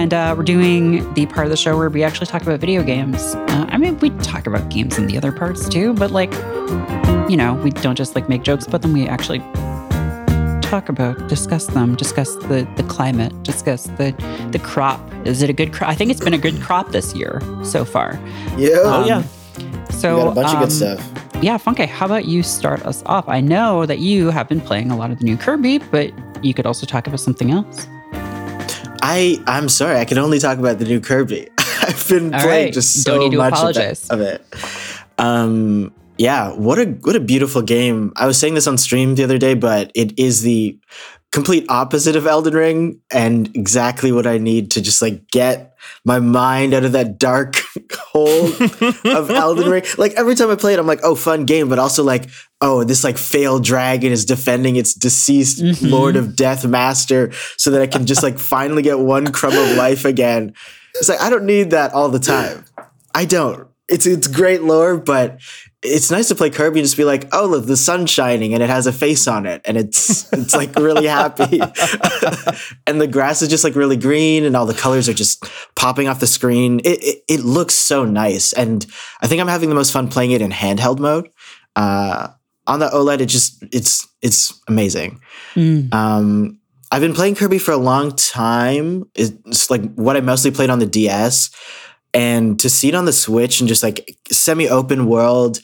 And 0.00 0.14
uh, 0.14 0.34
we're 0.34 0.42
doing 0.42 1.12
the 1.12 1.26
part 1.26 1.44
of 1.44 1.50
the 1.50 1.58
show 1.58 1.76
where 1.76 1.90
we 1.90 2.02
actually 2.02 2.26
talk 2.26 2.40
about 2.40 2.58
video 2.58 2.82
games. 2.82 3.34
Uh, 3.34 3.66
I 3.68 3.76
mean, 3.76 3.98
we 3.98 4.08
talk 4.08 4.46
about 4.46 4.70
games 4.70 4.96
in 4.96 5.06
the 5.06 5.18
other 5.18 5.30
parts 5.30 5.68
too, 5.68 5.92
but 5.92 6.10
like, 6.10 6.32
you 7.28 7.36
know, 7.36 7.60
we 7.62 7.68
don't 7.68 7.96
just 7.96 8.14
like 8.14 8.26
make 8.26 8.42
jokes 8.42 8.66
about 8.66 8.80
them. 8.80 8.94
We 8.94 9.06
actually 9.06 9.40
talk 10.62 10.88
about, 10.88 11.28
discuss 11.28 11.66
them, 11.66 11.96
discuss 11.96 12.34
the 12.36 12.66
the 12.76 12.82
climate, 12.84 13.42
discuss 13.42 13.84
the 13.98 14.14
the 14.52 14.58
crop. 14.58 15.00
Is 15.26 15.42
it 15.42 15.50
a 15.50 15.52
good 15.52 15.74
crop? 15.74 15.90
I 15.90 15.94
think 15.94 16.10
it's 16.10 16.24
been 16.24 16.32
a 16.32 16.38
good 16.38 16.58
crop 16.62 16.92
this 16.92 17.14
year 17.14 17.42
so 17.62 17.84
far. 17.84 18.18
Yeah. 18.56 18.76
Oh 18.76 19.02
Um, 19.02 19.06
yeah. 19.06 19.22
So 19.90 20.16
we 20.16 20.22
got 20.22 20.32
a 20.32 20.34
bunch 20.34 20.48
of 20.48 20.54
um, 20.54 20.60
good 20.60 20.72
stuff. 20.72 21.42
Yeah, 21.42 21.58
Funke, 21.58 21.86
how 21.86 22.06
about 22.06 22.24
you 22.24 22.42
start 22.42 22.86
us 22.86 23.02
off? 23.04 23.28
I 23.28 23.42
know 23.42 23.84
that 23.84 23.98
you 23.98 24.30
have 24.30 24.48
been 24.48 24.62
playing 24.62 24.90
a 24.90 24.96
lot 24.96 25.10
of 25.10 25.18
the 25.18 25.24
new 25.24 25.36
Kirby, 25.36 25.76
but 25.78 26.10
you 26.42 26.54
could 26.54 26.64
also 26.64 26.86
talk 26.86 27.06
about 27.06 27.20
something 27.20 27.50
else. 27.50 27.86
I 29.02 29.42
I'm 29.46 29.68
sorry, 29.68 29.98
I 29.98 30.04
can 30.04 30.18
only 30.18 30.38
talk 30.38 30.58
about 30.58 30.78
the 30.78 30.84
new 30.84 31.00
Kirby. 31.00 31.48
I've 31.58 32.08
been 32.08 32.34
All 32.34 32.40
playing 32.40 32.66
right, 32.66 32.74
just 32.74 33.02
so 33.02 33.28
much 33.30 33.34
of, 33.34 33.52
apologize. 33.52 34.08
of 34.10 34.20
it. 34.20 34.44
Um 35.18 35.92
yeah, 36.18 36.52
what 36.52 36.78
a 36.78 36.84
what 36.84 37.16
a 37.16 37.20
beautiful 37.20 37.62
game. 37.62 38.12
I 38.16 38.26
was 38.26 38.38
saying 38.38 38.54
this 38.54 38.66
on 38.66 38.76
stream 38.76 39.14
the 39.14 39.24
other 39.24 39.38
day, 39.38 39.54
but 39.54 39.90
it 39.94 40.18
is 40.18 40.42
the 40.42 40.78
complete 41.32 41.64
opposite 41.68 42.16
of 42.16 42.26
Elden 42.26 42.54
Ring 42.54 43.00
and 43.10 43.54
exactly 43.56 44.12
what 44.12 44.26
I 44.26 44.38
need 44.38 44.70
to 44.72 44.82
just 44.82 45.00
like 45.00 45.28
get 45.30 45.76
my 46.04 46.18
mind 46.18 46.74
out 46.74 46.84
of 46.84 46.92
that 46.92 47.18
dark 47.18 47.62
of 48.26 49.30
Elden 49.30 49.70
Ring. 49.70 49.82
Like 49.98 50.14
every 50.14 50.34
time 50.34 50.50
I 50.50 50.56
play 50.56 50.72
it, 50.74 50.78
I'm 50.78 50.86
like, 50.86 51.00
oh, 51.02 51.14
fun 51.14 51.44
game, 51.44 51.68
but 51.68 51.78
also 51.78 52.02
like, 52.02 52.28
oh, 52.60 52.84
this 52.84 53.04
like 53.04 53.18
failed 53.18 53.64
dragon 53.64 54.12
is 54.12 54.24
defending 54.24 54.76
its 54.76 54.94
deceased 54.94 55.62
Mhm. 55.62 55.90
Lord 55.90 56.16
of 56.16 56.36
Death 56.36 56.64
master 56.66 57.30
so 57.56 57.70
that 57.70 57.80
I 57.82 57.86
can 57.86 58.06
just 58.06 58.22
like 58.22 58.38
finally 58.38 58.82
get 58.82 58.98
one 58.98 59.32
crumb 59.32 59.56
of 59.56 59.76
life 59.76 60.04
again. 60.04 60.54
It's 60.94 61.08
like 61.08 61.20
I 61.20 61.30
don't 61.30 61.44
need 61.44 61.70
that 61.70 61.92
all 61.92 62.08
the 62.08 62.18
time. 62.18 62.64
I 63.14 63.24
don't. 63.24 63.66
It's 63.88 64.06
it's 64.06 64.26
great 64.28 64.62
lore, 64.62 64.96
but 64.96 65.38
it's 65.82 66.10
nice 66.10 66.28
to 66.28 66.34
play 66.34 66.50
Kirby 66.50 66.80
and 66.80 66.84
just 66.84 66.96
be 66.96 67.04
like, 67.04 67.28
oh 67.32 67.46
look, 67.46 67.66
the 67.66 67.76
sun's 67.76 68.10
shining 68.10 68.52
and 68.52 68.62
it 68.62 68.68
has 68.68 68.86
a 68.86 68.92
face 68.92 69.26
on 69.26 69.46
it, 69.46 69.62
and 69.64 69.76
it's 69.76 70.30
it's 70.32 70.54
like 70.54 70.74
really 70.76 71.06
happy. 71.06 71.60
and 72.86 73.00
the 73.00 73.08
grass 73.10 73.40
is 73.40 73.48
just 73.48 73.64
like 73.64 73.74
really 73.74 73.96
green, 73.96 74.44
and 74.44 74.56
all 74.56 74.66
the 74.66 74.74
colors 74.74 75.08
are 75.08 75.14
just 75.14 75.44
popping 75.76 76.06
off 76.08 76.20
the 76.20 76.26
screen. 76.26 76.80
It, 76.80 77.02
it 77.02 77.24
it 77.28 77.40
looks 77.40 77.74
so 77.74 78.04
nice, 78.04 78.52
and 78.52 78.84
I 79.22 79.26
think 79.26 79.40
I'm 79.40 79.48
having 79.48 79.68
the 79.68 79.74
most 79.74 79.92
fun 79.92 80.08
playing 80.08 80.32
it 80.32 80.42
in 80.42 80.50
handheld 80.50 80.98
mode. 80.98 81.30
Uh, 81.76 82.28
on 82.66 82.78
the 82.78 82.88
OLED, 82.88 83.20
it 83.20 83.26
just 83.26 83.62
it's 83.72 84.06
it's 84.20 84.60
amazing. 84.68 85.20
Mm. 85.54 85.92
Um, 85.94 86.60
I've 86.92 87.00
been 87.00 87.14
playing 87.14 87.36
Kirby 87.36 87.58
for 87.58 87.72
a 87.72 87.76
long 87.76 88.14
time. 88.16 89.04
It's 89.14 89.70
like 89.70 89.94
what 89.94 90.16
I 90.16 90.20
mostly 90.20 90.50
played 90.50 90.70
on 90.70 90.78
the 90.78 90.86
DS. 90.86 91.50
And 92.12 92.58
to 92.60 92.68
see 92.68 92.88
it 92.88 92.94
on 92.94 93.04
the 93.04 93.12
Switch 93.12 93.60
and 93.60 93.68
just 93.68 93.82
like 93.82 94.16
semi 94.30 94.68
open 94.68 95.06
world 95.06 95.60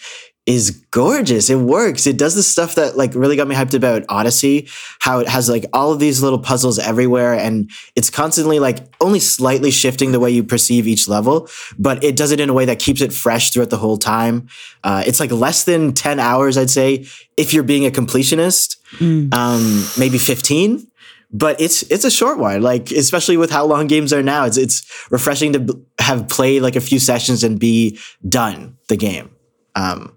is 0.47 0.70
gorgeous. 0.92 1.51
It 1.51 1.57
works. 1.57 2.07
It 2.07 2.16
does 2.16 2.36
the 2.36 2.42
stuff 2.42 2.76
that 2.76 2.97
like 2.97 3.12
really 3.16 3.34
got 3.34 3.49
me 3.49 3.57
hyped 3.57 3.74
about 3.74 4.05
Odyssey, 4.09 4.68
how 5.01 5.18
it 5.18 5.26
has 5.26 5.49
like 5.49 5.64
all 5.72 5.92
of 5.92 5.99
these 5.99 6.22
little 6.22 6.38
puzzles 6.38 6.78
everywhere 6.78 7.34
and 7.34 7.68
it's 7.97 8.11
constantly 8.11 8.61
like 8.61 8.78
only 9.01 9.18
slightly 9.18 9.72
shifting 9.72 10.12
the 10.12 10.20
way 10.20 10.30
you 10.30 10.44
perceive 10.44 10.86
each 10.86 11.09
level, 11.09 11.49
but 11.80 12.05
it 12.05 12.14
does 12.14 12.30
it 12.30 12.38
in 12.38 12.49
a 12.49 12.53
way 12.55 12.64
that 12.64 12.78
keeps 12.78 13.01
it 13.01 13.12
fresh 13.12 13.51
throughout 13.51 13.70
the 13.70 13.76
whole 13.76 13.97
time. 13.97 14.47
Uh, 14.84 15.03
it's 15.05 15.18
like 15.18 15.32
less 15.32 15.64
than 15.64 15.92
10 15.92 16.20
hours, 16.20 16.57
I'd 16.57 16.70
say, 16.70 17.07
if 17.36 17.53
you're 17.53 17.64
being 17.64 17.84
a 17.84 17.90
completionist 17.90 18.76
Mm. 19.01 19.34
um, 19.34 19.84
maybe 19.99 20.16
15 20.16 20.86
but 21.30 21.60
it's 21.60 21.82
it's 21.90 22.04
a 22.04 22.10
short 22.10 22.38
one 22.38 22.62
like 22.62 22.90
especially 22.92 23.36
with 23.36 23.50
how 23.50 23.64
long 23.66 23.86
games 23.86 24.12
are 24.12 24.22
now 24.22 24.44
it's 24.44 24.56
it's 24.56 24.82
refreshing 25.10 25.52
to 25.52 25.84
have 26.00 26.28
played 26.28 26.62
like 26.62 26.76
a 26.76 26.80
few 26.80 26.98
sessions 26.98 27.42
and 27.42 27.58
be 27.58 27.98
done 28.28 28.76
the 28.88 28.96
game 28.96 29.30
um 29.74 30.16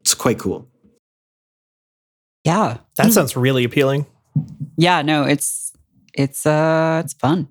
it's 0.00 0.14
quite 0.14 0.38
cool 0.38 0.66
Yeah. 2.44 2.78
That 2.96 3.12
sounds 3.12 3.36
really 3.36 3.64
appealing. 3.64 4.06
Yeah, 4.76 5.02
no, 5.02 5.24
it's 5.24 5.72
it's 6.14 6.46
uh 6.46 7.02
it's 7.04 7.14
fun. 7.14 7.48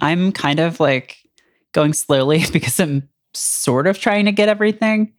I'm 0.00 0.32
kind 0.32 0.60
of 0.60 0.78
like 0.80 1.16
going 1.72 1.92
slowly 1.94 2.44
because 2.52 2.78
I'm 2.80 3.08
sort 3.34 3.86
of 3.86 3.98
trying 3.98 4.26
to 4.26 4.32
get 4.32 4.48
everything. 4.48 5.12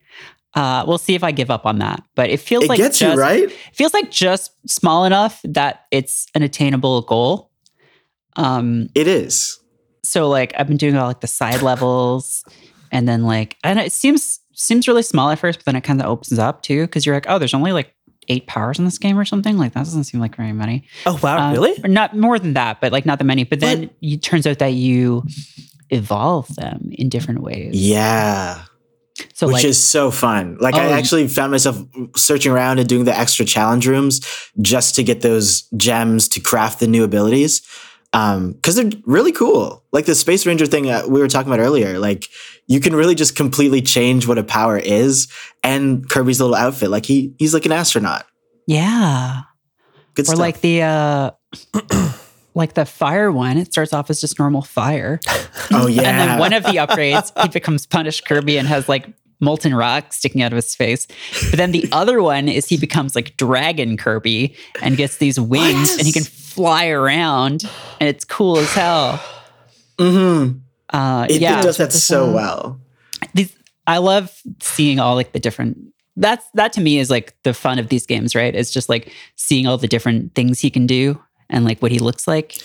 Uh, 0.57 0.83
we'll 0.87 0.97
see 0.97 1.13
if 1.15 1.23
I 1.23 1.31
give 1.31 1.51
up 1.51 1.65
on 1.65 1.79
that, 1.79 2.01
but 2.15 2.29
it 2.29 2.39
feels 2.39 2.63
It 2.65 2.69
like 2.69 2.77
gets 2.77 2.99
you 3.01 3.07
just- 3.07 3.19
right. 3.19 3.43
It 3.43 3.75
feels 3.75 3.93
like 3.93 4.09
just 4.11 4.51
small 4.69 5.05
enough 5.05 5.39
that 5.43 5.85
it's 5.91 6.25
an 6.35 6.41
attainable 6.43 7.01
goal. 7.03 7.51
Um, 8.35 8.89
It 8.95 9.07
is. 9.07 9.59
so 10.03 10.29
like 10.29 10.53
I've 10.57 10.67
been 10.67 10.77
doing 10.77 10.95
all 10.95 11.07
like 11.07 11.21
the 11.21 11.27
side 11.27 11.61
levels, 11.61 12.43
and 12.91 13.07
then 13.07 13.23
like, 13.23 13.57
and 13.63 13.79
it 13.79 13.91
seems 13.91 14.39
seems 14.53 14.87
really 14.87 15.03
small 15.03 15.29
at 15.29 15.39
first, 15.39 15.59
but 15.59 15.65
then 15.65 15.75
it 15.75 15.81
kind 15.83 15.99
of 16.01 16.07
opens 16.07 16.39
up 16.39 16.63
too 16.63 16.81
because 16.87 17.05
you're 17.05 17.15
like, 17.15 17.25
oh, 17.29 17.37
there's 17.39 17.53
only 17.53 17.71
like 17.71 17.93
eight 18.29 18.47
powers 18.47 18.77
in 18.79 18.85
this 18.85 18.97
game 18.97 19.17
or 19.17 19.25
something. 19.25 19.57
Like 19.57 19.73
that 19.73 19.83
doesn't 19.85 20.03
seem 20.05 20.19
like 20.19 20.35
very 20.35 20.51
many. 20.53 20.83
Oh 21.05 21.19
wow, 21.21 21.47
Um, 21.49 21.53
really? 21.53 21.75
Not 21.85 22.15
more 22.17 22.39
than 22.39 22.53
that, 22.53 22.81
but 22.81 22.91
like 22.91 23.05
not 23.05 23.19
that 23.19 23.25
many. 23.25 23.43
But 23.43 23.59
then 23.59 23.89
it 24.01 24.21
turns 24.23 24.45
out 24.47 24.59
that 24.59 24.73
you 24.73 25.23
evolve 25.89 26.53
them 26.55 26.89
in 26.93 27.09
different 27.09 27.41
ways. 27.41 27.73
Yeah. 27.75 28.63
So 29.33 29.47
which 29.47 29.53
like, 29.55 29.65
is 29.65 29.83
so 29.83 30.11
fun. 30.11 30.57
Like 30.59 30.75
I 30.75 30.87
Oh. 30.89 30.93
actually 30.93 31.27
found 31.27 31.51
myself 31.51 31.77
searching 32.15 32.51
around 32.51 32.79
and 32.79 32.87
doing 32.87 33.05
the 33.05 33.17
extra 33.17 33.45
challenge 33.45 33.87
rooms 33.87 34.21
just 34.61 34.95
to 34.95 35.03
get 35.03 35.21
those 35.21 35.63
gems 35.75 36.27
to 36.29 36.39
craft 36.39 36.79
the 36.79 36.87
new 36.87 37.03
abilities. 37.03 37.61
Um, 38.13 38.55
cause 38.63 38.75
they're 38.75 38.89
really 39.05 39.31
cool. 39.31 39.83
Like 39.91 40.05
the 40.05 40.15
Space 40.15 40.45
Ranger 40.45 40.65
thing 40.65 40.89
uh, 40.89 41.03
we 41.07 41.19
were 41.19 41.27
talking 41.27 41.51
about 41.51 41.59
earlier, 41.63 41.99
like 41.99 42.27
you 42.67 42.79
can 42.79 42.95
really 42.95 43.15
just 43.15 43.35
completely 43.35 43.81
change 43.81 44.27
what 44.27 44.37
a 44.37 44.43
power 44.43 44.77
is 44.77 45.27
and 45.63 46.07
Kirby's 46.09 46.39
little 46.39 46.55
outfit. 46.55 46.89
Like 46.89 47.05
he, 47.05 47.33
he's 47.37 47.53
like 47.53 47.65
an 47.65 47.71
astronaut. 47.73 48.25
yeah. 48.65 49.41
Good 50.15 50.23
Or 50.23 50.33
stuff. 50.33 50.39
like 50.39 50.61
the 50.61 50.81
uh 50.81 51.31
like 52.57 52.73
the 52.73 52.85
fire 52.85 53.31
one, 53.31 53.57
it 53.57 53.71
starts 53.71 53.93
off 53.93 54.09
as 54.09 54.19
just 54.19 54.39
normal 54.39 54.63
fire. 54.63 55.19
oh 55.71 55.87
yeah. 55.87 56.01
And 56.09 56.19
then 56.19 56.39
one 56.39 56.53
of 56.53 56.63
the 56.63 56.71
upgrades, 56.71 57.31
he 57.43 57.47
becomes 57.49 57.85
Punish 57.85 58.21
Kirby 58.21 58.57
and 58.57 58.67
has 58.67 58.89
like 58.89 59.07
molten 59.39 59.75
rock 59.75 60.11
sticking 60.11 60.41
out 60.41 60.51
of 60.51 60.55
his 60.55 60.73
face. 60.75 61.05
But 61.51 61.57
then 61.57 61.71
the 61.71 61.87
other 61.91 62.21
one 62.21 62.49
is 62.49 62.67
he 62.67 62.77
becomes 62.77 63.15
like 63.15 63.37
Dragon 63.37 63.95
Kirby 63.95 64.55
and 64.81 64.97
gets 64.97 65.17
these 65.17 65.39
wings 65.39 65.95
and 65.97 66.07
he 66.07 66.11
can 66.11 66.23
fly 66.23 66.87
around 66.87 67.63
and 67.99 68.09
it's 68.09 68.25
cool 68.25 68.57
as 68.57 68.73
hell. 68.73 69.23
Mhm. 69.99 70.61
Uh, 70.89 71.27
It, 71.29 71.41
yeah, 71.41 71.59
it 71.59 71.63
does 71.63 71.77
that 71.77 71.93
so 71.93 72.31
well. 72.31 72.79
these, 73.35 73.55
I 73.85 73.99
love 73.99 74.35
seeing 74.61 74.99
all 74.99 75.13
like 75.15 75.31
the 75.31 75.39
different. 75.39 75.77
That's 76.15 76.43
that 76.55 76.73
to 76.73 76.81
me 76.81 76.97
is 76.97 77.11
like 77.11 77.35
the 77.43 77.53
fun 77.53 77.77
of 77.77 77.89
these 77.89 78.07
games, 78.07 78.33
right? 78.33 78.55
It's 78.55 78.71
just 78.71 78.89
like 78.89 79.11
seeing 79.35 79.67
all 79.67 79.77
the 79.77 79.87
different 79.87 80.33
things 80.33 80.59
he 80.59 80.71
can 80.71 80.87
do 80.87 81.21
and 81.49 81.65
like 81.65 81.81
what 81.81 81.91
he 81.91 81.99
looks 81.99 82.27
like. 82.27 82.57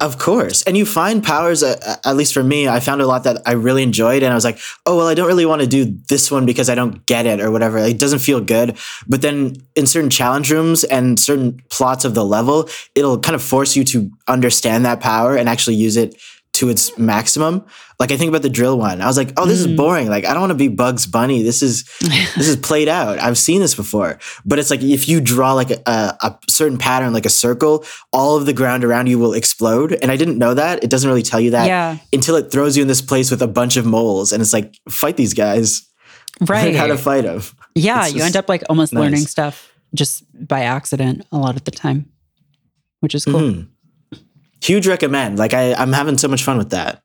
Of 0.00 0.16
course. 0.16 0.62
And 0.62 0.76
you 0.76 0.86
find 0.86 1.24
powers, 1.24 1.64
uh, 1.64 1.96
at 2.04 2.14
least 2.14 2.32
for 2.32 2.44
me, 2.44 2.68
I 2.68 2.78
found 2.78 3.00
a 3.00 3.06
lot 3.06 3.24
that 3.24 3.42
I 3.44 3.52
really 3.52 3.82
enjoyed. 3.82 4.22
And 4.22 4.32
I 4.32 4.36
was 4.36 4.44
like, 4.44 4.60
oh, 4.86 4.96
well, 4.96 5.08
I 5.08 5.14
don't 5.14 5.26
really 5.26 5.44
want 5.44 5.60
to 5.60 5.66
do 5.66 5.86
this 6.08 6.30
one 6.30 6.46
because 6.46 6.70
I 6.70 6.76
don't 6.76 7.04
get 7.06 7.26
it 7.26 7.40
or 7.40 7.50
whatever. 7.50 7.78
It 7.78 7.98
doesn't 7.98 8.20
feel 8.20 8.40
good. 8.40 8.78
But 9.08 9.22
then 9.22 9.56
in 9.74 9.86
certain 9.86 10.08
challenge 10.08 10.52
rooms 10.52 10.84
and 10.84 11.18
certain 11.18 11.60
plots 11.68 12.04
of 12.04 12.14
the 12.14 12.24
level, 12.24 12.68
it'll 12.94 13.18
kind 13.18 13.34
of 13.34 13.42
force 13.42 13.74
you 13.74 13.82
to 13.86 14.08
understand 14.28 14.84
that 14.84 15.00
power 15.00 15.36
and 15.36 15.48
actually 15.48 15.74
use 15.74 15.96
it 15.96 16.14
to 16.58 16.68
its 16.68 16.96
maximum. 16.98 17.64
Like 17.98 18.12
I 18.12 18.16
think 18.16 18.28
about 18.28 18.42
the 18.42 18.48
drill 18.48 18.78
one. 18.78 19.00
I 19.00 19.06
was 19.06 19.16
like, 19.16 19.32
oh, 19.36 19.46
this 19.46 19.58
is 19.58 19.66
boring. 19.66 20.08
Like 20.08 20.24
I 20.24 20.32
don't 20.32 20.40
want 20.40 20.50
to 20.50 20.54
be 20.56 20.68
Bugs 20.68 21.06
Bunny. 21.06 21.42
This 21.42 21.62
is 21.62 21.84
this 22.00 22.48
is 22.48 22.56
played 22.56 22.88
out. 22.88 23.18
I've 23.18 23.38
seen 23.38 23.60
this 23.60 23.74
before. 23.74 24.18
But 24.44 24.58
it's 24.58 24.70
like 24.70 24.82
if 24.82 25.08
you 25.08 25.20
draw 25.20 25.52
like 25.54 25.70
a, 25.70 25.80
a, 25.86 26.38
certain 26.48 26.78
pattern, 26.78 27.12
like 27.12 27.26
a 27.26 27.30
circle, 27.30 27.84
all 28.12 28.36
of 28.36 28.46
the 28.46 28.52
ground 28.52 28.84
around 28.84 29.08
you 29.08 29.18
will 29.18 29.32
explode. 29.32 29.92
And 30.02 30.10
I 30.12 30.16
didn't 30.16 30.38
know 30.38 30.54
that. 30.54 30.84
It 30.84 30.90
doesn't 30.90 31.08
really 31.08 31.22
tell 31.22 31.40
you 31.40 31.50
that 31.52 31.66
Yeah. 31.66 31.98
until 32.12 32.36
it 32.36 32.50
throws 32.52 32.76
you 32.76 32.82
in 32.82 32.88
this 32.88 33.02
place 33.02 33.30
with 33.30 33.42
a 33.42 33.48
bunch 33.48 33.76
of 33.76 33.84
moles. 33.86 34.32
And 34.32 34.40
it's 34.40 34.52
like, 34.52 34.76
fight 34.88 35.16
these 35.16 35.34
guys. 35.34 35.84
Right. 36.40 36.76
How 36.76 36.86
to 36.86 36.96
fight 36.96 37.24
them. 37.24 37.42
Yeah, 37.74 38.04
It's 38.06 38.14
you 38.14 38.22
end 38.22 38.36
up 38.36 38.48
like 38.48 38.62
almost 38.68 38.92
nice. 38.92 39.00
learning 39.02 39.26
stuff 39.26 39.72
just 39.92 40.22
by 40.46 40.60
accident 40.62 41.26
a 41.32 41.36
lot 41.36 41.56
of 41.56 41.64
the 41.64 41.72
time, 41.72 42.10
which 43.00 43.12
is 43.12 43.24
cool. 43.24 43.40
Mhm. 43.40 43.68
Huge 44.62 44.86
recommend. 44.86 45.38
Like 45.38 45.54
I, 45.54 45.74
I'm 45.74 45.92
having 45.92 46.18
so 46.18 46.28
much 46.28 46.42
fun 46.42 46.58
with 46.58 46.70
that. 46.70 47.02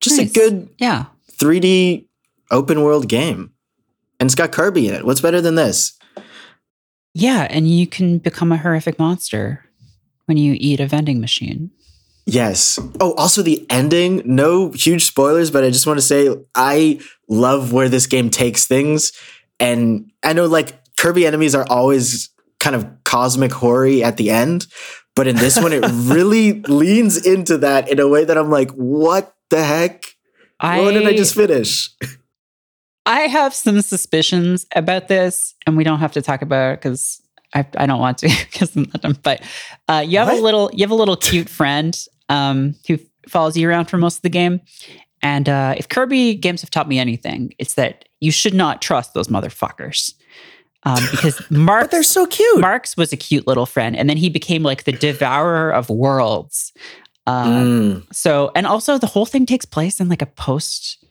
Just 0.00 0.18
Nice. 0.18 0.30
a 0.30 0.34
good 0.34 0.68
Yeah. 0.78 1.06
3D 1.32 2.06
open 2.50 2.82
world 2.82 3.08
game. 3.08 3.52
And 4.20 4.26
it's 4.28 4.34
got 4.34 4.52
Kirby 4.52 4.88
in 4.88 4.94
it. 4.94 5.04
What's 5.04 5.20
better 5.20 5.40
than 5.40 5.54
this? 5.56 5.98
Yeah. 7.14 7.46
And 7.50 7.68
you 7.68 7.86
can 7.86 8.18
become 8.18 8.52
a 8.52 8.56
horrific 8.56 8.98
monster 8.98 9.64
when 10.26 10.36
you 10.36 10.56
eat 10.58 10.80
a 10.80 10.86
vending 10.86 11.20
machine. 11.20 11.70
Yes. 12.24 12.78
Oh, 13.00 13.14
also 13.14 13.42
the 13.42 13.66
ending. 13.68 14.22
No 14.24 14.70
huge 14.70 15.04
spoilers, 15.04 15.50
but 15.50 15.64
I 15.64 15.70
just 15.70 15.86
want 15.86 15.98
to 15.98 16.02
say 16.04 16.28
I 16.54 17.00
love 17.28 17.72
where 17.72 17.88
this 17.88 18.06
game 18.06 18.30
takes 18.30 18.64
things. 18.66 19.12
And 19.58 20.12
I 20.22 20.32
know 20.32 20.46
like 20.46 20.78
Kirby 20.96 21.26
enemies 21.26 21.54
are 21.56 21.66
always 21.68 22.30
kind 22.60 22.76
of 22.76 22.86
cosmic 23.04 23.50
hoary 23.52 24.04
at 24.04 24.16
the 24.18 24.30
end, 24.30 24.68
but 25.14 25.26
in 25.26 25.36
this 25.36 25.60
one, 25.60 25.72
it 25.72 25.84
really 25.92 26.60
leans 26.62 27.24
into 27.24 27.58
that 27.58 27.88
in 27.88 28.00
a 28.00 28.08
way 28.08 28.24
that 28.24 28.36
I'm 28.38 28.50
like, 28.50 28.70
what 28.72 29.34
the 29.50 29.62
heck? 29.62 30.04
I, 30.60 30.80
what 30.80 30.92
did 30.92 31.06
I 31.06 31.16
just 31.16 31.34
finish? 31.34 31.90
I 33.04 33.22
have 33.22 33.52
some 33.52 33.80
suspicions 33.82 34.64
about 34.74 35.08
this, 35.08 35.54
and 35.66 35.76
we 35.76 35.84
don't 35.84 35.98
have 35.98 36.12
to 36.12 36.22
talk 36.22 36.42
about 36.42 36.74
it 36.74 36.80
because 36.80 37.20
I, 37.54 37.66
I 37.76 37.86
don't 37.86 38.00
want 38.00 38.18
to. 38.18 38.28
Because 38.52 38.76
I'm 38.76 38.82
not 38.82 39.02
done. 39.02 39.18
but 39.22 39.42
uh, 39.88 40.04
you 40.06 40.18
have 40.18 40.28
a 40.28 40.40
little 40.40 40.70
you 40.72 40.84
have 40.84 40.90
a 40.90 40.96
little 40.96 41.16
cute 41.16 41.48
friend 41.48 41.98
um, 42.28 42.74
who 42.86 42.98
follows 43.28 43.56
you 43.56 43.68
around 43.68 43.86
for 43.86 43.98
most 43.98 44.16
of 44.16 44.22
the 44.22 44.30
game. 44.30 44.60
And 45.22 45.48
uh, 45.48 45.74
if 45.76 45.88
Kirby 45.88 46.34
games 46.34 46.60
have 46.62 46.70
taught 46.70 46.88
me 46.88 46.98
anything, 46.98 47.54
it's 47.58 47.74
that 47.74 48.08
you 48.20 48.32
should 48.32 48.54
not 48.54 48.82
trust 48.82 49.14
those 49.14 49.28
motherfuckers. 49.28 50.14
Um, 50.84 50.98
because 51.10 51.40
Marx, 51.50 51.88
they're 51.90 52.02
so 52.02 52.26
cute. 52.26 52.60
Marx 52.60 52.96
was 52.96 53.12
a 53.12 53.16
cute 53.16 53.46
little 53.46 53.66
friend, 53.66 53.96
and 53.96 54.08
then 54.10 54.16
he 54.16 54.28
became 54.28 54.62
like 54.62 54.84
the 54.84 54.92
devourer 54.92 55.70
of 55.72 55.88
worlds. 55.90 56.72
Uh, 57.26 57.44
Mm. 57.46 58.14
so, 58.14 58.50
and 58.56 58.66
also 58.66 58.98
the 58.98 59.06
whole 59.06 59.26
thing 59.26 59.46
takes 59.46 59.64
place 59.64 60.00
in 60.00 60.08
like 60.08 60.22
a 60.22 60.26
post, 60.26 61.04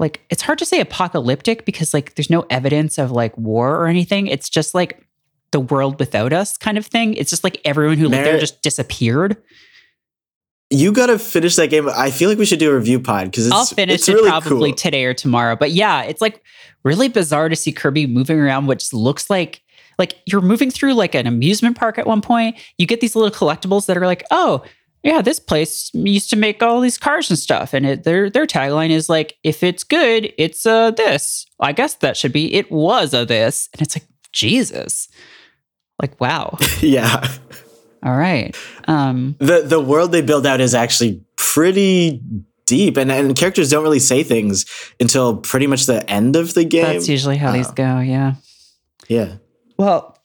like 0.00 0.20
it's 0.28 0.42
hard 0.42 0.58
to 0.58 0.66
say 0.66 0.80
apocalyptic 0.80 1.64
because 1.64 1.94
like 1.94 2.14
there's 2.16 2.30
no 2.30 2.44
evidence 2.50 2.98
of 2.98 3.12
like 3.12 3.36
war 3.38 3.76
or 3.76 3.86
anything. 3.86 4.26
It's 4.26 4.48
just 4.48 4.74
like 4.74 5.06
the 5.52 5.60
world 5.60 6.00
without 6.00 6.32
us 6.32 6.56
kind 6.56 6.76
of 6.78 6.84
thing. 6.86 7.14
It's 7.14 7.30
just 7.30 7.44
like 7.44 7.60
everyone 7.64 7.98
who 7.98 8.08
lived 8.08 8.24
there 8.26 8.40
just 8.40 8.60
disappeared. 8.62 9.36
You 10.70 10.92
gotta 10.92 11.18
finish 11.18 11.56
that 11.56 11.68
game. 11.68 11.88
I 11.88 12.10
feel 12.10 12.28
like 12.28 12.38
we 12.38 12.46
should 12.46 12.60
do 12.60 12.70
a 12.70 12.76
review 12.76 13.00
pod 13.00 13.26
because 13.26 13.46
it's 13.46 13.54
I'll 13.54 13.66
finish 13.66 13.96
it's 13.96 14.08
it 14.08 14.14
really 14.14 14.28
probably 14.28 14.70
cool. 14.70 14.76
today 14.76 15.04
or 15.04 15.14
tomorrow. 15.14 15.56
But 15.56 15.72
yeah, 15.72 16.02
it's 16.02 16.20
like 16.20 16.42
really 16.84 17.08
bizarre 17.08 17.48
to 17.48 17.56
see 17.56 17.72
Kirby 17.72 18.06
moving 18.06 18.38
around, 18.38 18.66
which 18.66 18.92
looks 18.92 19.28
like 19.28 19.62
like 19.98 20.16
you're 20.26 20.40
moving 20.40 20.70
through 20.70 20.94
like 20.94 21.14
an 21.14 21.26
amusement 21.26 21.76
park 21.76 21.98
at 21.98 22.06
one 22.06 22.20
point. 22.20 22.56
You 22.78 22.86
get 22.86 23.00
these 23.00 23.14
little 23.16 23.30
collectibles 23.30 23.86
that 23.86 23.96
are 23.96 24.06
like, 24.06 24.24
oh, 24.30 24.64
yeah, 25.02 25.22
this 25.22 25.40
place 25.40 25.90
used 25.94 26.30
to 26.30 26.36
make 26.36 26.62
all 26.62 26.80
these 26.80 26.98
cars 26.98 27.30
and 27.30 27.38
stuff. 27.38 27.74
And 27.74 27.86
it, 27.86 28.04
their 28.04 28.30
their 28.30 28.46
tagline 28.46 28.90
is 28.90 29.08
like, 29.08 29.36
if 29.42 29.62
it's 29.62 29.84
good, 29.84 30.32
it's 30.38 30.66
a 30.66 30.92
this. 30.96 31.46
I 31.58 31.72
guess 31.72 31.94
that 31.94 32.16
should 32.16 32.32
be 32.32 32.54
it 32.54 32.70
was 32.70 33.14
a 33.14 33.24
this. 33.24 33.68
And 33.72 33.82
it's 33.82 33.96
like, 33.96 34.06
Jesus. 34.32 35.08
Like, 36.00 36.20
wow. 36.20 36.56
yeah. 36.80 37.26
All 38.02 38.16
right. 38.16 38.56
Um, 38.88 39.36
the 39.38 39.62
the 39.62 39.80
world 39.80 40.12
they 40.12 40.22
build 40.22 40.46
out 40.46 40.60
is 40.60 40.74
actually 40.74 41.22
pretty 41.36 42.22
deep 42.66 42.96
and, 42.96 43.10
and 43.10 43.34
characters 43.36 43.68
don't 43.70 43.82
really 43.82 43.98
say 43.98 44.22
things 44.22 44.64
until 45.00 45.36
pretty 45.38 45.66
much 45.66 45.86
the 45.86 46.08
end 46.08 46.36
of 46.36 46.54
the 46.54 46.64
game. 46.64 46.84
that's 46.84 47.08
usually 47.08 47.36
how 47.36 47.50
these 47.52 47.68
Oh. 47.68 47.72
go, 47.74 47.98
yeah. 47.98 48.34
yeah. 49.08 49.36
Well, 49.76 50.16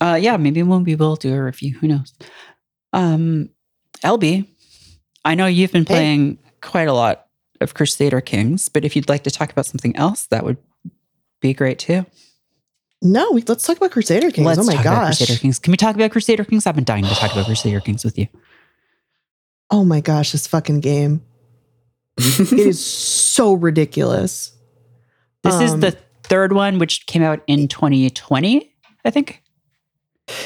uh, 0.00 0.18
yeah, 0.20 0.36
maybe 0.36 0.62
we'll 0.62 0.80
be 0.80 0.92
able 0.92 1.16
to 1.16 1.28
do 1.28 1.34
a 1.34 1.42
review. 1.42 1.76
Who 1.80 1.88
knows? 1.88 2.14
Um, 2.92 3.50
LB, 4.04 4.46
I 5.24 5.34
know 5.34 5.46
you've 5.46 5.72
been 5.72 5.82
Hey. 5.82 5.94
playing 5.94 6.38
quite 6.62 6.86
a 6.88 6.92
lot 6.92 7.26
of 7.60 7.74
Crusader 7.74 8.20
Kings, 8.20 8.68
but 8.68 8.84
if 8.84 8.94
you'd 8.94 9.08
like 9.08 9.24
to 9.24 9.30
talk 9.30 9.50
about 9.50 9.66
something 9.66 9.96
else, 9.96 10.26
that 10.28 10.44
would 10.44 10.58
be 11.40 11.52
great 11.54 11.78
too. 11.80 12.06
No, 13.00 13.30
we, 13.30 13.42
let's 13.46 13.64
talk 13.64 13.76
about 13.76 13.92
Crusader 13.92 14.30
Kings. 14.30 14.46
Let's 14.46 14.58
oh 14.60 14.64
my 14.64 14.74
talk 14.74 14.84
about 14.84 14.94
gosh. 15.06 15.18
Crusader 15.18 15.38
Kings. 15.38 15.58
Can 15.58 15.70
we 15.70 15.76
talk 15.76 15.94
about 15.94 16.10
Crusader 16.10 16.44
Kings? 16.44 16.66
I've 16.66 16.74
been 16.74 16.84
dying 16.84 17.04
to 17.04 17.14
talk 17.14 17.32
about 17.32 17.46
Crusader 17.46 17.80
Kings 17.80 18.04
with 18.04 18.18
you. 18.18 18.26
Oh 19.70 19.84
my 19.84 20.00
gosh, 20.00 20.32
this 20.32 20.46
fucking 20.46 20.80
game. 20.80 21.22
it 22.16 22.52
is 22.52 22.84
so 22.84 23.52
ridiculous. 23.52 24.52
This 25.44 25.60
is 25.60 25.72
Um, 25.74 25.80
the 25.80 25.96
third 26.24 26.52
one, 26.52 26.78
which 26.78 27.06
came 27.06 27.22
out 27.22 27.40
in 27.46 27.68
2020, 27.68 28.72
I 29.04 29.10
think. 29.10 29.42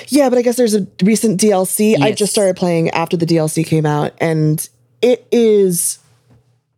Yeah, 0.09 0.29
but 0.29 0.39
I 0.39 0.43
guess 0.43 0.57
there's 0.57 0.75
a 0.75 0.87
recent 1.03 1.41
DLC. 1.41 1.99
I 2.01 2.13
just 2.13 2.33
started 2.33 2.57
playing 2.57 2.91
after 2.91 3.17
the 3.17 3.27
DLC 3.27 3.67
came 3.67 3.87
out, 3.87 4.13
and 4.19 4.69
it 5.01 5.27
is 5.33 5.99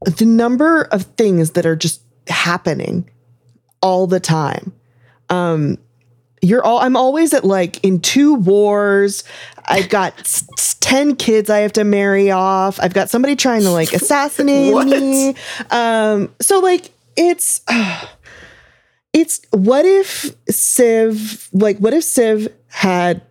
the 0.07 0.25
number 0.25 0.83
of 0.85 1.03
things 1.17 1.51
that 1.51 1.67
are 1.67 1.77
just 1.77 2.01
happening 2.29 3.11
all 3.83 4.07
the 4.07 4.21
time. 4.21 4.73
Um, 5.31 5.79
you're 6.43 6.63
all. 6.65 6.79
I'm 6.79 6.97
always 6.97 7.33
at 7.33 7.45
like 7.45 7.83
in 7.85 8.01
two 8.01 8.35
wars. 8.35 9.25
I've 9.67 9.89
got 9.89 10.19
s- 10.21 10.77
10 10.81 11.17
kids 11.17 11.49
I 11.49 11.59
have 11.61 11.73
to 11.75 11.85
marry 11.85 12.31
off. 12.31 12.79
I've 12.81 12.93
got 12.93 13.09
somebody 13.09 13.35
trying 13.35 13.63
to 13.63 13.71
like 13.71 13.93
assassinate 13.95 14.75
me. 14.87 15.35
Um, 15.71 16.35
so 16.41 16.61
like 16.61 16.91
it's 17.17 17.63
uh, 17.69 18.07
it's 19.15 19.41
what 19.53 19.87
if 19.87 20.35
Civ 20.51 21.49
like 21.53 21.79
what 21.79 21.95
if 21.95 22.05
Civ 22.05 22.49
had 22.69 23.23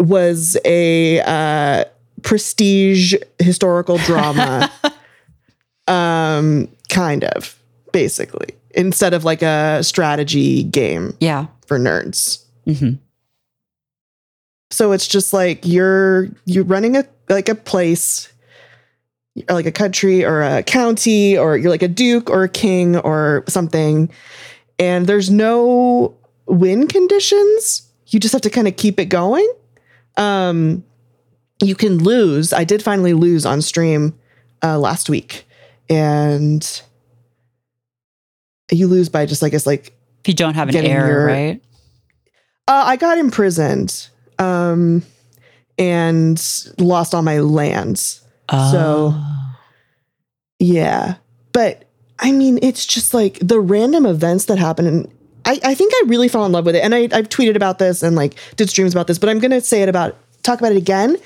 was 0.00 0.56
a 0.64 1.20
uh 1.20 1.84
prestige 2.22 3.14
historical 3.38 3.98
drama 3.98 4.70
um 5.88 6.68
kind 6.88 7.24
of 7.24 7.58
basically 7.92 8.48
instead 8.76 9.14
of 9.14 9.24
like 9.24 9.42
a 9.42 9.82
strategy 9.82 10.62
game 10.64 11.14
Yeah. 11.20 11.46
for 11.66 11.78
nerds. 11.78 12.44
hmm 12.66 12.94
So 14.70 14.92
it's 14.92 15.06
just 15.06 15.32
like 15.32 15.64
you're 15.64 16.28
you're 16.46 16.64
running 16.64 16.96
a 16.96 17.04
like 17.28 17.48
a 17.48 17.54
place 17.54 18.32
or 19.48 19.54
like 19.54 19.66
a 19.66 19.72
country 19.72 20.24
or 20.24 20.42
a 20.42 20.62
county 20.62 21.36
or 21.38 21.56
you're 21.56 21.70
like 21.70 21.82
a 21.82 21.88
duke 21.88 22.30
or 22.30 22.44
a 22.44 22.48
king 22.48 22.96
or 22.96 23.44
something 23.48 24.10
and 24.78 25.06
there's 25.06 25.30
no 25.30 26.14
win 26.46 26.86
conditions. 26.88 27.82
You 28.08 28.18
just 28.20 28.32
have 28.32 28.42
to 28.42 28.50
kind 28.50 28.68
of 28.68 28.76
keep 28.76 28.98
it 28.98 29.06
going. 29.06 29.48
Um 30.16 30.84
you 31.62 31.74
can 31.76 31.98
lose. 32.02 32.52
I 32.52 32.64
did 32.64 32.82
finally 32.82 33.12
lose 33.14 33.46
on 33.46 33.62
stream 33.62 34.14
uh 34.62 34.78
last 34.78 35.08
week 35.08 35.46
and 35.88 36.82
you 38.70 38.86
lose 38.88 39.08
by 39.08 39.26
just 39.26 39.42
I 39.42 39.48
guess 39.48 39.66
like 39.66 39.92
If 40.20 40.28
you 40.28 40.34
don't 40.34 40.54
have 40.54 40.68
an 40.68 40.76
error, 40.76 41.08
your- 41.08 41.26
right? 41.26 41.62
Uh, 42.66 42.84
I 42.86 42.96
got 42.96 43.18
imprisoned 43.18 44.08
um, 44.38 45.02
and 45.78 46.40
lost 46.78 47.14
all 47.14 47.22
my 47.22 47.40
lands. 47.40 48.22
So- 48.50 49.12
Oh. 49.16 49.30
Yeah. 50.58 51.16
But 51.52 51.84
I 52.20 52.32
mean, 52.32 52.58
it's 52.62 52.86
just 52.86 53.12
like 53.12 53.38
the 53.42 53.60
random 53.60 54.06
events 54.06 54.46
that 54.46 54.58
happen. 54.58 54.86
And 54.86 55.08
I, 55.44 55.60
I 55.64 55.74
think 55.74 55.92
I 55.94 56.02
really 56.06 56.28
fell 56.28 56.46
in 56.46 56.52
love 56.52 56.64
with 56.64 56.76
it. 56.76 56.82
And 56.82 56.94
I, 56.94 57.08
I've 57.12 57.28
tweeted 57.28 57.56
about 57.56 57.78
this 57.78 58.02
and 58.02 58.16
like 58.16 58.34
did 58.56 58.70
streams 58.70 58.94
about 58.94 59.08
this, 59.08 59.18
but 59.18 59.28
I'm 59.28 59.40
going 59.40 59.50
to 59.50 59.60
say 59.60 59.82
it 59.82 59.88
about, 59.88 60.16
talk 60.42 60.58
about 60.60 60.72
it 60.72 60.78
again 60.78 61.16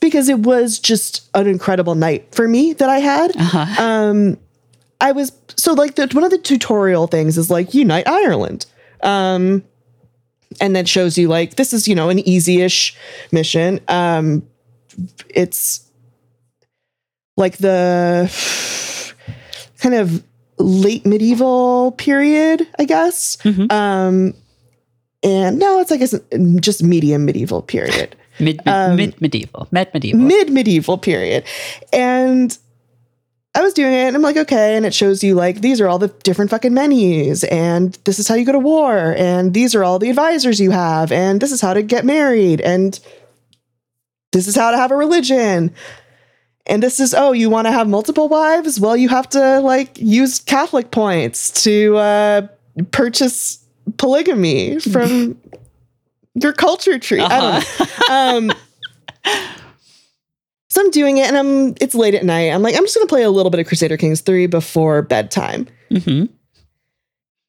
because 0.00 0.28
it 0.28 0.40
was 0.40 0.78
just 0.78 1.28
an 1.34 1.46
incredible 1.48 1.94
night 1.94 2.32
for 2.34 2.46
me 2.46 2.74
that 2.74 2.88
I 2.88 2.98
had. 2.98 3.34
Uh-huh. 3.36 3.82
Um, 3.82 4.38
I 5.00 5.12
was 5.12 5.32
so 5.56 5.72
like 5.74 5.94
the, 5.96 6.08
one 6.12 6.24
of 6.24 6.30
the 6.30 6.38
tutorial 6.38 7.06
things 7.06 7.36
is 7.38 7.50
like 7.50 7.74
unite 7.74 8.08
Ireland. 8.08 8.66
Um, 9.02 9.62
and 10.60 10.74
that 10.76 10.88
shows 10.88 11.18
you 11.18 11.28
like 11.28 11.56
this 11.56 11.72
is 11.72 11.86
you 11.86 11.94
know 11.94 12.08
an 12.08 12.18
easy-ish 12.20 12.96
mission. 13.32 13.80
Um, 13.88 14.46
it's 15.28 15.82
like 17.36 17.58
the 17.58 18.32
kind 19.78 19.94
of 19.94 20.22
late 20.58 21.04
medieval 21.04 21.92
period, 21.92 22.66
I 22.78 22.84
guess. 22.84 23.36
Mhm. 23.42 23.70
Um, 23.70 24.34
and 25.22 25.58
no, 25.58 25.80
it's 25.80 25.92
I 25.92 25.96
guess 25.96 26.14
just 26.60 26.82
medium 26.82 27.24
medieval 27.24 27.60
period 27.62 28.16
Mid, 28.38 28.56
mid, 28.64 28.68
um, 28.68 28.96
mid 28.96 29.20
medieval, 29.20 29.66
med 29.70 29.92
medieval. 29.92 30.20
mid 30.20 30.50
medieval 30.50 30.98
period. 30.98 31.44
And 31.92 32.56
I 33.56 33.62
was 33.62 33.72
doing 33.72 33.94
it 33.94 34.06
and 34.06 34.14
I'm 34.14 34.20
like, 34.20 34.36
okay. 34.36 34.76
And 34.76 34.84
it 34.84 34.92
shows 34.92 35.24
you 35.24 35.34
like, 35.34 35.62
these 35.62 35.80
are 35.80 35.88
all 35.88 35.98
the 35.98 36.08
different 36.08 36.50
fucking 36.50 36.74
menus. 36.74 37.42
And 37.44 37.94
this 38.04 38.18
is 38.18 38.28
how 38.28 38.34
you 38.34 38.44
go 38.44 38.52
to 38.52 38.58
war. 38.58 39.14
And 39.16 39.54
these 39.54 39.74
are 39.74 39.82
all 39.82 39.98
the 39.98 40.10
advisors 40.10 40.60
you 40.60 40.72
have. 40.72 41.10
And 41.10 41.40
this 41.40 41.50
is 41.50 41.62
how 41.62 41.72
to 41.72 41.82
get 41.82 42.04
married. 42.04 42.60
And 42.60 43.00
this 44.32 44.46
is 44.46 44.56
how 44.56 44.72
to 44.72 44.76
have 44.76 44.90
a 44.90 44.96
religion. 44.96 45.72
And 46.66 46.82
this 46.82 47.00
is, 47.00 47.14
oh, 47.14 47.32
you 47.32 47.48
want 47.48 47.66
to 47.66 47.72
have 47.72 47.88
multiple 47.88 48.28
wives? 48.28 48.78
Well, 48.78 48.94
you 48.94 49.08
have 49.08 49.30
to 49.30 49.60
like 49.60 49.96
use 49.98 50.38
Catholic 50.38 50.90
points 50.90 51.64
to 51.64 51.96
uh, 51.96 52.48
purchase 52.90 53.64
polygamy 53.96 54.80
from 54.80 55.40
your 56.34 56.52
culture 56.52 56.98
tree. 56.98 57.20
I 57.20 57.40
don't 57.40 58.48
know. 58.50 58.50
Um, 58.50 58.52
so 60.76 60.82
I'm 60.82 60.90
doing 60.90 61.16
it 61.16 61.26
and 61.26 61.38
I'm 61.38 61.74
it's 61.80 61.94
late 61.94 62.14
at 62.14 62.22
night. 62.22 62.50
I'm 62.52 62.60
like, 62.60 62.76
I'm 62.76 62.82
just 62.84 62.94
gonna 62.94 63.06
play 63.06 63.22
a 63.22 63.30
little 63.30 63.48
bit 63.50 63.60
of 63.60 63.66
Crusader 63.66 63.96
Kings 63.96 64.20
3 64.20 64.46
before 64.46 65.00
bedtime. 65.00 65.66
hmm 65.90 66.24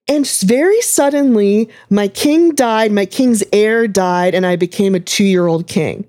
And 0.08 0.26
very 0.46 0.82
suddenly, 0.82 1.70
my 1.90 2.08
king 2.08 2.56
died, 2.56 2.94
my 2.94 3.06
king's 3.06 3.44
heir 3.52 3.86
died, 3.86 4.34
and 4.34 4.46
I 4.46 4.56
became 4.56 4.96
a 4.96 5.02
two-year-old 5.02 5.68
king. 5.68 6.06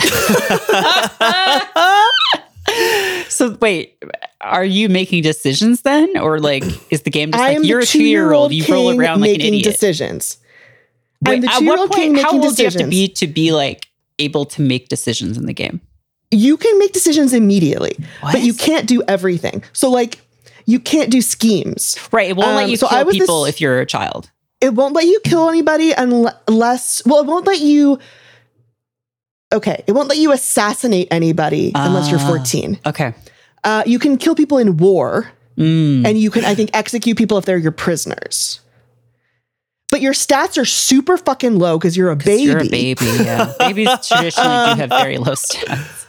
So 3.28 3.56
wait, 3.60 4.02
are 4.40 4.64
you 4.64 4.88
making 4.88 5.22
decisions 5.22 5.82
then, 5.82 6.18
or 6.18 6.38
like 6.40 6.64
is 6.92 7.02
the 7.02 7.10
game 7.10 7.30
just 7.30 7.42
I 7.42 7.54
like 7.56 7.66
you're 7.66 7.78
a 7.80 7.86
two 7.86 8.02
year 8.02 8.32
old, 8.32 8.52
you 8.52 8.64
roll 8.72 8.90
around 8.90 9.20
like 9.20 9.30
an 9.30 9.38
making 9.38 9.54
idiot? 9.54 9.64
decisions. 9.64 10.38
Wait, 11.22 11.34
I'm 11.36 11.40
the 11.40 11.48
at 11.48 11.52
what 11.52 11.58
two-year-old 11.60 11.92
king 11.92 12.12
point? 12.14 12.24
How 12.24 12.32
making 12.32 12.44
old 12.46 12.56
do 12.56 12.62
you 12.62 12.66
have 12.66 12.76
to 12.78 12.86
be 12.88 13.08
to 13.08 13.26
be 13.26 13.52
like 13.52 13.86
able 14.18 14.44
to 14.46 14.62
make 14.62 14.88
decisions 14.88 15.36
in 15.38 15.46
the 15.46 15.52
game? 15.54 15.80
You 16.30 16.56
can 16.56 16.78
make 16.78 16.92
decisions 16.92 17.32
immediately, 17.32 17.96
but 18.22 18.42
you 18.42 18.52
can't 18.54 18.86
do 18.86 19.02
everything. 19.08 19.62
So 19.72 19.90
like 19.90 20.20
you 20.66 20.78
can't 20.78 21.10
do 21.10 21.22
schemes. 21.22 21.96
Right, 22.12 22.28
it 22.30 22.36
won't 22.36 22.54
let 22.56 22.64
Um, 22.64 22.70
you 22.70 22.76
so 22.76 22.88
kill 22.88 23.04
was 23.06 23.14
this- 23.14 23.22
people 23.22 23.44
if 23.46 23.60
you're 23.60 23.80
a 23.80 23.86
child. 23.86 24.30
it 24.60 24.74
won't 24.74 24.94
let 24.94 25.06
you 25.06 25.20
kill 25.24 25.48
anybody 25.48 25.92
unless 25.92 27.00
well 27.06 27.20
it 27.20 27.26
won't 27.26 27.46
let 27.46 27.60
you 27.60 27.98
okay 29.52 29.82
it 29.86 29.92
won't 29.92 30.08
let 30.08 30.18
you 30.18 30.32
assassinate 30.32 31.06
anybody 31.10 31.70
unless 31.74 32.10
you're 32.10 32.18
Ah. 32.20 32.26
14 32.26 32.78
Okay. 32.84 33.14
uh, 33.64 33.82
you 33.86 33.98
can 33.98 34.16
kill 34.18 34.34
people 34.34 34.58
in 34.58 34.76
war 34.76 35.30
Mm. 35.56 36.04
and 36.06 36.18
you 36.18 36.30
can 36.30 36.44
i 36.44 36.54
think 36.54 36.70
execute 36.74 37.16
people 37.16 37.38
if 37.38 37.44
they're 37.44 37.56
your 37.56 37.72
prisoners 37.72 38.60
but 39.90 40.00
your 40.02 40.12
stats 40.12 40.58
are 40.58 40.64
super 40.66 41.16
fucking 41.16 41.58
low 41.58 41.78
because 41.78 41.96
you're 41.96 42.10
a 42.10 42.16
baby 42.16 42.42
You're 42.42 42.58
a 42.58 42.68
baby. 42.68 43.06
Yeah, 43.06 43.52
babies 43.58 43.88
traditionally 44.06 44.74
do 44.74 44.80
have 44.80 44.90
very 44.90 45.18
low 45.18 45.32
stats. 45.46 46.04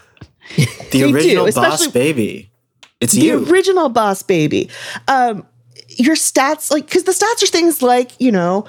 The 0.56 0.66
They 0.92 1.00
do, 1.00 1.14
original 1.16 1.52
boss 1.52 1.88
baby. 1.88 2.52
It's 3.00 3.14
the 3.14 3.22
you. 3.22 3.46
original 3.50 3.90
boss 3.90 4.24
baby 4.24 4.70
um 5.08 5.46
your 5.90 6.16
stats 6.16 6.70
like 6.72 6.86
because 6.86 7.04
the 7.04 7.12
stats 7.12 7.44
are 7.44 7.48
things 7.48 7.82
like 7.82 8.12
you 8.20 8.32
know 8.32 8.66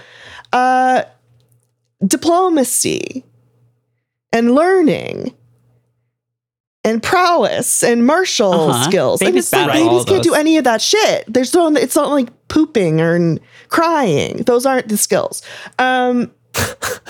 uh 0.53 1.03
diplomacy 2.07 3.25
and 4.33 4.55
learning 4.55 5.35
and 6.85 7.03
prowess 7.03 7.83
and 7.83 8.07
martial 8.07 8.53
Uh-huh. 8.71 8.85
skills 8.89 9.21
and 9.21 9.29
Babies 9.33 9.45
it's 9.45 9.53
like 9.53 9.73
babies 9.73 10.05
can't 10.05 10.23
do 10.23 10.35
any 10.35 10.57
of 10.59 10.65
that 10.65 10.81
shit 10.81 11.25
there's 11.29 11.53
no 11.55 11.69
it's 11.75 11.97
not 11.97 12.11
like 12.11 12.29
pooping 12.49 13.01
or 13.01 13.39
crying 13.69 14.39
those 14.47 14.65
aren't 14.67 14.89
the 14.89 14.97
skills 14.97 15.43
um 15.79 16.31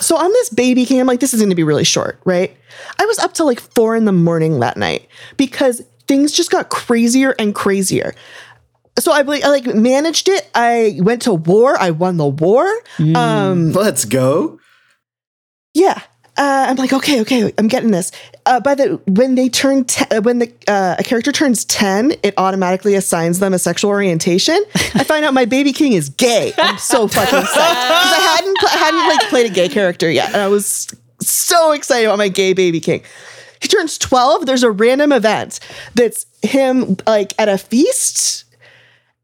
so 0.00 0.16
on 0.16 0.30
this 0.32 0.50
baby 0.50 0.84
cam, 0.86 1.06
like, 1.06 1.20
this 1.20 1.34
is 1.34 1.40
going 1.40 1.50
to 1.50 1.56
be 1.56 1.62
really 1.62 1.84
short, 1.84 2.20
right? 2.24 2.56
I 2.98 3.06
was 3.06 3.18
up 3.18 3.34
till 3.34 3.46
like 3.46 3.60
four 3.60 3.96
in 3.96 4.04
the 4.04 4.12
morning 4.12 4.60
that 4.60 4.76
night 4.76 5.08
because 5.36 5.82
things 6.06 6.32
just 6.32 6.50
got 6.50 6.68
crazier 6.68 7.34
and 7.38 7.54
crazier. 7.54 8.14
So 8.98 9.12
I 9.12 9.22
like, 9.22 9.44
I 9.44 9.48
like 9.48 9.66
managed 9.66 10.28
it. 10.28 10.50
I 10.54 10.98
went 11.00 11.22
to 11.22 11.32
war. 11.34 11.80
I 11.80 11.90
won 11.90 12.16
the 12.16 12.26
war. 12.26 12.66
Mm. 12.98 13.16
Um, 13.16 13.72
Let's 13.72 14.04
go. 14.04 14.58
yeah. 15.74 16.02
Uh, 16.36 16.66
I'm 16.68 16.76
like, 16.76 16.92
okay, 16.92 17.20
okay, 17.20 17.52
I'm 17.58 17.68
getting 17.68 17.90
this. 17.90 18.12
Uh, 18.46 18.58
by 18.60 18.74
the 18.74 19.00
when 19.06 19.34
they 19.34 19.48
turn 19.48 19.84
te- 19.84 20.04
uh, 20.10 20.20
when 20.22 20.38
the 20.38 20.52
uh, 20.66 20.96
a 20.98 21.04
character 21.04 21.30
turns 21.30 21.64
ten, 21.64 22.12
it 22.22 22.34
automatically 22.36 22.94
assigns 22.94 23.38
them 23.38 23.52
a 23.52 23.58
sexual 23.58 23.90
orientation. 23.90 24.58
I 24.94 25.04
find 25.04 25.24
out 25.24 25.34
my 25.34 25.44
baby 25.44 25.72
king 25.72 25.92
is 25.92 26.08
gay. 26.08 26.52
I'm 26.58 26.78
so 26.78 27.06
fucking 27.06 27.38
psyched 27.38 27.44
because 27.46 27.56
I 27.56 28.36
hadn't 28.36 28.64
I 28.64 28.78
hadn't 28.78 29.08
like 29.08 29.28
played 29.28 29.50
a 29.50 29.54
gay 29.54 29.68
character 29.68 30.10
yet, 30.10 30.28
and 30.28 30.38
I 30.38 30.48
was 30.48 30.88
so 31.20 31.72
excited 31.72 32.06
about 32.06 32.18
my 32.18 32.28
gay 32.28 32.52
baby 32.54 32.80
king. 32.80 33.02
He 33.60 33.68
turns 33.68 33.98
twelve. 33.98 34.46
There's 34.46 34.62
a 34.62 34.70
random 34.70 35.12
event 35.12 35.60
that's 35.94 36.26
him 36.42 36.96
like 37.06 37.34
at 37.38 37.48
a 37.48 37.58
feast 37.58 38.44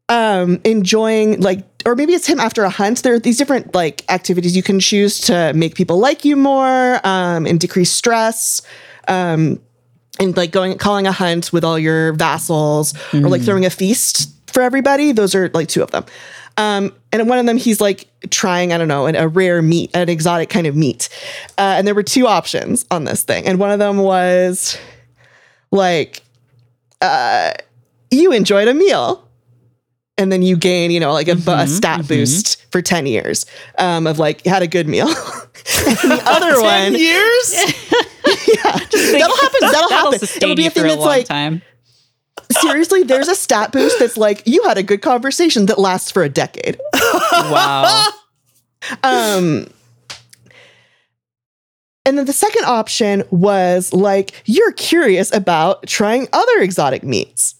um 0.09 0.61
enjoying 0.63 1.41
like 1.41 1.65
or 1.85 1.93
maybe 1.95 2.13
it's 2.13 2.27
him 2.27 2.39
after 2.39 2.63
a 2.63 2.69
hunt 2.69 3.03
there 3.03 3.13
are 3.13 3.19
these 3.19 3.37
different 3.37 3.75
like 3.75 4.05
activities 4.09 4.55
you 4.55 4.63
can 4.63 4.79
choose 4.79 5.19
to 5.19 5.51
make 5.53 5.75
people 5.75 5.97
like 5.97 6.23
you 6.23 6.37
more 6.37 7.05
um 7.05 7.45
and 7.45 7.59
decrease 7.59 7.91
stress 7.91 8.61
um 9.07 9.59
and 10.19 10.35
like 10.35 10.51
going 10.51 10.77
calling 10.77 11.07
a 11.07 11.11
hunt 11.11 11.53
with 11.53 11.63
all 11.63 11.77
your 11.77 12.13
vassals 12.13 12.93
or 13.13 13.29
like 13.29 13.41
throwing 13.41 13.65
a 13.65 13.69
feast 13.69 14.29
for 14.47 14.61
everybody 14.61 15.11
those 15.11 15.35
are 15.35 15.49
like 15.49 15.67
two 15.67 15.83
of 15.83 15.91
them. 15.91 16.05
Um 16.57 16.93
and 17.11 17.29
one 17.29 17.37
of 17.37 17.45
them 17.45 17.57
he's 17.57 17.79
like 17.79 18.09
trying 18.29 18.73
i 18.73 18.77
don't 18.77 18.87
know 18.87 19.05
an, 19.05 19.15
a 19.15 19.27
rare 19.27 19.61
meat 19.61 19.91
an 19.93 20.09
exotic 20.09 20.49
kind 20.49 20.67
of 20.67 20.75
meat. 20.75 21.09
Uh, 21.57 21.75
and 21.77 21.87
there 21.87 21.95
were 21.95 22.03
two 22.03 22.27
options 22.27 22.85
on 22.89 23.03
this 23.03 23.23
thing. 23.23 23.45
And 23.45 23.59
one 23.59 23.71
of 23.71 23.79
them 23.79 23.97
was 23.97 24.77
like 25.71 26.23
uh 27.01 27.51
you 28.09 28.31
enjoyed 28.31 28.67
a 28.67 28.73
meal 28.73 29.27
and 30.17 30.31
then 30.31 30.41
you 30.41 30.57
gain, 30.57 30.89
you 30.91 30.99
know, 30.99 31.13
like 31.13 31.27
a, 31.27 31.35
bu- 31.35 31.51
a 31.51 31.67
stat 31.67 32.07
boost 32.07 32.65
for 32.71 32.81
10 32.81 33.05
years 33.05 33.45
um, 33.77 34.07
of 34.07 34.17
like, 34.17 34.43
had 34.45 34.63
a 34.63 34.67
good 34.67 34.87
meal. 34.87 35.07
and 35.07 35.15
the 35.15 36.21
other 36.25 36.59
one, 36.61 36.95
years? 36.95 37.53
yeah, 38.55 38.71
that'll 38.71 39.35
happen. 39.37 39.59
That'll 39.61 39.89
happen. 39.89 40.19
It'll 40.23 40.55
be 40.55 40.67
a 40.67 40.69
thing 40.69 40.85
a 40.85 40.89
that's 40.89 41.01
like 41.01 41.25
time. 41.27 41.61
seriously, 42.61 43.03
there's 43.03 43.27
a 43.27 43.35
stat 43.35 43.71
boost 43.71 43.99
that's 43.99 44.17
like 44.17 44.43
you 44.45 44.63
had 44.63 44.77
a 44.77 44.83
good 44.83 45.01
conversation 45.01 45.65
that 45.67 45.77
lasts 45.79 46.11
for 46.11 46.23
a 46.23 46.29
decade. 46.29 46.79
Wow. 47.33 48.07
Um, 49.03 49.67
and 52.05 52.17
then 52.17 52.25
the 52.25 52.33
second 52.33 52.65
option 52.65 53.23
was 53.31 53.91
like 53.93 54.41
you're 54.45 54.71
curious 54.73 55.33
about 55.33 55.85
trying 55.87 56.27
other 56.31 56.59
exotic 56.61 57.03
meats. 57.03 57.55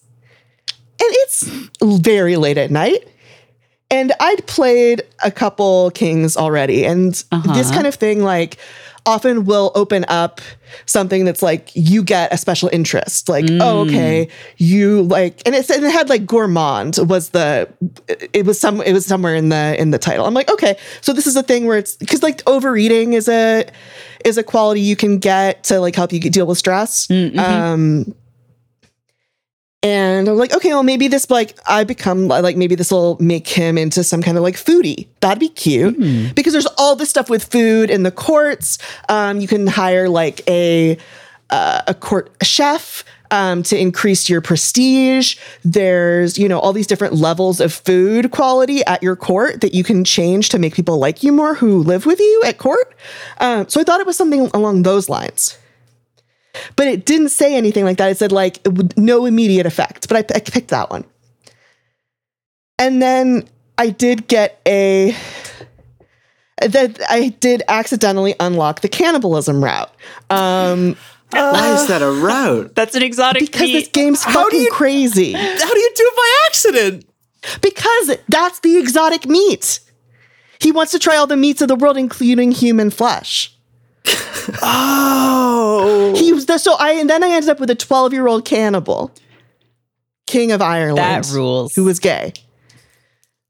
And 1.00 1.10
it's 1.12 1.42
very 1.82 2.36
late 2.36 2.56
at 2.58 2.70
night. 2.70 3.06
And 3.90 4.12
I'd 4.20 4.46
played 4.46 5.02
a 5.24 5.30
couple 5.30 5.90
kings 5.92 6.36
already. 6.36 6.84
And 6.84 7.12
this 7.14 7.24
Uh-huh. 7.32 7.72
kind 7.72 7.86
of 7.86 7.94
thing, 7.94 8.22
like, 8.22 8.58
often 9.06 9.44
will 9.44 9.72
open 9.74 10.04
up 10.08 10.40
something 10.86 11.24
that's 11.24 11.42
like 11.42 11.70
you 11.74 12.02
get 12.02 12.32
a 12.32 12.36
special 12.36 12.68
interest. 12.72 13.28
Like, 13.28 13.46
oh, 13.48 13.80
okay, 13.86 14.28
you 14.56 15.02
like, 15.02 15.40
and 15.46 15.54
it, 15.54 15.70
and 15.70 15.84
it 15.84 15.92
had 15.92 16.08
like 16.08 16.26
gourmand 16.26 16.98
was 17.00 17.30
the, 17.30 17.68
it 18.32 18.44
was 18.44 18.60
some, 18.60 18.80
it 18.82 18.92
was 18.92 19.06
somewhere 19.06 19.34
in 19.34 19.48
the 19.48 19.80
in 19.80 19.90
the 19.90 19.98
title. 19.98 20.26
I'm 20.26 20.34
like, 20.34 20.50
okay, 20.50 20.76
so 21.00 21.12
this 21.12 21.26
is 21.26 21.36
a 21.36 21.42
thing 21.42 21.66
where 21.66 21.78
it's 21.78 21.96
because 21.96 22.22
like 22.22 22.42
overeating 22.46 23.14
is 23.14 23.28
a 23.28 23.64
is 24.24 24.36
a 24.36 24.42
quality 24.42 24.80
you 24.80 24.96
can 24.96 25.18
get 25.18 25.64
to 25.64 25.80
like 25.80 25.94
help 25.94 26.12
you 26.12 26.20
deal 26.20 26.46
with 26.46 26.58
stress. 26.58 27.06
Mm-hmm. 27.06 27.38
Um, 27.38 28.14
and 29.82 30.26
I'm 30.26 30.36
like, 30.36 30.52
okay, 30.52 30.70
well, 30.70 30.82
maybe 30.82 31.06
this 31.06 31.30
like 31.30 31.56
I 31.66 31.84
become 31.84 32.26
like 32.26 32.56
maybe 32.56 32.74
this 32.74 32.90
will 32.90 33.16
make 33.20 33.46
him 33.46 33.78
into 33.78 34.02
some 34.02 34.22
kind 34.22 34.36
of 34.36 34.42
like 34.42 34.56
foodie. 34.56 35.06
That'd 35.20 35.38
be 35.38 35.48
cute 35.48 36.34
because 36.34 36.52
there's 36.52 36.66
all 36.78 36.96
this 36.96 37.10
stuff 37.10 37.30
with 37.30 37.44
food 37.44 37.88
in 37.88 38.02
the 38.02 38.10
courts. 38.10 38.78
Um, 39.08 39.40
you 39.40 39.46
can 39.46 39.68
hire 39.68 40.08
like 40.08 40.40
a 40.48 40.98
uh, 41.50 41.82
a 41.86 41.94
court 41.94 42.34
chef 42.42 43.04
um, 43.30 43.62
to 43.64 43.78
increase 43.78 44.28
your 44.28 44.40
prestige. 44.40 45.36
There's 45.64 46.38
you 46.38 46.48
know 46.48 46.58
all 46.58 46.72
these 46.72 46.88
different 46.88 47.14
levels 47.14 47.60
of 47.60 47.72
food 47.72 48.32
quality 48.32 48.84
at 48.84 49.00
your 49.00 49.14
court 49.14 49.60
that 49.60 49.74
you 49.74 49.84
can 49.84 50.04
change 50.04 50.48
to 50.48 50.58
make 50.58 50.74
people 50.74 50.98
like 50.98 51.22
you 51.22 51.30
more 51.30 51.54
who 51.54 51.84
live 51.84 52.04
with 52.04 52.18
you 52.18 52.42
at 52.44 52.58
court. 52.58 52.96
Um, 53.38 53.68
so 53.68 53.80
I 53.80 53.84
thought 53.84 54.00
it 54.00 54.06
was 54.06 54.16
something 54.16 54.50
along 54.54 54.82
those 54.82 55.08
lines 55.08 55.56
but 56.76 56.86
it 56.86 57.04
didn't 57.06 57.28
say 57.30 57.54
anything 57.56 57.84
like 57.84 57.96
that. 57.98 58.10
It 58.10 58.18
said 58.18 58.32
like 58.32 58.58
it 58.64 58.74
would, 58.74 58.96
no 58.98 59.24
immediate 59.26 59.66
effect, 59.66 60.08
but 60.08 60.16
I, 60.16 60.36
I 60.36 60.40
picked 60.40 60.68
that 60.68 60.90
one. 60.90 61.04
And 62.78 63.02
then 63.02 63.48
I 63.76 63.90
did 63.90 64.28
get 64.28 64.60
a 64.66 65.14
that 66.60 67.00
I 67.08 67.28
did 67.40 67.62
accidentally 67.68 68.34
unlock 68.40 68.80
the 68.80 68.88
cannibalism 68.88 69.62
route. 69.62 69.90
Um, 70.30 70.96
Why 71.30 71.74
is 71.74 71.86
that 71.88 72.02
a 72.02 72.10
route? 72.10 72.74
That's 72.76 72.94
an 72.94 73.02
exotic 73.02 73.42
because 73.42 73.70
this 73.70 73.88
game's 73.88 74.22
How 74.24 74.44
fucking 74.44 74.60
you- 74.62 74.70
crazy. 74.72 75.32
How 75.34 75.40
do 75.74 75.78
you 75.78 75.92
do 75.94 76.02
it 76.12 76.16
by 76.16 76.46
accident? 76.46 77.04
Because 77.62 78.16
that's 78.28 78.58
the 78.60 78.78
exotic 78.78 79.24
meat. 79.26 79.78
He 80.60 80.72
wants 80.72 80.90
to 80.90 80.98
try 80.98 81.16
all 81.16 81.28
the 81.28 81.36
meats 81.36 81.62
of 81.62 81.68
the 81.68 81.76
world, 81.76 81.96
including 81.96 82.50
human 82.50 82.90
flesh. 82.90 83.56
Oh, 84.62 86.14
He 86.16 86.32
was 86.32 86.46
the, 86.46 86.58
so 86.58 86.74
I 86.78 86.92
and 86.92 87.08
then 87.08 87.22
I 87.22 87.28
ended 87.30 87.50
up 87.50 87.60
with 87.60 87.70
a 87.70 87.74
12 87.74 88.12
year 88.12 88.26
old 88.26 88.44
cannibal, 88.44 89.12
king 90.26 90.52
of 90.52 90.62
Ireland. 90.62 90.98
That 90.98 91.30
rules. 91.34 91.74
Who 91.74 91.84
was 91.84 91.98
gay. 92.00 92.32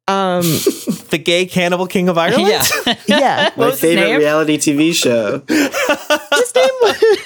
Um, 0.06 0.40
the 1.11 1.20
gay 1.22 1.44
cannibal 1.46 1.86
king 1.86 2.09
of 2.09 2.16
Ireland. 2.16 2.48
yeah. 2.48 2.94
yeah. 3.06 3.50
My 3.56 3.66
was 3.66 3.80
his 3.80 3.90
favorite 3.90 4.06
name? 4.09 4.18
reality 4.18 4.56
TV 4.56 4.94
show. 4.94 5.42
his 5.48 6.54
name 6.54 6.70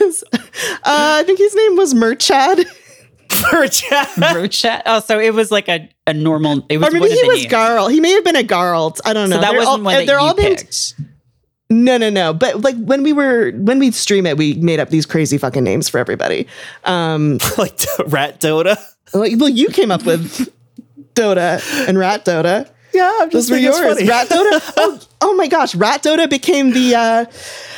was, 0.00 0.24
uh, 0.32 0.40
I 0.84 1.22
think 1.24 1.38
his 1.38 1.54
name 1.54 1.76
was 1.76 1.94
Merchad. 1.94 2.64
For 3.30 3.62
a 3.62 3.68
chat. 3.68 4.08
Rochet. 4.08 4.82
Oh, 4.84 5.00
so 5.00 5.18
it 5.18 5.32
was 5.32 5.50
like 5.50 5.66
a, 5.68 5.88
a 6.06 6.12
normal. 6.12 6.66
It 6.68 6.76
was 6.76 6.88
Or 6.88 6.90
maybe 6.92 7.00
one 7.00 7.10
of 7.12 7.14
he 7.16 7.22
the 7.22 7.28
was 7.28 7.40
names. 7.42 7.52
Garl. 7.52 7.90
He 7.90 7.98
may 8.00 8.10
have 8.12 8.24
been 8.24 8.36
a 8.36 8.42
Garl. 8.42 8.98
I 9.06 9.14
don't 9.14 9.30
know. 9.30 9.36
So 9.36 9.40
that 9.40 9.50
They're 9.52 9.58
wasn't 9.60 9.78
all, 9.78 9.84
one 9.84 9.94
that 9.94 10.06
they're 10.06 10.20
you 10.20 10.26
all 10.26 10.34
named- 10.34 10.58
picked. 10.58 10.94
No, 11.72 11.96
no, 11.96 12.10
no. 12.10 12.32
But 12.34 12.60
like 12.60 12.76
when 12.76 13.02
we 13.02 13.12
were 13.12 13.50
when 13.52 13.78
we'd 13.78 13.94
stream 13.94 14.26
it, 14.26 14.36
we 14.36 14.54
made 14.54 14.78
up 14.78 14.90
these 14.90 15.06
crazy 15.06 15.38
fucking 15.38 15.64
names 15.64 15.88
for 15.88 15.98
everybody. 15.98 16.46
Um, 16.84 17.38
like 17.58 17.78
Rat 18.06 18.40
Dota. 18.40 18.76
like, 19.14 19.32
well, 19.38 19.48
you 19.48 19.68
came 19.68 19.90
up 19.90 20.04
with 20.04 20.48
Dota 21.14 21.62
and 21.88 21.98
Rat 21.98 22.24
Dota. 22.24 22.68
Yeah, 22.92 23.10
I'm 23.20 23.30
just 23.30 23.48
Those 23.48 23.50
were 23.50 23.56
yours. 23.56 24.06
Rat 24.06 24.28
Dota. 24.28 24.60
Oh, 24.76 25.00
oh 25.22 25.34
my 25.34 25.46
gosh, 25.48 25.74
Rat 25.74 26.02
Dota 26.02 26.28
became 26.28 26.72
the. 26.72 26.94
Uh, 26.94 27.24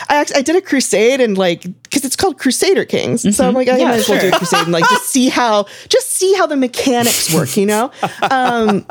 I 0.09 0.16
actually 0.16 0.36
I 0.38 0.42
did 0.42 0.57
a 0.57 0.61
crusade 0.61 1.20
and 1.20 1.38
like 1.38 1.62
because 1.84 2.05
it's 2.05 2.16
called 2.16 2.38
Crusader 2.38 2.84
Kings, 2.84 3.36
so 3.36 3.47
I'm 3.47 3.55
like 3.55 3.68
I 3.68 3.78
Yeah, 3.78 3.84
might 3.90 4.01
as 4.01 4.09
well 4.09 4.20
do 4.20 4.28
a 4.28 4.32
crusade 4.32 4.62
and 4.62 4.72
like 4.72 4.88
just 4.90 5.07
see 5.11 5.28
how 5.28 5.66
just 5.88 6.11
see 6.12 6.34
how 6.34 6.47
the 6.49 6.57
mechanics 6.57 7.32
work, 7.32 7.57
you 7.57 7.66
know. 7.66 7.92
Um, 8.30 8.86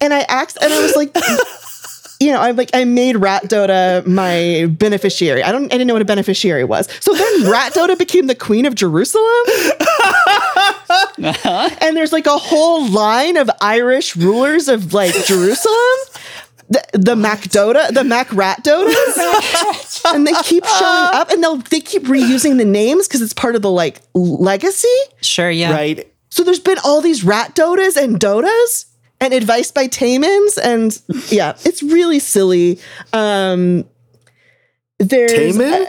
and 0.00 0.12
I 0.14 0.20
asked, 0.28 0.56
and 0.62 0.72
I 0.72 0.80
was 0.80 0.96
like. 0.96 1.14
You 2.18 2.32
know, 2.32 2.40
I'm 2.40 2.56
like 2.56 2.70
I 2.72 2.84
made 2.84 3.16
Rat 3.16 3.44
Dota 3.44 4.06
my 4.06 4.66
beneficiary. 4.70 5.42
I 5.42 5.52
don't 5.52 5.64
I 5.66 5.68
didn't 5.68 5.86
know 5.86 5.94
what 5.94 6.02
a 6.02 6.06
beneficiary 6.06 6.64
was. 6.64 6.88
So 7.00 7.12
then 7.12 7.44
Rat 7.50 7.74
Dota 7.74 7.98
became 7.98 8.26
the 8.26 8.34
queen 8.34 8.66
of 8.66 8.74
Jerusalem. 8.74 9.24
Uh-huh. 11.18 11.70
and 11.80 11.96
there's 11.96 12.12
like 12.12 12.26
a 12.26 12.38
whole 12.38 12.88
line 12.88 13.36
of 13.36 13.50
Irish 13.60 14.16
rulers 14.16 14.68
of 14.68 14.94
like 14.94 15.14
Jerusalem. 15.24 15.74
The, 16.68 16.84
the 16.94 17.14
Macdota, 17.14 17.94
the 17.94 18.02
Mac 18.02 18.32
Rat 18.32 18.64
Dotas, 18.64 20.04
and 20.12 20.26
they 20.26 20.32
keep 20.42 20.64
showing 20.64 20.82
uh-huh. 20.82 21.20
up, 21.20 21.30
and 21.30 21.40
they'll 21.40 21.58
they 21.58 21.78
keep 21.78 22.02
reusing 22.04 22.58
the 22.58 22.64
names 22.64 23.06
because 23.06 23.22
it's 23.22 23.32
part 23.32 23.54
of 23.54 23.62
the 23.62 23.70
like 23.70 24.00
legacy. 24.14 24.88
Sure. 25.22 25.48
Yeah. 25.48 25.72
Right. 25.72 26.12
So 26.30 26.42
there's 26.44 26.60
been 26.60 26.78
all 26.84 27.00
these 27.00 27.24
Rat 27.24 27.54
Dotas 27.54 27.96
and 27.96 28.18
Dotas, 28.20 28.86
and 29.20 29.32
advice 29.32 29.70
by 29.70 29.88
Tamins, 29.88 30.58
and 30.62 31.00
yeah, 31.32 31.56
it's 31.64 31.82
really 31.82 32.18
silly. 32.18 32.78
Um, 33.12 33.84
there's 34.98 35.56
Taman? 35.56 35.86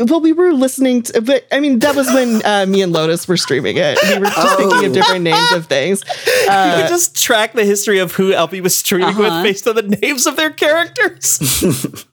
well, 0.00 0.20
we 0.20 0.32
were 0.32 0.52
listening 0.52 1.02
to, 1.02 1.20
but 1.22 1.44
I 1.50 1.58
mean, 1.60 1.80
that 1.80 1.96
was 1.96 2.06
when 2.08 2.44
uh, 2.44 2.66
me 2.66 2.82
and 2.82 2.92
Lotus 2.92 3.26
were 3.26 3.36
streaming 3.36 3.76
it. 3.78 3.98
We 4.02 4.18
were 4.18 4.26
just 4.26 4.38
Oh. 4.38 4.56
thinking 4.56 4.86
of 4.86 4.92
different 4.92 5.22
names 5.24 5.52
of 5.52 5.66
things. 5.66 6.04
you 6.26 6.46
Uh, 6.48 6.82
could 6.82 6.88
just 6.88 7.20
track 7.20 7.52
the 7.54 7.64
history 7.64 7.98
of 7.98 8.12
who 8.12 8.32
LB 8.32 8.60
was 8.62 8.76
streaming 8.76 9.08
Uh-huh. 9.08 9.22
with 9.22 9.42
based 9.42 9.66
on 9.66 9.74
the 9.74 9.82
names 9.82 10.26
of 10.26 10.36
their 10.36 10.50
characters. 10.50 11.40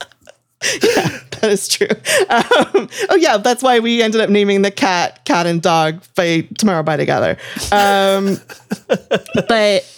that 1.40 1.44
is 1.44 1.68
true. 1.68 1.86
Um, 2.28 2.90
oh 3.08 3.16
yeah, 3.16 3.38
that's 3.38 3.62
why 3.62 3.78
we 3.78 4.02
ended 4.02 4.20
up 4.20 4.28
naming 4.28 4.60
the 4.60 4.70
cat 4.70 5.24
"Cat 5.24 5.46
and 5.46 5.62
Dog" 5.62 6.02
by 6.14 6.42
Tomorrow 6.58 6.82
by 6.82 6.98
Together. 6.98 7.38
Um, 7.72 8.36
but 9.48 9.90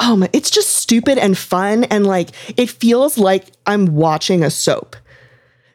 oh 0.00 0.16
my, 0.16 0.28
it's 0.32 0.50
just 0.50 0.74
stupid 0.76 1.16
and 1.16 1.38
fun, 1.38 1.84
and 1.84 2.06
like 2.06 2.30
it 2.58 2.70
feels 2.70 3.18
like 3.18 3.52
I'm 3.66 3.94
watching 3.94 4.42
a 4.42 4.50
soap 4.50 4.96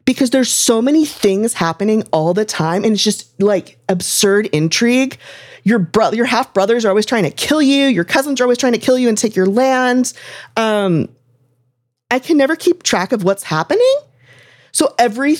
because 0.03 0.31
there's 0.31 0.51
so 0.51 0.81
many 0.81 1.05
things 1.05 1.53
happening 1.53 2.03
all 2.11 2.33
the 2.33 2.43
time, 2.43 2.83
and 2.83 2.93
it's 2.93 3.03
just 3.03 3.41
like 3.41 3.77
absurd 3.87 4.47
intrigue. 4.47 5.17
Your 5.63 5.79
brother, 5.79 6.17
your 6.17 6.25
half 6.25 6.53
brothers 6.53 6.83
are 6.83 6.89
always 6.89 7.05
trying 7.05 7.23
to 7.23 7.31
kill 7.31 7.61
you. 7.61 7.85
Your 7.85 8.03
cousins 8.03 8.41
are 8.41 8.43
always 8.43 8.57
trying 8.57 8.73
to 8.73 8.79
kill 8.79 8.99
you 8.99 9.07
and 9.07 9.17
take 9.17 9.33
your 9.33 9.47
land. 9.47 10.11
Um, 10.57 11.07
I 12.11 12.19
can 12.19 12.35
never 12.35 12.57
keep 12.57 12.83
track 12.83 13.13
of 13.13 13.23
what's 13.23 13.43
happening. 13.43 13.97
So 14.75 14.93
every 14.99 15.37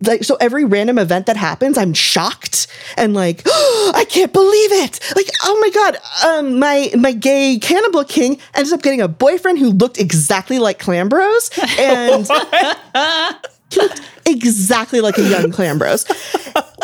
like 0.00 0.22
so 0.22 0.36
every 0.36 0.64
random 0.64 0.96
event 0.96 1.26
that 1.26 1.36
happens, 1.36 1.76
I'm 1.76 1.92
shocked 1.92 2.68
and 2.96 3.14
like, 3.14 3.42
I 3.46 4.06
can't 4.08 4.32
believe 4.32 4.72
it. 4.72 5.00
Like, 5.16 5.26
oh 5.42 5.58
my 5.60 5.70
god, 5.70 5.96
um, 6.24 6.60
my 6.60 6.92
my 6.96 7.10
gay 7.10 7.58
cannibal 7.58 8.04
king 8.04 8.38
ended 8.54 8.72
up 8.72 8.82
getting 8.82 9.00
a 9.00 9.08
boyfriend 9.08 9.58
who 9.58 9.70
looked 9.70 9.98
exactly 9.98 10.60
like 10.60 10.78
Clambros 10.78 11.50
and 11.80 13.36
he 13.70 13.80
looked 13.80 14.00
exactly 14.24 15.00
like 15.00 15.18
a 15.18 15.28
young 15.28 15.50
Clambros. 15.50 16.06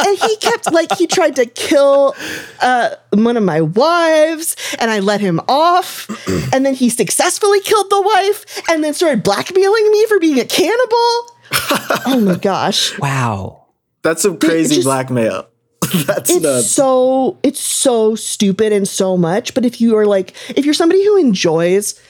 and 0.05 0.19
he 0.19 0.37
kept 0.39 0.73
like 0.73 0.93
he 0.99 1.07
tried 1.07 1.37
to 1.37 1.47
kill 1.47 2.17
uh, 2.63 2.97
one 3.13 3.37
of 3.37 3.45
my 3.45 3.61
wives, 3.61 4.57
and 4.81 4.91
I 4.91 4.99
let 4.99 5.21
him 5.21 5.41
off. 5.49 6.09
and 6.53 6.67
then 6.67 6.75
he 6.75 6.89
successfully 6.89 7.61
killed 7.61 7.91
the 7.91 8.03
wife, 8.03 8.69
and 8.69 8.83
then 8.83 8.93
started 8.93 9.23
blackmailing 9.23 9.93
me 9.93 10.05
for 10.07 10.19
being 10.19 10.41
a 10.41 10.45
cannibal. 10.45 11.29
oh 12.07 12.21
my 12.25 12.37
gosh. 12.37 12.99
Wow. 12.99 13.67
That's 14.03 14.23
some 14.23 14.39
crazy 14.39 14.77
just- 14.77 14.87
blackmail. 14.87 15.49
That's 16.07 16.31
It's 16.31 16.43
nuts. 16.43 16.71
so 16.71 17.37
it's 17.43 17.61
so 17.61 18.15
stupid 18.15 18.73
and 18.73 18.87
so 18.89 19.17
much. 19.17 19.53
But 19.53 19.65
if 19.67 19.81
you 19.81 19.97
are 19.99 20.07
like 20.07 20.33
if 20.57 20.65
you're 20.65 20.73
somebody 20.75 21.05
who 21.05 21.17
enjoys 21.19 22.01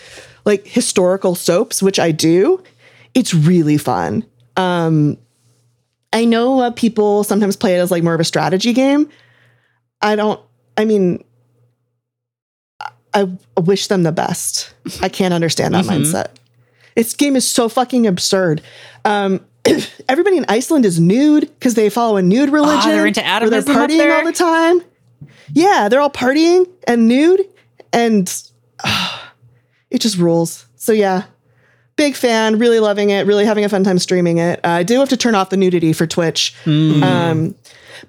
like 0.45 0.66
historical 0.66 1.34
soaps, 1.34 1.82
which 1.82 1.99
I 1.99 2.12
do, 2.12 2.62
it's 3.14 3.34
really 3.34 3.78
fun. 3.78 4.24
Um 4.57 5.18
I 6.12 6.26
know 6.26 6.61
uh, 6.61 6.70
people 6.70 7.24
sometimes 7.24 7.57
play 7.57 7.74
it 7.74 7.78
as 7.80 7.90
like 7.90 8.03
more 8.05 8.14
of 8.14 8.20
a 8.20 8.24
strategy 8.24 8.72
game. 8.72 9.09
I 10.03 10.14
don't 10.16 10.40
I 10.76 10.84
mean 10.84 11.24
I 13.14 13.28
I 13.57 13.61
wish 13.61 13.88
them 13.88 14.03
the 14.05 14.12
best. 14.12 14.72
I 15.01 15.09
can't 15.09 15.34
understand 15.34 15.74
that 15.74 15.86
Mhm. 15.86 16.03
mindset. 16.05 16.26
This 16.95 17.14
game 17.14 17.36
is 17.36 17.47
so 17.47 17.68
fucking 17.68 18.07
absurd. 18.07 18.62
Um, 19.05 19.40
everybody 20.09 20.36
in 20.36 20.45
Iceland 20.49 20.84
is 20.84 20.99
nude 21.01 21.43
because 21.59 21.74
they 21.74 21.88
follow 21.90 22.16
a 22.16 22.22
nude 22.22 22.51
religion. 22.51 22.80
Ah, 22.82 22.86
they're 22.86 23.07
into 23.07 23.20
where 23.20 23.40
They're 23.51 23.62
Adamism 23.62 23.74
up 23.74 23.90
partying 23.90 23.99
there? 23.99 24.16
all 24.16 24.24
the 24.24 24.32
time. 24.32 24.82
Yeah, 25.53 25.88
they're 25.88 26.01
all 26.01 26.11
partying 26.11 26.68
and 26.86 27.09
nude, 27.09 27.49
and 27.93 28.32
ah, 28.84 29.32
it 29.90 30.01
just 30.01 30.16
rules. 30.18 30.66
So 30.76 30.93
yeah, 30.93 31.24
big 31.97 32.14
fan. 32.16 32.59
Really 32.59 32.80
loving 32.80 33.11
it. 33.11 33.26
Really 33.26 33.45
having 33.45 33.64
a 33.64 33.68
fun 33.68 33.84
time 33.84 33.99
streaming 33.99 34.38
it. 34.38 34.61
Uh, 34.64 34.68
I 34.68 34.82
do 34.82 34.99
have 34.99 35.09
to 35.11 35.16
turn 35.16 35.34
off 35.34 35.51
the 35.51 35.57
nudity 35.57 35.93
for 35.93 36.07
Twitch. 36.07 36.55
Hmm. 36.64 37.03
Um, 37.03 37.55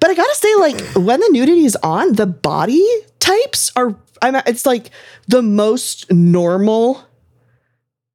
but 0.00 0.10
I 0.10 0.14
gotta 0.14 0.34
say, 0.34 0.54
like 0.56 0.80
when 0.94 1.20
the 1.20 1.28
nudity 1.30 1.64
is 1.64 1.76
on, 1.76 2.14
the 2.14 2.26
body 2.26 2.86
types 3.20 3.70
are. 3.76 3.94
I'm. 4.22 4.36
It's 4.46 4.66
like 4.66 4.90
the 5.28 5.42
most 5.42 6.10
normal 6.10 7.04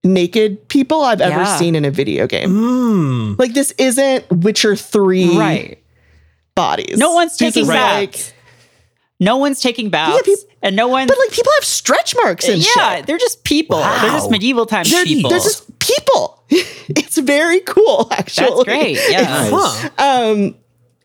naked 0.04 0.68
people 0.70 1.02
I've 1.04 1.22
ever 1.22 1.41
Yeah. 1.41 1.58
seen 1.58 1.76
in 1.76 1.86
a 1.86 1.91
video 1.91 2.28
game. 2.28 2.50
Hmm. 2.50 3.34
Like 3.38 3.54
this 3.54 3.72
isn't 3.78 4.26
Witcher 4.32 4.76
three 4.76 5.38
Right. 5.38 5.78
bodies. 6.56 6.97
No 6.97 7.14
one's 7.14 7.36
taking 7.38 7.64
is 7.64 7.68
baths. 7.70 8.34
No 9.20 9.36
one's 9.38 9.60
taking 9.62 9.89
baths. 9.89 10.22
peop- 10.24 10.38
and 10.62 10.76
no 10.76 10.88
one. 10.88 11.08
but 11.08 11.18
like 11.18 11.32
people 11.32 11.52
have 11.58 11.66
stretch 11.66 12.16
marks 12.24 12.47
and 12.47 12.58
yeah, 12.62 12.95
shit. 12.97 13.08
they're 13.08 13.18
just 13.18 13.43
people. 13.43 13.80
They're 13.80 14.12
just 14.12 14.30
medieval 14.32 14.66
times 14.66 14.91
They're, 14.91 15.04
people. 15.06 15.30
they're 15.30 15.39
just 15.39 15.78
people. 15.80 16.43
it's 16.50 17.18
very 17.18 17.60
cool, 17.62 18.08
actually. 18.12 18.47
That's 18.50 18.64
great. 18.64 19.00
Yeah. 19.10 19.22
Nice. 19.22 19.52
Huh. 19.52 19.89
Um, 19.97 20.56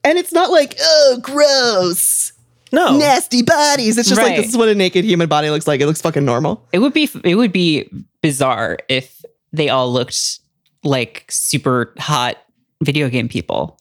and 0.05 0.19
it's 0.19 0.33
not 0.33 0.51
like 0.51 0.77
oh, 0.81 1.19
gross, 1.23 2.33
No. 2.73 2.97
nasty 2.97 3.43
bodies. 3.43 3.97
It's 3.99 4.09
just 4.09 4.21
like 4.21 4.37
this 4.37 4.49
is 4.49 4.57
what 4.57 4.69
a 4.69 4.75
naked 4.75 5.05
human 5.05 5.29
body 5.29 5.51
looks 5.51 5.67
like. 5.67 5.81
It 5.81 5.87
looks 5.87 6.01
fucking 6.01 6.25
normal. 6.25 6.67
It 6.73 6.79
would 6.81 6.93
be 6.93 7.09
it 7.25 7.35
would 7.37 7.53
be 7.53 7.89
bizarre 8.25 8.79
if 8.89 9.23
they 9.53 9.69
all 9.69 9.93
looked 9.93 10.39
like 10.83 11.27
super 11.29 11.93
hot 11.99 12.39
video 12.83 13.11
game 13.11 13.29
people. 13.29 13.79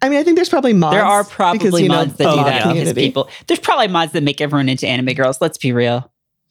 I 0.00 0.08
mean, 0.08 0.20
I 0.20 0.22
think 0.22 0.36
there's 0.36 0.48
probably 0.48 0.72
mods. 0.72 0.94
there 0.94 1.04
are 1.04 1.24
because, 1.24 1.34
probably 1.34 1.82
you 1.82 1.88
know, 1.88 1.96
mods 1.96 2.14
that 2.14 2.28
oh, 2.28 2.34
do 2.34 2.36
yeah. 2.42 2.44
that 2.44 2.74
because 2.74 2.92
people. 2.92 3.28
There's 3.48 3.58
probably 3.58 3.88
mods 3.88 4.12
that 4.12 4.22
make 4.22 4.40
everyone 4.40 4.68
into 4.68 4.86
anime 4.86 5.14
girls. 5.14 5.40
Let's 5.40 5.58
be 5.58 5.72
real. 5.72 6.08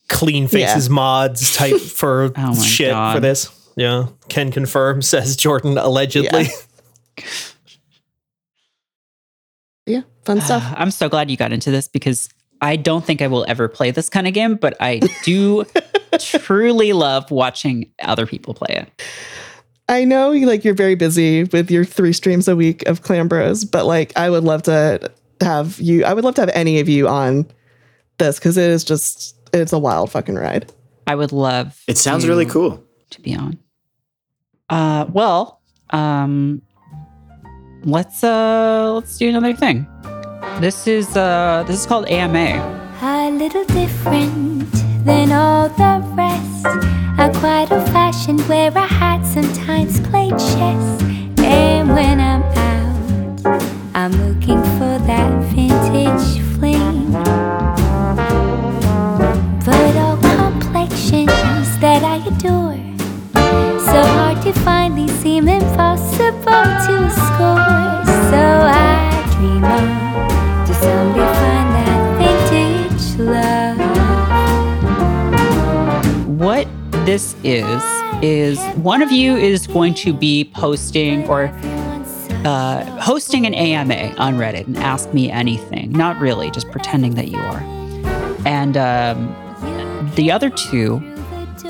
Clean 0.09 0.49
faces 0.49 0.89
mods 0.89 1.55
type 1.55 1.79
for 1.79 2.33
Oh 2.35 2.61
shit 2.61 2.91
God. 2.91 3.15
for 3.15 3.21
this. 3.21 3.49
Yeah. 3.77 4.07
Can 4.27 4.51
confirm, 4.51 5.01
says 5.01 5.37
Jordan 5.37 5.77
allegedly. 5.77 6.49
Yeah. 7.17 7.25
Yeah, 9.85 10.01
fun 10.25 10.41
stuff. 10.47 10.73
I'm 10.75 10.91
so 10.91 11.07
glad 11.07 11.31
you 11.31 11.37
got 11.37 11.53
into 11.53 11.71
this 11.71 11.87
because 11.87 12.27
I 12.61 12.75
don't 12.75 13.03
think 13.03 13.21
I 13.21 13.27
will 13.27 13.43
ever 13.47 13.67
play 13.67 13.89
this 13.91 14.07
kind 14.09 14.27
of 14.27 14.33
game, 14.33 14.55
but 14.55 14.75
I 14.79 14.99
do 15.23 15.65
truly 16.19 16.93
love 16.93 17.31
watching 17.31 17.91
other 18.03 18.25
people 18.27 18.53
play 18.53 18.75
it. 18.75 19.01
I 19.89 20.05
know 20.05 20.31
you 20.31 20.45
like 20.45 20.63
you're 20.63 20.73
very 20.75 20.95
busy 20.95 21.43
with 21.45 21.69
your 21.71 21.83
three 21.83 22.13
streams 22.13 22.47
a 22.47 22.55
week 22.55 22.87
of 22.87 23.01
Clan 23.01 23.27
Bros, 23.27 23.65
but 23.65 23.85
like 23.85 24.13
I 24.15 24.29
would 24.29 24.43
love 24.43 24.63
to 24.63 25.11
have 25.41 25.79
you. 25.81 26.05
I 26.05 26.13
would 26.13 26.23
love 26.23 26.35
to 26.35 26.41
have 26.41 26.51
any 26.53 26.79
of 26.79 26.87
you 26.87 27.07
on 27.07 27.45
this 28.19 28.37
because 28.39 28.57
it 28.57 28.69
is 28.69 28.83
just 28.83 29.35
it's 29.53 29.73
a 29.73 29.79
wild 29.79 30.11
fucking 30.11 30.35
ride. 30.35 30.71
I 31.07 31.15
would 31.15 31.31
love 31.31 31.81
It 31.87 31.97
sounds 31.97 32.23
to- 32.23 32.29
really 32.29 32.45
cool. 32.45 32.81
to 33.09 33.21
be 33.21 33.35
on. 33.35 33.57
Uh, 34.69 35.05
well, 35.11 35.61
um, 35.89 36.61
let's 37.83 38.23
uh, 38.23 38.93
let's 38.93 39.17
do 39.17 39.27
another 39.27 39.53
thing. 39.53 39.85
This 40.61 40.85
is 40.85 41.17
uh, 41.17 41.63
this 41.65 41.79
is 41.79 41.85
called 41.87 42.07
AMA. 42.07 42.61
A 43.01 43.31
little 43.31 43.65
different 43.65 44.71
than 45.03 45.31
all 45.31 45.69
the 45.69 46.05
rest. 46.13 46.67
I'm 47.17 47.33
quite 47.33 47.71
old 47.71 47.89
fashioned, 47.89 48.47
wear 48.47 48.69
a 48.69 48.85
hat, 48.85 49.25
sometimes 49.25 49.97
chess. 49.97 51.01
And 51.39 51.89
when 51.89 52.19
I'm 52.19 52.43
out, 52.43 53.73
I'm 53.95 54.11
looking 54.23 54.61
for 54.77 54.99
that 55.09 55.31
vintage 55.49 56.39
fling. 56.53 57.11
But 59.65 59.95
all 59.97 60.17
complexions 60.51 61.79
that 61.79 62.03
I 62.03 62.17
adore, 62.17 62.77
so 63.81 63.99
hard 64.13 64.43
to 64.43 64.53
find, 64.59 64.95
they 64.95 65.07
seem 65.07 65.49
impossible 65.49 66.63
to 66.85 67.09
score. 67.25 68.05
So 68.29 68.43
I 68.69 69.25
dream 69.33 69.63
on 69.63 70.00
this 77.05 77.35
is 77.43 77.81
is 78.23 78.59
one 78.77 79.01
of 79.01 79.11
you 79.11 79.35
is 79.35 79.65
going 79.65 79.95
to 79.95 80.13
be 80.13 80.51
posting 80.53 81.27
or 81.27 81.45
uh, 82.45 82.85
hosting 83.01 83.47
an 83.47 83.55
AMA 83.55 84.13
on 84.17 84.35
Reddit 84.35 84.67
and 84.67 84.77
ask 84.77 85.11
me 85.13 85.31
anything. 85.31 85.91
Not 85.91 86.19
really, 86.19 86.51
just 86.51 86.69
pretending 86.69 87.15
that 87.15 87.29
you 87.29 87.39
are. 87.39 87.63
And 88.45 88.77
um, 88.77 90.11
the 90.15 90.31
other 90.31 90.49
two 90.51 91.01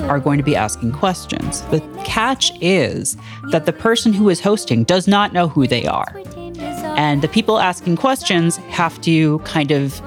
are 0.04 0.20
going 0.20 0.38
to 0.38 0.44
be 0.44 0.56
asking 0.56 0.92
questions. 0.92 1.62
The 1.64 1.80
catch 2.04 2.52
is 2.62 3.16
that 3.52 3.66
the 3.66 3.74
person 3.74 4.12
who 4.12 4.30
is 4.30 4.42
hosting 4.42 4.84
does 4.84 5.08
not 5.08 5.32
know 5.32 5.48
who 5.48 5.68
they 5.68 5.86
are. 5.86 6.22
And 6.98 7.22
the 7.22 7.30
people 7.30 7.60
asking 7.60 7.96
questions 7.96 8.58
have 8.58 9.00
to 9.02 9.40
kind 9.40 9.72
of 9.72 10.02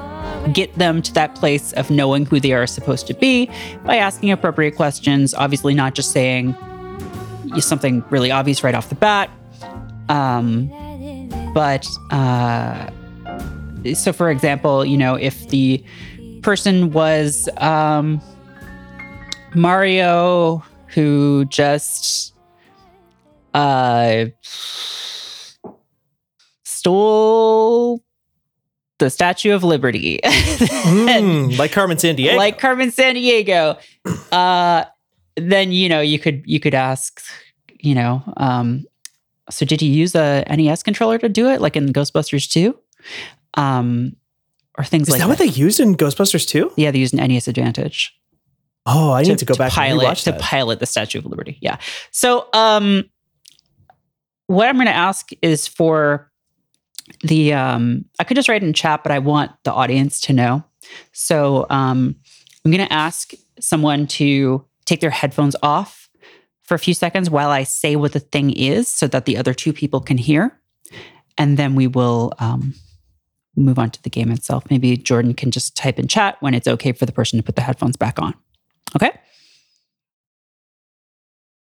get 0.52 0.74
them 0.76 1.02
to 1.02 1.12
that 1.14 1.34
place 1.34 1.72
of 1.72 1.90
knowing 1.90 2.26
who 2.26 2.40
they 2.40 2.52
are 2.52 2.66
supposed 2.66 3.06
to 3.06 3.14
be 3.14 3.50
by 3.84 3.96
asking 3.96 4.30
appropriate 4.30 4.76
questions. 4.76 5.34
Obviously, 5.34 5.74
not 5.74 5.94
just 5.94 6.12
saying 6.12 6.54
something 7.58 8.04
really 8.10 8.30
obvious 8.30 8.62
right 8.64 8.74
off 8.74 8.88
the 8.88 8.94
bat. 8.94 9.30
Um, 10.08 10.68
but 11.54 11.86
uh, 12.10 12.90
so, 13.94 14.12
for 14.12 14.30
example, 14.30 14.84
you 14.84 14.96
know, 14.96 15.14
if 15.14 15.48
the 15.48 15.82
person 16.42 16.92
was 16.92 17.48
um, 17.58 18.20
Mario 19.54 20.62
who 20.88 21.44
just 21.46 22.34
uh, 23.54 24.26
stole 26.62 28.02
the 28.98 29.10
Statue 29.10 29.52
of 29.52 29.64
Liberty, 29.64 30.20
Mm, 30.24 31.58
like 31.58 31.72
Carmen 31.72 31.96
Sandiego. 31.96 32.36
like 32.36 32.58
Carmen 32.58 32.90
Sandiego, 32.90 33.78
uh, 34.32 34.84
then 35.36 35.72
you 35.72 35.88
know 35.88 36.00
you 36.00 36.18
could 36.18 36.42
you 36.46 36.60
could 36.60 36.74
ask, 36.74 37.20
you 37.80 37.94
know, 37.94 38.22
um, 38.36 38.84
so 39.50 39.64
did 39.66 39.80
he 39.80 39.88
use 39.88 40.14
a 40.14 40.44
NES 40.48 40.82
controller 40.82 41.18
to 41.18 41.28
do 41.28 41.48
it, 41.48 41.60
like 41.60 41.76
in 41.76 41.92
Ghostbusters 41.92 42.48
2? 42.50 42.76
Um, 43.56 44.16
or 44.78 44.84
things 44.84 45.08
is 45.08 45.12
like 45.12 45.20
that 45.20 45.28
what 45.28 45.38
they 45.38 45.44
used 45.46 45.80
in 45.80 45.94
Ghostbusters 45.96 46.46
2? 46.48 46.72
Yeah, 46.76 46.90
they 46.90 46.98
used 46.98 47.14
an 47.14 47.26
NES 47.28 47.48
Advantage 47.48 48.12
Oh, 48.86 49.12
I 49.12 49.22
need 49.22 49.38
to 49.38 49.44
go 49.44 49.54
back 49.54 49.72
pilot 49.72 50.06
and 50.06 50.16
to 50.18 50.32
that. 50.32 50.40
pilot 50.40 50.78
the 50.78 50.86
Statue 50.86 51.18
of 51.18 51.24
Liberty. 51.26 51.56
Yeah. 51.62 51.78
So, 52.10 52.48
um, 52.52 53.04
what 54.46 54.68
I'm 54.68 54.74
going 54.74 54.86
to 54.86 54.92
ask 54.92 55.30
is 55.40 55.66
for 55.66 56.30
the 57.22 57.52
um, 57.52 58.04
I 58.18 58.24
could 58.24 58.36
just 58.36 58.48
write 58.48 58.62
in 58.62 58.72
chat, 58.72 59.02
but 59.02 59.12
I 59.12 59.18
want 59.18 59.52
the 59.64 59.72
audience 59.72 60.20
to 60.22 60.32
know. 60.32 60.64
So, 61.12 61.66
um, 61.70 62.16
I'm 62.64 62.70
going 62.70 62.86
to 62.86 62.92
ask 62.92 63.32
someone 63.60 64.06
to 64.06 64.64
take 64.86 65.00
their 65.00 65.10
headphones 65.10 65.56
off 65.62 66.08
for 66.62 66.74
a 66.74 66.78
few 66.78 66.94
seconds 66.94 67.28
while 67.28 67.50
I 67.50 67.62
say 67.62 67.96
what 67.96 68.12
the 68.12 68.20
thing 68.20 68.50
is, 68.50 68.88
so 68.88 69.06
that 69.08 69.26
the 69.26 69.36
other 69.36 69.52
two 69.52 69.72
people 69.72 70.00
can 70.00 70.16
hear, 70.16 70.58
and 71.36 71.58
then 71.58 71.74
we 71.74 71.86
will 71.86 72.32
um, 72.38 72.74
move 73.56 73.78
on 73.78 73.90
to 73.90 74.02
the 74.02 74.10
game 74.10 74.30
itself. 74.30 74.64
Maybe 74.70 74.96
Jordan 74.96 75.34
can 75.34 75.50
just 75.50 75.76
type 75.76 75.98
in 75.98 76.08
chat 76.08 76.36
when 76.40 76.54
it's 76.54 76.68
okay 76.68 76.92
for 76.92 77.06
the 77.06 77.12
person 77.12 77.38
to 77.38 77.42
put 77.42 77.56
the 77.56 77.62
headphones 77.62 77.96
back 77.96 78.18
on. 78.18 78.34
Okay. 78.96 79.12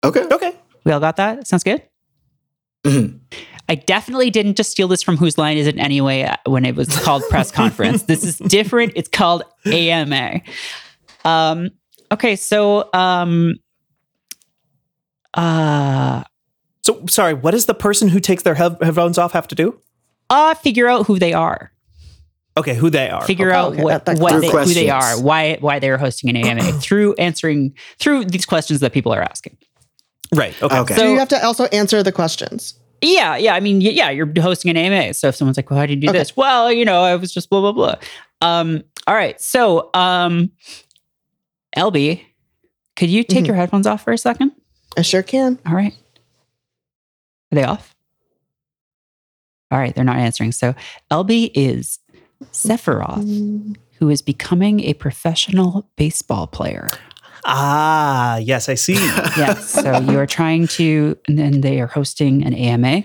Okay. 0.03 0.23
okay. 0.32 0.53
We 0.86 0.91
all 0.91 0.99
got 0.99 1.17
that? 1.17 1.47
Sounds 1.47 1.63
good? 1.63 1.84
Mhm. 2.88 3.19
I 3.69 3.75
definitely 3.75 4.29
didn't 4.29 4.55
just 4.55 4.71
steal 4.71 4.88
this 4.88 5.03
from 5.03 5.17
Whose 5.17 5.38
Line 5.38 5.57
Is 5.57 5.67
It 5.67 5.77
Anyway 5.77 6.23
uh, 6.23 6.35
when 6.45 6.63
it 6.65 6.75
was 6.75 6.88
called 7.03 7.21
press 7.29 7.51
conference. 7.51 8.03
This 8.03 8.23
is 8.23 8.38
different. 8.38 8.93
It's 8.95 9.09
called 9.09 9.43
AMA. 9.65 10.39
Um, 11.25 11.71
okay, 12.11 12.38
so 12.38 12.89
um, 12.93 13.55
uh, 15.33 16.23
So, 16.81 17.03
sorry, 17.09 17.33
what 17.33 17.51
does 17.51 17.65
the 17.65 17.73
person 17.73 18.07
who 18.09 18.19
takes 18.19 18.43
their 18.43 18.55
head- 18.55 18.77
headphones 18.81 19.17
off 19.17 19.33
have 19.33 19.47
to 19.49 19.55
do? 19.55 19.79
uh, 20.29 20.53
figure 20.55 20.88
out 20.89 21.05
who 21.07 21.17
they 21.19 21.31
are. 21.33 21.71
Okay, 22.57 22.73
who 22.75 22.89
they 22.89 23.09
are. 23.09 23.21
Figure 23.25 23.49
Okay. 23.49 23.55
out 23.57 23.73
okay, 23.73 23.83
what, 23.83 24.05
that- 24.05 24.17
what 24.19 24.41
they, 24.41 24.49
who 24.49 24.73
they 24.73 24.89
are, 24.89 25.21
why 25.21 25.57
why 25.61 25.79
they're 25.79 25.97
hosting 25.97 26.29
an 26.29 26.38
AMA 26.38 26.73
through 26.81 27.13
answering 27.15 27.73
through 27.99 28.25
these 28.25 28.45
questions 28.45 28.79
that 28.79 28.93
people 28.93 29.13
are 29.13 29.21
asking. 29.21 29.57
Right. 30.36 30.61
Okay. 30.61 30.78
Okay. 30.80 30.93
So, 30.95 31.01
So- 31.01 31.11
you 31.11 31.19
have 31.19 31.30
to 31.30 31.43
also 31.45 31.65
answer 31.65 32.03
the 32.03 32.11
questions. 32.11 32.75
Yeah, 33.01 33.38
yeah. 33.38 33.53
I 33.53 33.59
mean, 33.59 33.80
yeah, 33.80 34.09
you're 34.09 34.30
hosting 34.41 34.71
an 34.71 34.78
AMA. 34.78 35.13
So 35.13 35.28
if 35.28 35.36
someone's 35.36 35.55
like, 35.57 35.69
well, 35.69 35.80
how 35.80 35.86
did 35.86 35.95
you 35.95 36.01
do 36.01 36.09
Okay. 36.09 36.17
this? 36.17 36.36
Well, 36.36 36.71
you 36.71 36.84
know, 36.84 37.03
I 37.03 37.15
was 37.15 37.32
just 37.32 37.49
blah, 37.49 37.61
blah, 37.61 37.71
blah. 37.71 37.95
Um, 38.41 38.84
all 39.05 39.13
right. 39.13 39.39
So, 39.39 39.91
um, 39.93 40.51
LB, 41.78 42.21
could 42.95 43.09
you 43.11 43.23
take 43.23 43.43
Mhm. 43.43 43.47
your 43.47 43.55
headphones 43.55 43.86
off 43.86 44.03
for 44.03 44.13
a 44.13 44.17
second? 44.17 44.51
I 44.97 45.03
sure 45.03 45.21
can. 45.21 45.59
All 45.67 45.73
right. 45.75 45.93
Are 47.51 47.55
they 47.55 47.63
off? 47.63 47.93
All 49.69 49.78
right, 49.78 49.93
they're 49.93 50.03
not 50.03 50.17
answering. 50.17 50.51
So 50.51 50.73
LB 51.11 51.51
is 51.53 51.99
Sephiroth, 52.51 53.75
who 53.99 54.09
is 54.09 54.21
becoming 54.23 54.80
a 54.82 54.93
professional 54.93 55.88
baseball 55.97 56.47
player. 56.47 56.88
Ah, 57.50 58.38
yes, 58.38 58.68
I 58.68 58.76
see. 58.76 58.95
Yes. 59.38 59.70
so 59.70 60.00
you 60.00 60.20
are 60.20 60.28
trying 60.28 60.68
to, 60.68 61.18
and 61.28 61.39
then 61.39 61.62
they 61.62 61.80
are 61.80 61.88
hosting 61.88 62.43
an 62.43 62.54
AMA, 62.54 63.04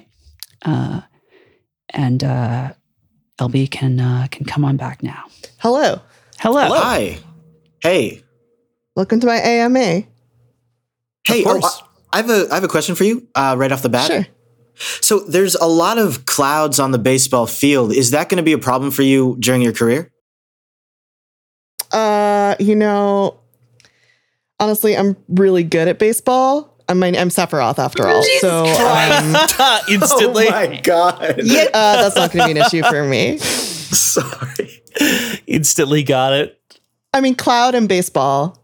uh, 0.64 1.02
and 1.90 2.24
uh, 2.24 2.72
LB 3.38 3.70
can 3.70 4.00
uh, 4.00 4.26
can 4.30 4.44
come 4.44 4.64
on 4.64 4.76
back 4.76 5.02
now. 5.02 5.24
Hello. 5.58 6.00
Hello. 6.38 6.68
Hi. 6.68 7.18
Hey. 7.80 8.24
Welcome 8.96 9.20
to 9.20 9.26
my 9.26 9.36
AMA. 9.36 10.02
Hey, 11.24 11.44
oh, 11.44 11.60
course. 11.60 11.82
I 12.12 12.18
I 12.18 12.22
have 12.22 12.30
a 12.30 12.48
I 12.50 12.54
have 12.56 12.64
a 12.64 12.68
question 12.68 12.94
for 12.96 13.04
you 13.04 13.28
uh, 13.36 13.54
right 13.56 13.70
off 13.70 13.82
the 13.82 13.88
bat. 13.88 14.10
Sure. 14.10 14.26
So 15.00 15.20
there's 15.20 15.54
a 15.54 15.66
lot 15.66 15.98
of 15.98 16.26
clouds 16.26 16.80
on 16.80 16.90
the 16.90 16.98
baseball 16.98 17.46
field. 17.46 17.92
Is 17.92 18.10
that 18.10 18.28
going 18.28 18.38
to 18.38 18.42
be 18.42 18.52
a 18.52 18.58
problem 18.58 18.90
for 18.90 19.02
you 19.02 19.36
during 19.38 19.62
your 19.62 19.72
career? 19.72 20.10
Uh, 21.92 22.56
you 22.58 22.74
know, 22.74 23.41
honestly, 24.60 24.96
I'm 24.96 25.16
really 25.28 25.64
good 25.64 25.88
at 25.88 25.98
baseball. 25.98 26.68
I'm 26.88 26.98
my, 26.98 27.08
I'm 27.08 27.28
Sephiroth 27.28 27.78
after 27.78 28.06
all. 28.06 28.22
so 28.40 28.64
um, 28.66 29.80
Instantly. 29.88 30.46
Oh 30.48 30.50
my 30.50 30.80
god. 30.82 31.40
yeah, 31.42 31.66
uh, 31.72 32.02
that's 32.02 32.16
not 32.16 32.32
going 32.32 32.48
to 32.48 32.54
be 32.54 32.60
an 32.60 32.66
issue 32.66 32.82
for 32.82 33.04
me. 33.04 33.38
Sorry. 33.92 34.82
Instantly 35.46 36.02
got 36.02 36.32
it. 36.34 36.58
I 37.14 37.20
mean, 37.20 37.34
cloud 37.34 37.74
and 37.74 37.88
baseball. 37.88 38.58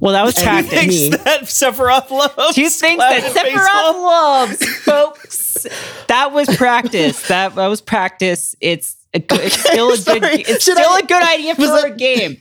Well, 0.00 0.12
that 0.14 0.24
was 0.24 0.36
And 0.38 0.44
practice. 0.44 0.72
thanks. 1.10 1.24
That 1.24 1.42
Sephiroth 1.42 2.10
loves. 2.10 2.54
Two 2.56 2.68
things 2.70 2.96
Cloud 2.96 3.10
that 3.10 3.24
and 3.24 3.34
Sephiroth 3.34 3.54
baseball. 3.54 4.02
loves, 4.02 4.74
folks. 4.84 5.66
That 6.08 6.32
was 6.32 6.56
practice. 6.56 7.28
That, 7.28 7.54
that 7.56 7.66
was 7.66 7.80
practice. 7.82 8.56
It's 8.60 8.96
a 9.12 9.18
good, 9.18 9.40
it's 9.40 9.60
still 9.60 9.92
a 9.92 9.96
Sorry. 9.98 10.20
good. 10.20 10.40
It's 10.40 10.64
Should 10.64 10.78
still 10.78 10.90
I- 10.90 11.00
a 11.00 11.06
good 11.06 11.22
idea 11.22 11.54
for 11.54 11.60
was 11.62 11.84
a 11.84 11.90
game. 11.90 12.40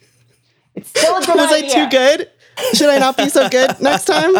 It's 0.75 0.89
still 0.89 1.17
a 1.17 1.21
good 1.25 1.35
Was 1.35 1.51
I 1.51 1.61
too 1.67 1.89
good? 1.89 2.29
Should 2.73 2.89
I 2.89 2.97
not 2.99 3.17
be 3.17 3.29
so 3.29 3.47
good 3.49 3.79
next 3.79 4.05
time? 4.05 4.35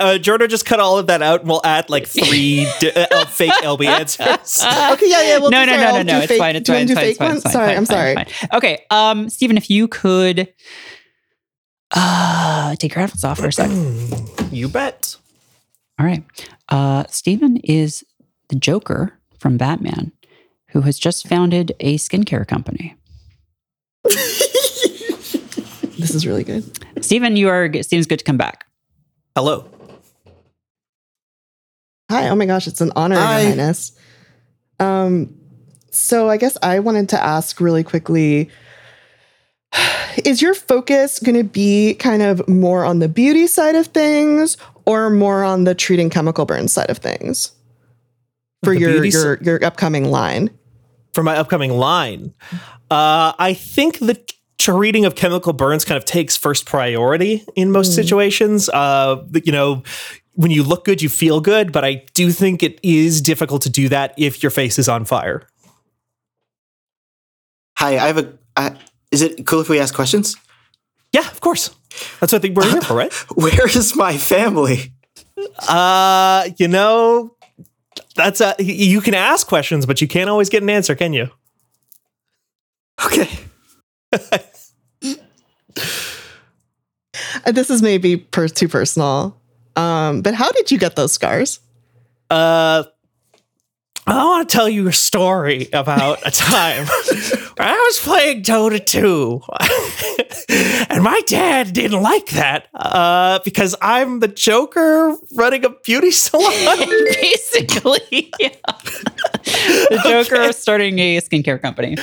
Uh, 0.00 0.18
Jordan 0.18 0.50
just 0.50 0.66
cut 0.66 0.80
all 0.80 0.98
of 0.98 1.06
that 1.06 1.22
out 1.22 1.40
and 1.40 1.48
we'll 1.48 1.60
add 1.64 1.88
like 1.88 2.06
three 2.06 2.66
d- 2.80 2.90
uh, 2.90 3.24
fake 3.26 3.52
LB 3.62 3.84
answers. 4.00 4.62
Okay, 4.62 5.08
yeah, 5.08 5.22
yeah. 5.22 5.38
We'll 5.38 5.50
no, 5.50 5.64
do- 5.64 5.70
no, 5.70 5.76
sorry, 5.78 5.92
no, 5.92 5.96
no, 5.98 6.02
no. 6.02 6.18
It's 6.18 6.26
fake- 6.26 6.38
fine. 6.38 6.56
It's 6.56 6.68
fine. 6.68 6.82
It's 6.82 6.92
fine. 6.92 7.04
It's 7.08 7.18
fine. 7.18 7.36
It's 7.36 7.42
fine. 7.44 7.52
Sorry, 7.52 7.66
fine, 7.68 7.76
I'm 7.76 7.86
fine, 7.86 7.96
sorry. 7.96 8.14
fine. 8.16 8.26
Okay. 8.54 8.84
Um, 8.90 9.28
Stephen, 9.30 9.56
if 9.56 9.70
you 9.70 9.88
could 9.88 10.52
uh 11.94 12.74
take 12.76 12.94
your 12.94 13.00
headphones 13.02 13.24
off 13.24 13.38
for 13.38 13.46
a 13.46 13.52
second. 13.52 14.30
you 14.52 14.68
bet. 14.68 15.16
All 15.98 16.06
right. 16.06 16.24
Uh 16.68 17.04
Stephen 17.08 17.58
is 17.58 18.04
the 18.48 18.56
Joker 18.56 19.18
from 19.38 19.56
Batman, 19.56 20.12
who 20.70 20.82
has 20.82 20.98
just 20.98 21.26
founded 21.28 21.72
a 21.80 21.98
skincare 21.98 22.46
company. 22.46 22.96
This 26.02 26.16
is 26.16 26.26
really 26.26 26.42
good. 26.42 26.64
Stephen, 27.02 27.36
you 27.36 27.48
are 27.48 27.64
it 27.66 27.86
seems 27.86 28.08
good 28.08 28.18
to 28.18 28.24
come 28.24 28.36
back. 28.36 28.66
Hello. 29.36 29.70
Hi. 32.10 32.28
Oh 32.28 32.34
my 32.34 32.44
gosh, 32.44 32.66
it's 32.66 32.80
an 32.80 32.90
honor, 32.96 33.14
Hi. 33.14 33.40
Your 33.40 33.50
Highness. 33.50 33.92
Um, 34.80 35.38
so 35.92 36.28
I 36.28 36.38
guess 36.38 36.58
I 36.60 36.80
wanted 36.80 37.08
to 37.10 37.22
ask 37.22 37.60
really 37.60 37.84
quickly. 37.84 38.50
Is 40.24 40.42
your 40.42 40.54
focus 40.54 41.20
going 41.20 41.36
to 41.36 41.44
be 41.44 41.94
kind 41.94 42.20
of 42.20 42.46
more 42.48 42.84
on 42.84 42.98
the 42.98 43.08
beauty 43.08 43.46
side 43.46 43.76
of 43.76 43.86
things 43.86 44.56
or 44.84 45.08
more 45.08 45.44
on 45.44 45.64
the 45.64 45.74
treating 45.74 46.10
chemical 46.10 46.44
burn 46.44 46.66
side 46.68 46.90
of 46.90 46.98
things 46.98 47.52
for 48.64 48.74
The 48.74 48.80
your 48.80 49.04
your 49.04 49.38
your 49.40 49.64
upcoming 49.64 50.06
line? 50.10 50.50
For 51.14 51.22
my 51.22 51.36
upcoming 51.36 51.72
line, 51.72 52.34
uh, 52.90 53.32
I 53.38 53.54
think 53.54 54.00
the 54.00 54.20
treating 54.62 55.04
of 55.04 55.16
chemical 55.16 55.52
burns 55.52 55.84
kind 55.84 55.96
of 55.96 56.04
takes 56.04 56.36
first 56.36 56.66
priority 56.66 57.44
in 57.56 57.72
most 57.72 57.94
situations. 57.94 58.68
Uh, 58.68 59.24
you 59.44 59.50
know, 59.50 59.82
when 60.34 60.50
you 60.50 60.62
look 60.62 60.84
good, 60.84 61.02
you 61.02 61.08
feel 61.08 61.40
good, 61.40 61.72
but 61.72 61.84
I 61.84 62.04
do 62.14 62.30
think 62.30 62.62
it 62.62 62.78
is 62.82 63.20
difficult 63.20 63.62
to 63.62 63.70
do 63.70 63.88
that 63.88 64.14
if 64.16 64.42
your 64.42 64.50
face 64.50 64.78
is 64.78 64.88
on 64.88 65.04
fire. 65.04 65.42
Hi, 67.78 67.98
I 67.98 68.06
have 68.06 68.18
a. 68.18 68.38
Uh, 68.56 68.70
is 69.10 69.22
it 69.22 69.46
cool 69.46 69.60
if 69.60 69.68
we 69.68 69.80
ask 69.80 69.94
questions? 69.94 70.36
Yeah, 71.12 71.28
of 71.28 71.40
course. 71.40 71.70
That's 72.20 72.32
what 72.32 72.34
I 72.34 72.38
think 72.38 72.56
we're 72.56 72.70
here 72.70 72.80
for, 72.80 72.94
right? 72.94 73.12
Where 73.34 73.66
is 73.66 73.96
my 73.96 74.16
family? 74.16 74.92
Uh, 75.68 76.48
you 76.56 76.68
know, 76.68 77.36
that's 78.14 78.40
a 78.40 78.54
you 78.60 79.00
can 79.00 79.14
ask 79.14 79.46
questions, 79.46 79.86
but 79.86 80.00
you 80.00 80.06
can't 80.06 80.30
always 80.30 80.48
get 80.48 80.62
an 80.62 80.70
answer, 80.70 80.94
can 80.94 81.12
you? 81.12 81.30
Okay. 83.04 83.28
This 87.46 87.70
is 87.70 87.82
maybe 87.82 88.16
per- 88.16 88.48
too 88.48 88.68
personal. 88.68 89.36
Um, 89.76 90.22
but 90.22 90.34
how 90.34 90.50
did 90.52 90.70
you 90.70 90.78
get 90.78 90.96
those 90.96 91.12
scars? 91.12 91.60
Uh, 92.30 92.84
I 94.04 94.24
want 94.24 94.48
to 94.48 94.52
tell 94.52 94.68
you 94.68 94.88
a 94.88 94.92
story 94.92 95.68
about 95.72 96.26
a 96.26 96.30
time 96.30 96.86
where 97.56 97.68
I 97.68 97.72
was 97.72 98.00
playing 98.00 98.42
Dota 98.42 98.84
2. 98.84 99.42
and 100.90 101.04
my 101.04 101.20
dad 101.26 101.72
didn't 101.72 102.02
like 102.02 102.26
that 102.30 102.66
uh, 102.74 103.38
because 103.44 103.76
I'm 103.80 104.18
the 104.18 104.26
Joker 104.26 105.16
running 105.34 105.64
a 105.64 105.70
beauty 105.70 106.10
salon. 106.10 106.50
Basically. 107.20 108.32
yeah. 108.40 108.48
the 109.44 110.00
Joker 110.04 110.42
is 110.42 110.58
starting 110.58 110.98
a 110.98 111.18
skincare 111.18 111.62
company. 111.62 111.96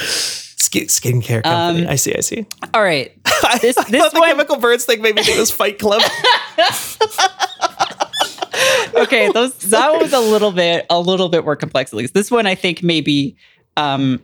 Skin, 0.62 0.88
skincare 0.88 1.44
company. 1.44 1.86
Um, 1.86 1.92
I 1.92 1.96
see, 1.96 2.14
I 2.16 2.20
see. 2.20 2.46
All 2.74 2.84
right. 2.84 3.12
This 3.62 3.78
I 3.78 3.84
this 3.90 4.02
thought 4.02 4.14
the 4.14 4.20
one 4.20 4.30
chemical 4.30 4.58
birds 4.58 4.86
thing 4.86 5.02
made 5.02 5.16
me 5.16 5.24
think 5.24 5.38
it 5.38 5.40
was 5.40 5.50
Fight 5.50 5.80
Club. 5.80 6.02
okay, 8.96 9.32
those 9.32 9.58
that 9.70 9.98
was 10.00 10.14
a 10.14 10.20
little 10.20 10.52
bit 10.52 10.86
a 10.90 11.00
little 11.00 11.30
bit 11.30 11.46
more 11.46 11.56
complex 11.56 11.92
at 11.94 11.98
least. 11.98 12.14
This 12.14 12.30
one 12.30 12.46
I 12.46 12.54
think 12.54 12.84
maybe 12.84 13.38
um 13.78 14.22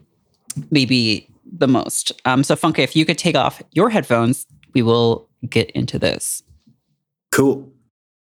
maybe 0.70 1.28
the 1.50 1.66
most. 1.66 2.12
Um 2.24 2.44
so 2.44 2.54
Funke, 2.54 2.80
if 2.80 2.94
you 2.94 3.04
could 3.04 3.18
take 3.18 3.34
off 3.34 3.60
your 3.72 3.90
headphones, 3.90 4.46
we 4.74 4.82
will 4.82 5.28
get 5.48 5.70
into 5.70 5.98
this. 5.98 6.42
Cool. 7.32 7.72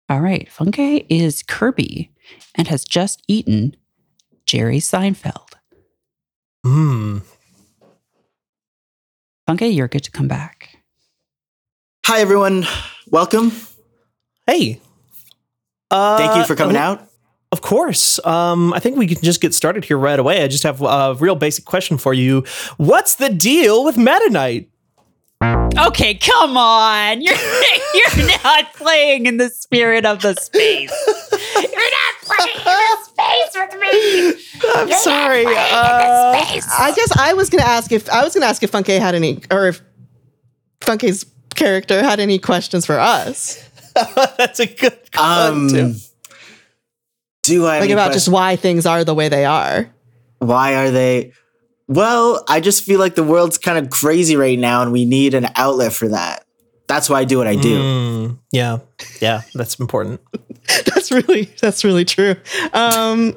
All 0.10 0.22
right. 0.22 0.48
Funke 0.50 1.06
is 1.10 1.44
Kirby 1.44 2.12
and 2.56 2.68
has 2.68 2.86
just 2.86 3.24
eaten 3.28 3.76
Jerry 4.46 4.78
Seinfeld. 4.78 5.50
Hmm. 6.64 7.18
Funke, 9.48 9.74
you're 9.74 9.88
good 9.88 10.04
to 10.06 10.12
come 10.12 10.28
back. 10.28 10.78
Hi, 12.06 12.20
everyone. 12.20 12.66
Welcome. 13.10 13.52
Hey. 14.48 14.80
Uh, 15.92 16.18
Thank 16.18 16.38
you 16.38 16.46
for 16.46 16.56
coming 16.56 16.78
uh, 16.78 16.82
out. 16.82 17.10
Of 17.52 17.62
course. 17.62 18.26
Um, 18.26 18.74
I 18.74 18.80
think 18.80 18.98
we 18.98 19.06
can 19.06 19.22
just 19.22 19.42
get 19.42 19.54
started 19.54 19.86
here 19.86 19.98
right 19.98 20.18
away. 20.18 20.44
I 20.44 20.48
just 20.48 20.64
have 20.64 20.82
a 20.82 21.16
real 21.20 21.36
basic 21.36 21.66
question 21.66 21.98
for 21.98 22.14
you. 22.14 22.46
What's 22.78 23.16
the 23.16 23.30
deal 23.30 23.84
with 23.84 23.98
Meta 23.98 24.30
Knight? 24.32 24.70
Okay, 25.44 26.16
come 26.16 26.58
on. 26.58 27.22
You're 27.22 27.36
you're 27.94 28.28
not 28.44 28.74
playing 28.74 29.26
in 29.26 29.38
the 29.38 29.50
spirit 29.50 30.06
of 30.06 30.22
the 30.22 30.36
space. 30.36 30.92
You're 31.56 31.92
not 31.92 32.13
playing 32.26 32.50
in 32.56 32.64
the 32.64 32.98
space 33.04 33.54
with 33.56 33.80
me. 33.80 34.72
I'm 34.76 34.92
sorry. 34.92 35.46
Uh, 35.46 35.50
I 36.80 36.94
guess 36.96 37.12
I 37.18 37.34
was 37.34 37.50
gonna 37.50 37.64
ask 37.64 37.92
if 37.92 38.10
I 38.10 38.24
was 38.24 38.34
gonna 38.34 38.46
ask 38.46 38.64
if 38.64 38.72
Funke 38.72 39.00
had 39.00 39.16
any 39.16 39.42
or 39.52 39.68
if 39.68 39.82
Funke's 40.82 41.26
character 41.56 42.02
had 42.04 42.20
any 42.20 42.40
questions 42.40 42.86
for 42.86 43.00
us. 43.00 43.68
that's 44.38 44.60
a 44.60 44.66
good 44.66 44.98
one, 45.16 45.68
too. 45.70 45.80
Um, 45.86 45.96
do 47.44 47.68
I 47.68 47.76
have 47.76 47.82
Like 47.84 47.90
about 47.92 48.06
questions? 48.06 48.24
just 48.26 48.34
why 48.34 48.56
things 48.56 48.86
are 48.86 49.04
the 49.04 49.14
way 49.14 49.30
they 49.30 49.46
are. 49.46 49.90
why 50.40 50.76
are 50.76 50.92
they? 50.92 51.34
Well, 51.88 52.44
I 52.48 52.60
just 52.62 52.84
feel 52.86 53.00
like 53.00 53.16
the 53.16 53.24
world's 53.24 53.58
kind 53.58 53.78
of 53.78 53.92
crazy 53.92 54.36
right 54.38 54.58
now, 54.58 54.82
and 54.82 54.92
we 54.94 55.04
need 55.06 55.34
an 55.34 55.48
outlet 55.56 55.92
for 55.94 56.08
that. 56.08 56.46
That's 56.88 57.10
why 57.10 57.20
I 57.22 57.26
do 57.26 57.38
what 57.38 57.48
I 57.48 57.56
do. 57.56 57.80
Mm, 57.82 58.40
yeah. 58.52 58.80
Yeah. 59.22 59.42
That's 59.56 59.80
important. 59.80 60.22
That's 60.86 61.12
really 61.12 61.50
that's 61.62 61.84
really 61.84 62.06
true. 62.06 62.36
Um 62.74 63.36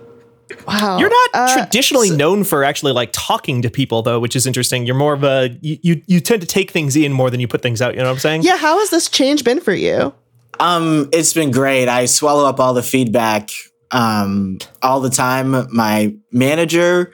wow. 0.66 0.98
You're 0.98 1.08
not 1.10 1.30
Uh, 1.34 1.56
traditionally 1.56 2.10
known 2.10 2.44
for 2.44 2.62
actually 2.64 2.92
like 2.92 3.10
talking 3.12 3.62
to 3.62 3.70
people 3.70 4.02
though, 4.02 4.20
which 4.20 4.36
is 4.36 4.46
interesting. 4.46 4.86
You're 4.86 4.94
more 4.96 5.12
of 5.12 5.24
a 5.24 5.56
you, 5.60 5.78
you 5.82 6.02
you 6.06 6.20
tend 6.20 6.40
to 6.42 6.46
take 6.46 6.70
things 6.70 6.94
in 6.96 7.12
more 7.12 7.30
than 7.30 7.40
you 7.40 7.48
put 7.48 7.62
things 7.62 7.82
out, 7.82 7.94
you 7.94 7.98
know 8.00 8.06
what 8.06 8.12
I'm 8.12 8.18
saying? 8.20 8.42
Yeah, 8.42 8.56
how 8.56 8.78
has 8.78 8.90
this 8.90 9.08
change 9.08 9.42
been 9.44 9.60
for 9.60 9.74
you? 9.74 10.12
Um, 10.60 11.08
it's 11.12 11.32
been 11.32 11.50
great. 11.50 11.88
I 11.88 12.06
swallow 12.06 12.48
up 12.48 12.60
all 12.60 12.74
the 12.74 12.82
feedback 12.82 13.50
um, 13.90 14.58
all 14.82 15.00
the 15.00 15.10
time. 15.10 15.66
My 15.74 16.14
manager, 16.32 17.12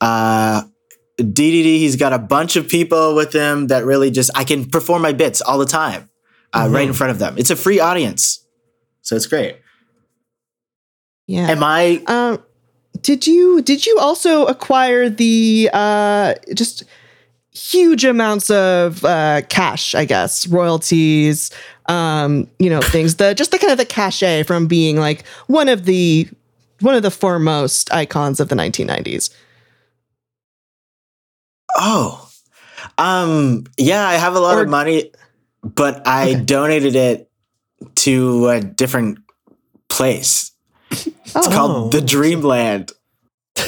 uh, 0.00 0.62
Dedede, 1.20 1.78
he's 1.78 1.96
got 1.96 2.12
a 2.12 2.18
bunch 2.18 2.56
of 2.56 2.68
people 2.68 3.14
with 3.14 3.32
him 3.32 3.68
that 3.68 3.84
really 3.84 4.10
just 4.10 4.30
I 4.34 4.44
can 4.44 4.64
perform 4.64 5.02
my 5.02 5.12
bits 5.12 5.40
all 5.40 5.58
the 5.58 5.66
time, 5.66 6.08
uh, 6.52 6.68
right 6.70 6.86
in 6.86 6.94
front 6.94 7.10
of 7.10 7.18
them. 7.18 7.36
It's 7.38 7.50
a 7.50 7.56
free 7.56 7.80
audience, 7.80 8.44
so 9.02 9.16
it's 9.16 9.26
great. 9.26 9.56
Yeah. 11.26 11.48
Am 11.50 11.62
I? 11.62 12.02
Um, 12.06 12.42
did 13.02 13.26
you 13.26 13.62
did 13.62 13.86
you 13.86 13.98
also 14.00 14.46
acquire 14.46 15.08
the 15.08 15.70
uh 15.72 16.34
just 16.54 16.84
huge 17.52 18.04
amounts 18.04 18.50
of 18.50 19.04
uh 19.04 19.42
cash, 19.48 19.94
I 19.94 20.04
guess, 20.04 20.46
royalties, 20.46 21.50
um, 21.86 22.48
you 22.58 22.70
know, 22.70 22.80
things 22.82 23.16
the 23.16 23.34
just 23.34 23.50
the 23.50 23.58
kind 23.58 23.72
of 23.72 23.78
the 23.78 23.84
cachet 23.84 24.44
from 24.44 24.66
being 24.66 24.96
like 24.96 25.26
one 25.46 25.68
of 25.68 25.84
the 25.84 26.28
one 26.80 26.94
of 26.94 27.02
the 27.02 27.10
foremost 27.10 27.92
icons 27.92 28.40
of 28.40 28.48
the 28.48 28.56
1990s. 28.56 29.30
Oh, 31.76 32.28
um, 32.98 33.64
yeah, 33.78 34.06
I 34.06 34.14
have 34.14 34.34
a 34.34 34.40
lot 34.40 34.56
Or- 34.58 34.62
of 34.62 34.68
money, 34.68 35.10
but 35.62 36.06
I 36.06 36.30
Okay. 36.32 36.40
donated 36.44 36.96
it 36.96 37.30
to 37.96 38.48
a 38.48 38.60
different 38.60 39.18
place. 39.88 40.52
It's 40.90 41.08
Oh. 41.34 41.50
called 41.50 41.92
the 41.92 42.00
Dreamland. 42.00 42.92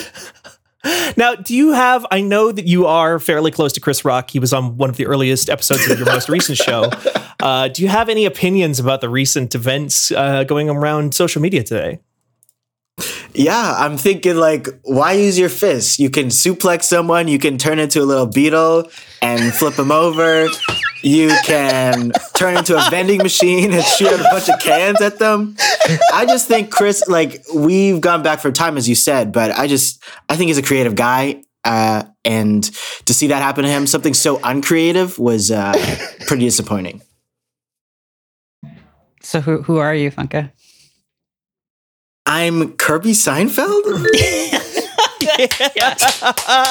Now, 1.16 1.36
do 1.36 1.54
you 1.54 1.72
have? 1.72 2.04
I 2.10 2.22
know 2.22 2.50
that 2.50 2.66
you 2.66 2.86
are 2.86 3.20
fairly 3.20 3.52
close 3.52 3.72
to 3.74 3.80
Chris 3.80 4.04
Rock. 4.04 4.32
He 4.32 4.40
was 4.40 4.52
on 4.52 4.76
one 4.76 4.90
of 4.90 4.96
the 4.96 5.06
earliest 5.06 5.48
episodes 5.48 5.88
of 5.88 5.96
your 5.96 6.06
most 6.06 6.28
recent 6.28 6.58
show. 6.58 6.90
Uh, 7.42 7.66
do 7.66 7.82
you 7.82 7.88
have 7.88 8.08
any 8.08 8.24
opinions 8.24 8.78
about 8.78 9.00
the 9.00 9.08
recent 9.08 9.52
events 9.56 10.12
uh, 10.12 10.44
going 10.44 10.70
around 10.70 11.12
social 11.12 11.42
media 11.42 11.60
today? 11.64 11.98
Yeah, 13.34 13.74
I'm 13.78 13.96
thinking 13.96 14.36
like, 14.36 14.68
why 14.82 15.12
use 15.12 15.38
your 15.38 15.48
fists? 15.48 15.98
You 15.98 16.10
can 16.10 16.26
suplex 16.26 16.84
someone, 16.84 17.28
you 17.28 17.38
can 17.38 17.56
turn 17.56 17.78
into 17.78 18.02
a 18.02 18.04
little 18.04 18.26
beetle 18.26 18.90
and 19.22 19.54
flip 19.54 19.74
them 19.74 19.90
over. 19.90 20.48
You 21.02 21.32
can 21.44 22.12
turn 22.34 22.58
into 22.58 22.76
a 22.76 22.90
vending 22.90 23.18
machine 23.18 23.72
and 23.72 23.82
shoot 23.82 24.12
a 24.12 24.22
bunch 24.30 24.48
of 24.48 24.60
cans 24.60 25.00
at 25.00 25.18
them. 25.18 25.56
I 26.12 26.26
just 26.26 26.46
think 26.46 26.70
Chris, 26.70 27.02
like, 27.08 27.42
we've 27.54 28.00
gone 28.00 28.22
back 28.22 28.38
for 28.38 28.52
time, 28.52 28.76
as 28.76 28.88
you 28.88 28.94
said, 28.94 29.32
but 29.32 29.50
I 29.50 29.66
just, 29.66 30.00
I 30.28 30.36
think 30.36 30.48
he's 30.48 30.58
a 30.58 30.62
creative 30.62 30.94
guy. 30.94 31.42
Uh, 31.64 32.04
and 32.24 32.64
to 33.06 33.14
see 33.14 33.28
that 33.28 33.40
happen 33.40 33.64
to 33.64 33.70
him, 33.70 33.86
something 33.86 34.14
so 34.14 34.40
uncreative 34.44 35.18
was 35.18 35.50
uh, 35.50 35.72
pretty 36.26 36.44
disappointing. 36.44 37.00
So 39.22 39.40
who 39.40 39.62
who 39.62 39.78
are 39.78 39.94
you, 39.94 40.10
Funke? 40.10 40.50
I'm 42.34 42.72
Kirby 42.78 43.10
Seinfeld? 43.10 43.84
yeah. 45.76 45.94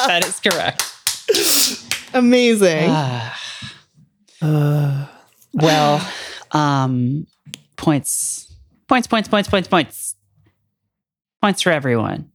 That 0.08 0.24
is 0.26 0.40
correct. 0.40 2.12
Amazing. 2.14 2.90
Uh, 4.44 5.06
well, 5.54 6.04
um, 6.50 7.28
points, 7.76 8.52
points, 8.88 9.06
points, 9.06 9.28
points, 9.28 9.48
points, 9.48 9.68
points, 9.68 10.16
points 11.40 11.62
for 11.62 11.70
everyone. 11.70 12.28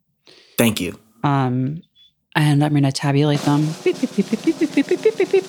Thank 0.57 0.79
you. 0.79 0.97
Um, 1.21 1.81
and 2.33 2.63
I'm 2.63 2.71
going 2.71 2.83
to 2.83 2.93
tabulate 2.93 3.41
them. 3.41 3.67
Beep, 3.83 3.99
beep, 3.99 4.15
beep, 4.15 5.43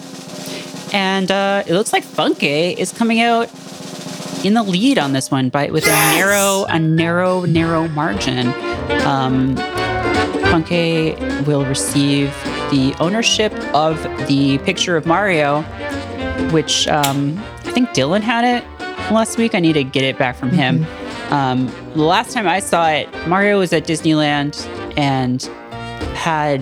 and 0.92 1.30
uh, 1.30 1.62
it 1.64 1.74
looks 1.74 1.92
like 1.92 2.04
Funke 2.04 2.76
is 2.76 2.92
coming 2.92 3.20
out 3.20 3.48
in 4.44 4.54
the 4.54 4.62
lead 4.62 4.98
on 4.98 5.12
this 5.12 5.30
one, 5.30 5.48
by 5.48 5.70
with 5.70 5.84
a 5.84 5.90
narrow, 5.90 6.64
a 6.68 6.78
narrow, 6.78 7.42
narrow 7.42 7.88
margin. 7.88 8.48
Um, 9.06 9.56
Funke 10.48 11.46
will 11.46 11.64
receive 11.64 12.28
the 12.70 12.94
ownership 13.00 13.52
of 13.74 14.02
the 14.28 14.58
picture 14.58 14.96
of 14.96 15.06
Mario, 15.06 15.62
which 16.50 16.88
um, 16.88 17.38
I 17.64 17.72
think 17.72 17.90
Dylan 17.90 18.20
had 18.22 18.44
it 18.44 18.64
last 19.12 19.38
week. 19.38 19.54
I 19.54 19.60
need 19.60 19.74
to 19.74 19.84
get 19.84 20.04
it 20.04 20.18
back 20.18 20.36
from 20.36 20.50
him. 20.50 20.86
Um, 21.30 21.66
the 21.94 22.02
last 22.02 22.32
time 22.32 22.48
I 22.48 22.60
saw 22.60 22.88
it, 22.88 23.08
Mario 23.26 23.58
was 23.58 23.72
at 23.72 23.84
Disneyland 23.84 24.66
and 24.96 25.42
had 26.16 26.60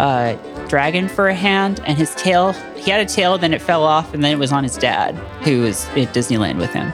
a 0.00 0.38
dragon 0.68 1.08
for 1.08 1.28
a 1.28 1.34
hand, 1.34 1.80
and 1.86 1.98
his 1.98 2.14
tail. 2.14 2.52
He 2.76 2.90
had 2.90 3.00
a 3.00 3.06
tail, 3.06 3.38
then 3.38 3.52
it 3.52 3.60
fell 3.60 3.84
off, 3.84 4.14
and 4.14 4.22
then 4.22 4.32
it 4.32 4.38
was 4.38 4.52
on 4.52 4.62
his 4.62 4.76
dad, 4.76 5.14
who 5.44 5.62
was 5.62 5.86
at 5.90 6.14
Disneyland 6.14 6.56
with 6.58 6.70
him. 6.70 6.92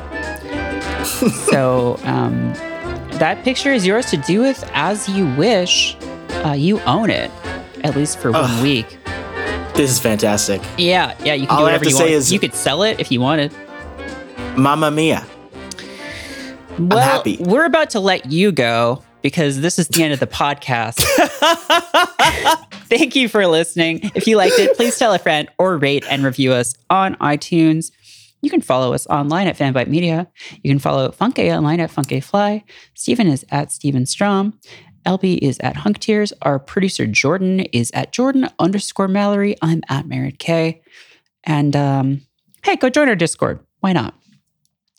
So 1.50 1.98
um, 2.04 2.52
that 3.18 3.42
picture 3.44 3.72
is 3.72 3.86
yours 3.86 4.06
to 4.10 4.16
do 4.18 4.40
with 4.40 4.68
as 4.74 5.08
you 5.08 5.26
wish. 5.36 5.96
Uh, 6.44 6.52
you 6.52 6.80
own 6.80 7.08
it, 7.10 7.30
at 7.84 7.94
least 7.96 8.18
for 8.18 8.30
one 8.32 8.44
Ugh. 8.44 8.62
week. 8.62 8.98
This 9.74 9.90
is 9.90 9.98
fantastic. 9.98 10.60
Yeah, 10.76 11.16
yeah. 11.24 11.34
You 11.34 11.46
can 11.46 11.56
All 11.56 11.62
do 11.62 11.66
I 11.66 11.72
have 11.72 11.80
whatever 11.80 11.84
to 11.84 11.90
you 11.90 11.96
say 11.96 12.02
want. 12.04 12.12
is- 12.12 12.32
you 12.32 12.38
could 12.38 12.54
sell 12.54 12.82
it 12.82 13.00
if 13.00 13.10
you 13.10 13.20
wanted. 13.20 13.52
Mamma 14.56 14.90
mia. 14.90 15.24
Well, 16.78 16.98
happy. 16.98 17.36
we're 17.40 17.64
about 17.64 17.90
to 17.90 18.00
let 18.00 18.30
you 18.32 18.50
go 18.52 19.02
because 19.22 19.60
this 19.60 19.78
is 19.78 19.88
the 19.88 20.02
end 20.02 20.12
of 20.12 20.20
the 20.20 20.26
podcast. 20.26 21.00
Thank 22.88 23.16
you 23.16 23.28
for 23.28 23.46
listening. 23.46 24.10
If 24.14 24.26
you 24.26 24.36
liked 24.36 24.58
it, 24.58 24.76
please 24.76 24.98
tell 24.98 25.12
a 25.14 25.18
friend 25.18 25.48
or 25.58 25.78
rate 25.78 26.04
and 26.10 26.22
review 26.24 26.52
us 26.52 26.74
on 26.90 27.14
iTunes. 27.16 27.90
You 28.44 28.50
can 28.50 28.60
follow 28.60 28.92
us 28.92 29.06
online 29.06 29.46
at 29.46 29.56
Fanbyte 29.56 29.88
Media. 29.88 30.28
You 30.62 30.70
can 30.70 30.78
follow 30.78 31.08
Funke 31.08 31.50
online 31.56 31.80
at 31.80 31.90
Funke 31.90 32.22
Fly. 32.22 32.62
Stephen 32.92 33.26
is 33.26 33.42
at 33.50 33.72
Stephen 33.72 34.04
Strom. 34.04 34.58
LB 35.06 35.38
is 35.40 35.58
at 35.60 35.76
Hunk 35.76 35.98
Tears. 35.98 36.30
Our 36.42 36.58
producer 36.58 37.06
Jordan 37.06 37.60
is 37.60 37.90
at 37.94 38.12
Jordan 38.12 38.50
underscore 38.58 39.08
Mallory. 39.08 39.56
I'm 39.62 39.80
at 39.88 40.06
Merritt 40.06 40.38
K. 40.38 40.82
And 41.44 41.74
um, 41.74 42.20
hey, 42.62 42.76
go 42.76 42.90
join 42.90 43.08
our 43.08 43.16
Discord. 43.16 43.60
Why 43.80 43.94
not? 43.94 44.14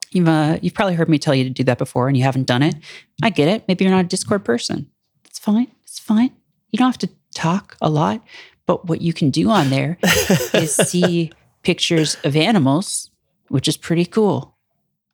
You've 0.09 0.27
uh, 0.27 0.57
you've 0.63 0.73
probably 0.73 0.95
heard 0.95 1.09
me 1.09 1.19
tell 1.19 1.35
you 1.35 1.43
to 1.43 1.49
do 1.51 1.63
that 1.65 1.77
before, 1.77 2.07
and 2.07 2.17
you 2.17 2.23
haven't 2.23 2.47
done 2.47 2.63
it. 2.63 2.73
I 3.21 3.29
get 3.29 3.47
it. 3.47 3.67
Maybe 3.67 3.85
you're 3.85 3.93
not 3.93 4.05
a 4.05 4.07
Discord 4.07 4.43
person. 4.43 4.89
It's 5.25 5.37
fine. 5.37 5.67
It's 5.83 5.99
fine. 5.99 6.31
You 6.71 6.77
don't 6.77 6.87
have 6.87 6.97
to 6.99 7.09
talk 7.35 7.77
a 7.79 7.91
lot, 7.91 8.23
but 8.65 8.87
what 8.87 9.03
you 9.03 9.13
can 9.13 9.29
do 9.29 9.51
on 9.51 9.69
there 9.69 9.99
is 10.53 10.75
see 10.89 11.31
pictures 11.61 12.17
of 12.23 12.35
animals, 12.35 13.11
which 13.49 13.67
is 13.67 13.77
pretty 13.77 14.05
cool. 14.05 14.55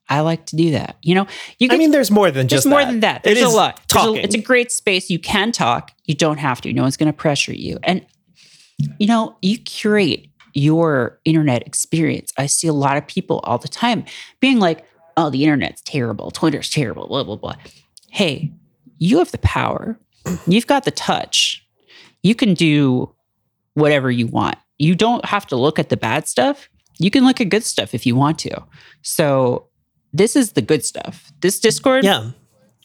I 0.10 0.20
like 0.22 0.46
to 0.48 0.56
do 0.58 0.72
that. 0.72 0.98
You 1.02 1.16
know, 1.16 1.28
you 1.58 1.70
I 1.72 1.78
mean, 1.78 1.92
there's 1.92 2.12
more 2.12 2.32
than 2.32 2.48
there's 2.48 2.64
just 2.64 2.68
more 2.68 2.80
that. 2.82 2.92
than 2.92 3.00
that. 3.02 3.18
It 3.26 3.36
There's 3.36 3.42
a 3.42 3.50
lot. 3.56 3.78
There's 3.78 4.04
a- 4.04 4.08
Talking. 4.08 4.24
it's 4.24 4.36
a 4.36 4.42
great 4.42 4.72
space. 4.72 5.10
You 5.10 5.20
can 5.20 5.52
talk. 5.54 5.92
You 6.06 6.16
don't 6.16 6.38
have 6.38 6.60
to. 6.62 6.74
No 6.74 6.82
one's 6.82 6.98
going 6.98 7.12
to 7.12 7.18
pressure 7.18 7.54
you. 7.54 7.80
And 7.84 8.06
you 9.00 9.08
know, 9.08 9.38
you 9.42 9.58
curate 9.60 10.28
your 10.54 11.20
internet 11.24 11.66
experience. 11.66 12.34
I 12.38 12.48
see 12.48 12.68
a 12.68 12.74
lot 12.74 12.98
of 12.98 13.08
people 13.08 13.40
all 13.44 13.58
the 13.58 13.68
time 13.70 14.04
being 14.42 14.60
like, 14.60 14.84
"Oh, 15.16 15.30
the 15.30 15.44
internet's 15.46 15.82
terrible. 15.82 16.32
Twitter's 16.32 16.70
terrible." 16.70 17.08
Blah 17.08 17.24
blah 17.24 17.36
blah. 17.38 17.56
Hey, 18.10 18.52
you 18.98 19.20
have 19.20 19.32
the 19.32 19.38
power. 19.38 19.98
You've 20.46 20.68
got 20.68 20.84
the 20.84 20.92
touch. 20.92 21.66
You 22.24 22.36
can 22.36 22.54
do 22.54 23.14
whatever 23.76 24.12
you 24.12 24.28
want. 24.28 24.58
You 24.78 24.96
don't 24.96 25.24
have 25.26 25.46
to 25.48 25.56
look 25.56 25.80
at 25.80 25.90
the 25.90 25.98
bad 25.98 26.28
stuff. 26.28 26.70
You 27.02 27.12
can 27.12 27.26
look 27.26 27.42
at 27.42 27.50
good 27.50 27.64
stuff 27.64 27.94
if 27.94 28.06
you 28.06 28.16
want 28.16 28.40
to. 28.40 28.64
So 29.02 29.68
this 30.14 30.36
is 30.36 30.54
the 30.54 30.62
good 30.62 30.86
stuff. 30.86 31.32
This 31.42 31.60
Discord, 31.60 32.04
yeah, 32.04 32.32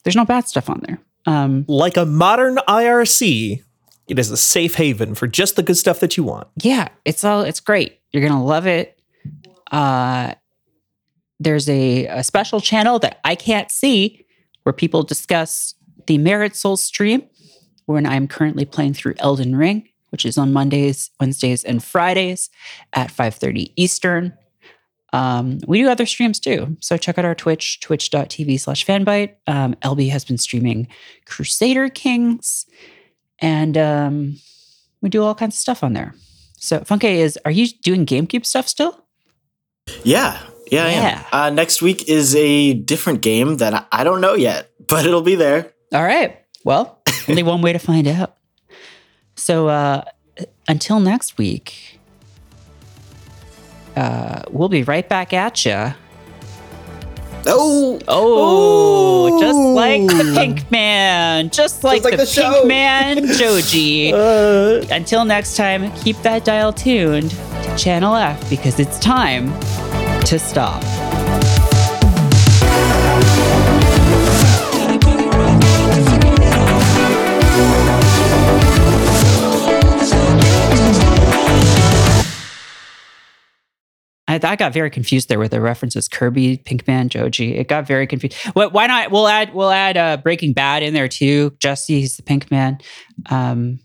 there's 0.05 0.17
no 0.17 0.25
bad 0.25 0.49
stuff 0.49 0.71
on 0.71 0.83
there. 0.87 1.01
Um, 1.27 1.64
like 1.69 1.97
a 1.97 2.07
modern 2.07 2.57
IRC, 2.69 3.62
it 4.09 4.19
is 4.19 4.31
a 4.31 4.37
safe 4.37 4.77
haven 4.77 5.14
for 5.14 5.27
just 5.27 5.57
the 5.57 5.62
good 5.62 5.77
stuff 5.77 6.01
that 6.01 6.17
you 6.17 6.23
want. 6.25 6.49
yeah, 6.62 6.89
it's 7.05 7.25
all 7.25 7.43
it's 7.43 7.61
great. 7.61 8.01
You're 8.12 8.27
gonna 8.27 8.45
love 8.45 8.67
it. 8.67 8.99
Uh, 9.71 10.35
there's 11.39 11.69
a, 11.69 12.07
a 12.07 12.25
special 12.25 12.61
channel 12.61 12.99
that 13.01 13.21
I 13.25 13.35
can't 13.35 13.71
see 13.71 14.25
where 14.62 14.73
people 14.73 15.03
discuss 15.03 15.75
the 16.07 16.19
Merritt 16.19 16.57
Soul 16.57 16.77
stream 16.77 17.25
when 17.87 18.07
I'm 18.07 18.27
currently 18.27 18.64
playing 18.64 18.95
through 18.95 19.14
Elden 19.19 19.55
Ring, 19.57 19.89
which 20.17 20.25
is 20.25 20.39
on 20.39 20.51
Mondays, 20.51 21.11
Wednesdays, 21.21 21.62
and 21.62 21.85
Fridays 21.85 22.49
at 22.95 23.11
5:30 23.11 23.71
Eastern. 23.77 24.33
Um, 25.12 25.59
we 25.67 25.83
do 25.83 25.91
other 25.91 26.07
streams 26.07 26.41
too. 26.41 26.79
So 26.81 26.97
check 26.97 27.19
out 27.19 27.27
our 27.27 27.35
Twitch, 27.35 27.81
twitch.tv 27.81 28.59
slash 28.59 28.87
fanbyte. 28.87 29.35
Um, 29.47 29.75
LB 29.83 30.09
has 30.09 30.25
been 30.25 30.39
streaming 30.39 30.89
Crusader 31.27 31.91
Kings. 31.91 32.64
And 33.41 33.77
um, 33.77 34.37
we 35.03 35.11
do 35.11 35.23
all 35.23 35.35
kinds 35.35 35.57
of 35.57 35.59
stuff 35.59 35.85
on 35.85 35.93
there. 35.93 36.14
So 36.57 36.81
Funke 36.81 37.05
is, 37.05 37.39
are 37.45 37.51
you 37.51 37.69
doing 37.83 38.07
GameCube 38.07 38.47
stuff 38.47 38.69
still? 38.69 39.05
Yeah, 40.03 40.41
yeah, 40.73 40.85
I 40.85 40.89
am. 40.89 41.03
Yeah. 41.03 41.25
Uh, 41.31 41.51
next 41.51 41.83
week 41.83 42.09
is 42.09 42.35
a 42.35 42.73
different 42.73 43.21
game 43.21 43.59
that 43.59 43.87
I 43.93 44.03
don't 44.03 44.23
know 44.23 44.33
yet, 44.35 44.71
but 44.89 45.05
it'll 45.05 45.21
be 45.21 45.35
there. 45.35 45.75
All 45.93 46.03
right. 46.03 46.39
Well, 46.64 47.03
only 47.29 47.43
one 47.43 47.61
way 47.61 47.75
to 47.75 47.79
find 47.79 48.09
out. 48.09 48.36
So 49.37 49.68
uh, 49.68 50.03
until 50.66 50.99
next 51.01 51.39
week, 51.39 52.01
uh, 53.95 54.43
we'll 54.51 54.68
be 54.68 54.82
right 54.82 55.09
back 55.09 55.32
at 55.32 55.64
you. 55.64 55.93
Oh, 57.49 58.01
Oh, 58.09 59.41
just 59.41 59.57
like 59.59 60.03
the 60.07 60.32
Pink 60.37 60.68
Man, 60.70 61.49
just 61.51 61.84
like, 61.84 62.03
like 62.03 62.16
the, 62.16 62.24
the. 62.24 62.43
Pink 62.43 62.66
Man 62.66 63.26
Joji. 63.39 64.12
Uh, 64.12 64.84
Until 64.91 65.24
next 65.24 65.57
time, 65.57 65.93
keep 65.93 66.16
that 66.22 66.45
dial 66.45 66.72
tuned 66.72 67.30
to 67.30 67.76
Channel 67.76 68.16
F 68.16 68.51
because 68.51 68.80
it's 68.80 68.99
time 68.99 69.53
to 70.24 70.39
stop. 70.41 70.82
I, 84.45 84.53
I 84.53 84.57
got 84.57 84.72
very 84.72 84.91
confused 84.91 85.28
there 85.28 85.39
with 85.39 85.51
the 85.51 85.61
references 85.61 86.09
Kirby, 86.09 86.59
Pinkman, 86.59 87.09
Joji. 87.09 87.57
It 87.57 87.68
got 87.68 87.87
very 87.87 88.07
confused. 88.07 88.37
What? 88.55 88.72
Why 88.72 88.87
not? 88.87 89.11
We'll 89.11 89.28
add 89.28 89.55
we'll 89.55 89.70
add 89.70 89.97
uh, 89.97 90.16
Breaking 90.18 90.53
Bad 90.53 90.82
in 90.82 90.95
there 90.95 91.09
too. 91.09 91.55
Jesse, 91.59 92.01
he's 92.01 92.16
the 92.16 92.22
Pinkman. 92.22 92.80
Um, 93.30 93.78